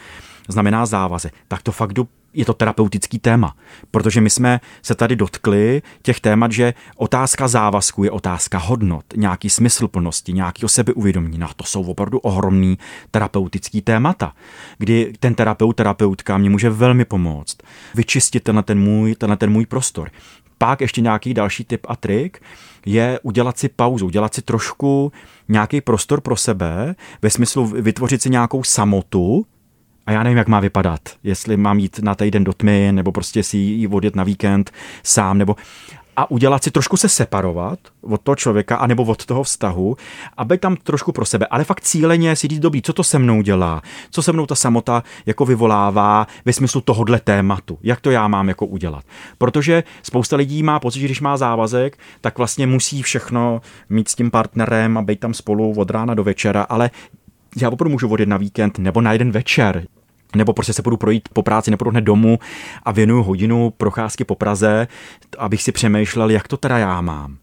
znamená 0.48 0.86
závaze, 0.86 1.30
tak 1.48 1.62
to 1.62 1.72
fakt 1.72 1.94
je 2.34 2.46
to 2.46 2.54
terapeutický 2.54 3.20
téma. 3.20 3.56
Protože 3.92 4.22
my 4.22 4.30
jsme 4.30 4.60
se 4.82 4.96
tady 4.96 5.16
dotkli 5.16 5.82
těch 6.02 6.20
témat, 6.20 6.52
že 6.52 6.74
otázka 6.96 7.48
závazku 7.48 8.04
je 8.04 8.12
otázka 8.12 8.58
hodnot, 8.58 9.06
nějaký 9.16 9.50
smysl 9.50 9.88
plnosti, 9.88 10.34
nějakého 10.34 10.70
sebeuvědomění. 10.70 11.38
No 11.38 11.48
to 11.56 11.64
jsou 11.64 11.84
opravdu 11.84 12.20
ohromný 12.20 12.78
terapeutický 13.12 13.82
témata, 13.82 14.34
kdy 14.78 15.14
ten 15.20 15.36
terapeut, 15.36 15.76
terapeutka 15.76 16.38
mě 16.38 16.50
může 16.50 16.70
velmi 16.70 17.06
pomoct 17.06 17.58
vyčistit 17.96 18.44
tenhle 18.44 18.64
ten 18.64 18.80
můj, 18.80 19.16
tenhle 19.16 19.38
ten 19.38 19.52
můj 19.52 19.66
prostor 19.66 20.12
pak 20.62 20.82
ještě 20.82 21.02
nějaký 21.02 21.34
další 21.34 21.64
tip 21.64 21.86
a 21.90 21.96
trik 21.96 22.42
je 22.86 23.20
udělat 23.24 23.58
si 23.58 23.70
pauzu, 23.70 24.06
udělat 24.06 24.34
si 24.34 24.42
trošku 24.42 25.12
nějaký 25.50 25.82
prostor 25.82 26.22
pro 26.22 26.36
sebe, 26.36 26.96
ve 27.22 27.30
smyslu 27.30 27.66
vytvořit 27.66 28.22
si 28.22 28.30
nějakou 28.30 28.64
samotu, 28.64 29.46
a 30.06 30.12
já 30.12 30.24
nevím, 30.24 30.38
jak 30.38 30.48
má 30.48 30.60
vypadat, 30.60 31.00
jestli 31.24 31.58
mám 31.58 31.80
jít 31.80 32.00
na 32.00 32.16
týden 32.16 32.44
do 32.44 32.54
tmy, 32.54 32.92
nebo 32.92 33.12
prostě 33.12 33.44
si 33.44 33.58
ji 33.58 33.88
odjet 33.88 34.16
na 34.16 34.24
víkend 34.24 34.72
sám, 35.04 35.38
nebo 35.38 35.56
a 36.18 36.32
udělat 36.32 36.64
si 36.64 36.72
trošku 36.72 36.98
se 36.98 37.10
separovat 37.10 37.80
od 38.02 38.22
toho 38.22 38.36
člověka, 38.36 38.76
anebo 38.76 39.04
od 39.04 39.26
toho 39.26 39.44
vztahu, 39.44 39.98
aby 40.38 40.58
tam 40.58 40.76
trošku 40.76 41.12
pro 41.12 41.26
sebe, 41.26 41.48
ale 41.48 41.64
fakt 41.64 41.82
cíleně 41.82 42.36
si 42.36 42.48
říct, 42.48 42.60
dobrý, 42.60 42.82
co 42.82 42.94
to 42.94 43.04
se 43.04 43.20
mnou 43.20 43.42
dělá, 43.42 43.82
co 44.12 44.22
se 44.22 44.32
mnou 44.32 44.46
ta 44.46 44.56
samota 44.56 45.04
jako 45.26 45.46
vyvolává 45.46 46.28
ve 46.46 46.54
smyslu 46.54 46.82
tohohle 46.82 47.20
tématu, 47.20 47.80
jak 47.84 48.02
to 48.02 48.12
já 48.12 48.28
mám 48.28 48.48
jako 48.48 48.66
udělat. 48.66 49.06
Protože 49.38 49.84
spousta 50.04 50.36
lidí 50.36 50.64
má 50.64 50.80
pocit, 50.80 51.00
že 51.00 51.06
když 51.06 51.22
má 51.22 51.38
závazek, 51.38 51.98
tak 52.22 52.38
vlastně 52.38 52.68
musí 52.68 53.02
všechno 53.02 53.62
mít 53.90 54.10
s 54.10 54.16
tím 54.16 54.32
partnerem 54.32 54.98
a 54.98 55.02
být 55.02 55.20
tam 55.20 55.34
spolu 55.34 55.74
od 55.78 55.90
rána 55.90 56.14
do 56.14 56.24
večera, 56.24 56.62
ale 56.62 56.90
já 57.62 57.70
opravdu 57.70 57.92
můžu 57.92 58.10
odjet 58.10 58.30
na 58.30 58.38
víkend 58.38 58.78
nebo 58.78 59.02
na 59.02 59.14
jeden 59.14 59.32
večer 59.32 59.86
nebo 60.36 60.54
prostě 60.54 60.74
se 60.74 60.82
budu 60.82 60.98
projít 60.98 61.30
po 61.34 61.44
práci, 61.44 61.72
nepůjdu 61.72 61.92
hned 61.92 62.02
domů 62.02 62.40
a 62.84 62.92
věnuju 62.92 63.24
hodinu 63.24 63.74
procházky 63.78 64.24
po 64.24 64.36
Praze, 64.36 64.88
abych 65.38 65.64
si 65.64 65.72
přemýšlel, 65.72 66.30
jak 66.30 66.48
to 66.48 66.58
teda 66.58 66.78
já 66.78 67.02
mám. 67.02 67.38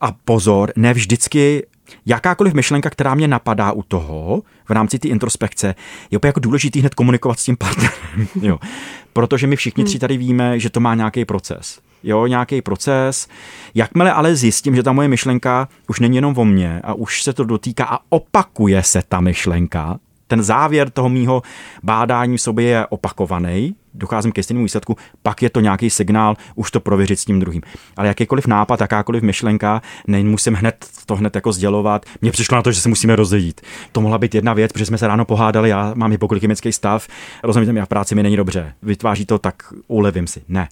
A 0.00 0.12
pozor, 0.24 0.72
ne 0.76 0.94
vždycky 0.94 1.66
jakákoliv 2.06 2.54
myšlenka, 2.54 2.90
která 2.90 3.14
mě 3.14 3.28
napadá 3.28 3.72
u 3.72 3.82
toho, 3.82 4.42
v 4.64 4.70
rámci 4.70 4.98
té 4.98 5.08
introspekce, 5.08 5.74
je 6.10 6.18
opět 6.18 6.28
jako 6.28 6.40
důležitý 6.40 6.80
hned 6.80 6.94
komunikovat 6.94 7.38
s 7.38 7.44
tím 7.44 7.56
partnerem. 7.56 8.28
jo. 8.42 8.58
Protože 9.12 9.46
my 9.46 9.56
všichni 9.56 9.84
tři 9.84 9.94
hmm. 9.94 10.00
tady 10.00 10.16
víme, 10.16 10.60
že 10.60 10.70
to 10.70 10.80
má 10.80 10.94
nějaký 10.94 11.24
proces. 11.24 11.80
jo, 12.02 12.26
nějaký 12.26 12.62
proces. 12.62 13.28
Jakmile 13.74 14.12
ale 14.12 14.36
zjistím, 14.36 14.76
že 14.76 14.82
ta 14.82 14.92
moje 14.92 15.08
myšlenka 15.08 15.68
už 15.88 16.00
není 16.00 16.16
jenom 16.16 16.38
o 16.38 16.44
mně 16.44 16.80
a 16.84 16.94
už 16.94 17.22
se 17.22 17.32
to 17.32 17.44
dotýká 17.44 17.84
a 17.84 17.98
opakuje 18.08 18.82
se 18.82 19.02
ta 19.08 19.20
myšlenka, 19.20 19.98
ten 20.26 20.42
závěr 20.42 20.90
toho 20.90 21.08
mýho 21.08 21.42
bádání 21.82 22.36
v 22.36 22.40
sobě 22.40 22.66
je 22.66 22.86
opakovaný, 22.86 23.74
docházím 23.94 24.32
ke 24.32 24.42
stejnému 24.42 24.64
výsledku, 24.64 24.96
pak 25.22 25.42
je 25.42 25.50
to 25.50 25.60
nějaký 25.60 25.90
signál, 25.90 26.36
už 26.54 26.70
to 26.70 26.80
prověřit 26.80 27.20
s 27.20 27.24
tím 27.24 27.40
druhým. 27.40 27.62
Ale 27.96 28.08
jakýkoliv 28.08 28.46
nápad, 28.46 28.80
jakákoliv 28.80 29.22
myšlenka, 29.22 29.82
nemusím 30.06 30.54
hned 30.54 30.86
to 31.06 31.16
hned 31.16 31.34
jako 31.34 31.52
sdělovat. 31.52 32.06
Mně 32.20 32.32
přišlo 32.32 32.56
na 32.56 32.62
to, 32.62 32.72
že 32.72 32.80
se 32.80 32.88
musíme 32.88 33.16
rozejít. 33.16 33.60
To 33.92 34.00
mohla 34.00 34.18
být 34.18 34.34
jedna 34.34 34.54
věc, 34.54 34.72
protože 34.72 34.86
jsme 34.86 34.98
se 34.98 35.06
ráno 35.06 35.24
pohádali, 35.24 35.68
já 35.68 35.92
mám 35.94 36.10
hypoglykemický 36.10 36.72
stav, 36.72 37.08
rozumíte 37.42 37.72
mi, 37.72 37.80
a 37.80 37.84
v 37.84 37.88
práci 37.88 38.14
mi 38.14 38.22
není 38.22 38.36
dobře. 38.36 38.74
Vytváří 38.82 39.26
to, 39.26 39.38
tak 39.38 39.54
ulevím 39.86 40.26
si. 40.26 40.42
Ne. 40.48 40.68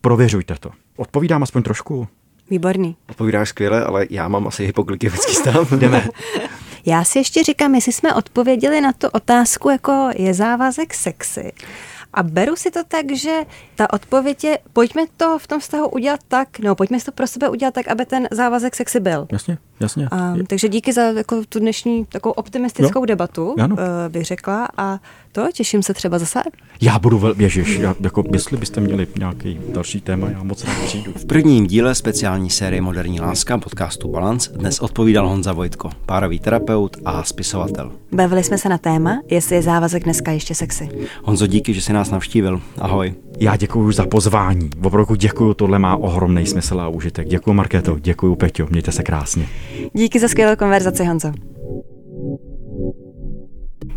Prověřujte 0.00 0.54
to. 0.60 0.70
Odpovídám 0.96 1.42
aspoň 1.42 1.62
trošku. 1.62 2.08
Výborný. 2.50 2.96
Odpovídáš 3.10 3.48
skvěle, 3.48 3.84
ale 3.84 4.06
já 4.10 4.28
mám 4.28 4.48
asi 4.48 4.66
hypoglykemický 4.66 5.34
stav. 5.34 5.72
Jdeme. 5.72 6.08
Já 6.88 7.04
si 7.04 7.18
ještě 7.18 7.44
říkám, 7.44 7.74
jestli 7.74 7.92
jsme 7.92 8.14
odpověděli 8.14 8.80
na 8.80 8.92
tu 8.92 9.08
otázku, 9.08 9.70
jako 9.70 10.10
je 10.16 10.34
závazek 10.34 10.94
sexy. 10.94 11.52
A 12.12 12.22
beru 12.22 12.56
si 12.56 12.70
to 12.70 12.84
tak, 12.84 13.12
že 13.12 13.44
ta 13.74 13.92
odpověď 13.92 14.44
je, 14.44 14.58
pojďme 14.72 15.02
to 15.16 15.38
v 15.38 15.46
tom 15.46 15.60
vztahu 15.60 15.88
udělat 15.88 16.20
tak, 16.28 16.58
no 16.58 16.74
pojďme 16.74 17.00
to 17.00 17.12
pro 17.12 17.26
sebe 17.26 17.48
udělat 17.48 17.74
tak, 17.74 17.88
aby 17.88 18.06
ten 18.06 18.28
závazek 18.30 18.76
sexy 18.76 19.00
byl. 19.00 19.28
Jasně, 19.32 19.58
jasně. 19.80 20.08
A, 20.10 20.34
takže 20.46 20.68
díky 20.68 20.92
za 20.92 21.02
jako, 21.02 21.42
tu 21.48 21.58
dnešní 21.58 22.04
takovou 22.04 22.32
optimistickou 22.32 23.00
jo. 23.00 23.06
debatu, 23.06 23.54
ano. 23.60 23.76
Uh, 23.76 23.82
bych 24.08 24.24
řekla. 24.24 24.68
A 24.76 24.98
to 25.32 25.48
těším 25.52 25.82
se 25.82 25.94
třeba 25.94 26.18
zase. 26.18 26.42
Já 26.80 26.98
budu 26.98 27.18
vel, 27.18 27.34
ježiš, 27.38 27.78
já, 27.78 27.94
jako, 28.00 28.24
jestli 28.32 28.56
byste 28.56 28.80
měli 28.80 29.06
nějaký 29.18 29.60
další 29.72 30.00
téma, 30.00 30.30
já 30.30 30.42
moc 30.42 30.64
rád 30.64 30.76
přijdu. 30.84 31.12
V 31.12 31.24
prvním 31.24 31.66
díle 31.66 31.94
speciální 31.94 32.50
série 32.50 32.82
Moderní 32.82 33.20
láska 33.20 33.58
podcastu 33.58 34.08
Balance 34.08 34.52
dnes 34.52 34.80
odpovídal 34.80 35.28
Honza 35.28 35.52
Vojtko, 35.52 35.90
párový 36.06 36.38
terapeut 36.38 36.96
a 37.04 37.24
spisovatel. 37.24 37.92
Bavili 38.12 38.44
jsme 38.44 38.58
se 38.58 38.68
na 38.68 38.78
téma, 38.78 39.20
jestli 39.30 39.56
je 39.56 39.62
závazek 39.62 40.04
dneska 40.04 40.32
ještě 40.32 40.54
sexy. 40.54 40.88
Honzo, 41.22 41.46
díky, 41.46 41.74
že 41.74 41.80
jsi 41.80 41.92
nás 41.92 42.10
navštívil. 42.10 42.60
Ahoj. 42.78 43.14
Já 43.40 43.56
děkuji 43.56 43.92
za 43.92 44.06
pozvání. 44.06 44.70
Opravdu 44.82 45.14
děkuji, 45.14 45.54
tohle 45.54 45.78
má 45.78 45.96
ohromný 45.96 46.46
smysl 46.46 46.80
a 46.80 46.88
užitek. 46.88 47.28
Děkuji 47.28 47.52
Markéto, 47.52 47.98
děkuji 47.98 48.36
Peťo, 48.36 48.66
mějte 48.70 48.92
se 48.92 49.02
krásně. 49.02 49.46
Díky 49.92 50.20
za 50.20 50.28
skvělou 50.28 50.56
konverzaci, 50.56 51.04
Honzo. 51.04 51.32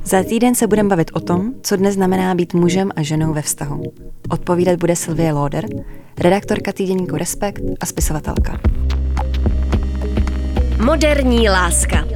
Za 0.04 0.24
týden 0.24 0.56
se 0.56 0.68
budeme 0.68 0.90
bavit 0.90 1.12
o 1.14 1.20
tom, 1.20 1.54
co 1.62 1.76
dnes 1.76 1.96
znamená 1.96 2.36
být 2.36 2.54
mužem 2.54 2.92
a 2.96 3.02
ženou 3.02 3.34
ve 3.34 3.42
vztahu. 3.42 3.82
Odpovídat 4.30 4.80
bude 4.80 4.96
Sylvie 4.96 5.34
Loder, 5.34 5.66
redaktorka 6.20 6.72
týdeníku 6.72 7.16
Respekt 7.18 7.62
a 7.80 7.86
spisovatelka. 7.86 8.60
Moderní 10.86 11.50
láska. 11.50 12.08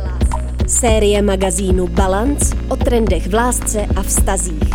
Série 0.68 1.22
magazínu 1.22 1.88
Balance 1.88 2.56
o 2.70 2.76
trendech 2.76 3.28
v 3.28 3.34
lásce 3.34 3.86
a 3.96 4.04
vztazích. 4.04 4.70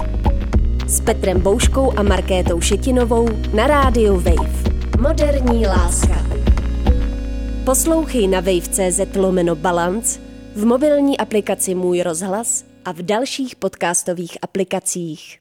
S 0.86 1.00
Petrem 1.00 1.40
Bouškou 1.40 1.98
a 1.98 2.02
Markétou 2.02 2.60
Šetinovou 2.60 3.28
na 3.54 3.66
rádiu 3.66 4.14
Wave. 4.14 4.70
Moderní 5.00 5.66
láska. 5.66 6.16
Poslouchej 7.64 8.28
na 8.28 8.40
wave.cz 8.40 9.16
lomeno 9.16 9.56
Balance, 9.56 10.20
v 10.56 10.64
mobilní 10.64 11.18
aplikaci 11.18 11.74
Můj 11.74 12.02
rozhlas 12.02 12.64
a 12.84 12.92
v 12.92 13.02
dalších 13.02 13.56
podcastových 13.56 14.38
aplikacích. 14.42 15.39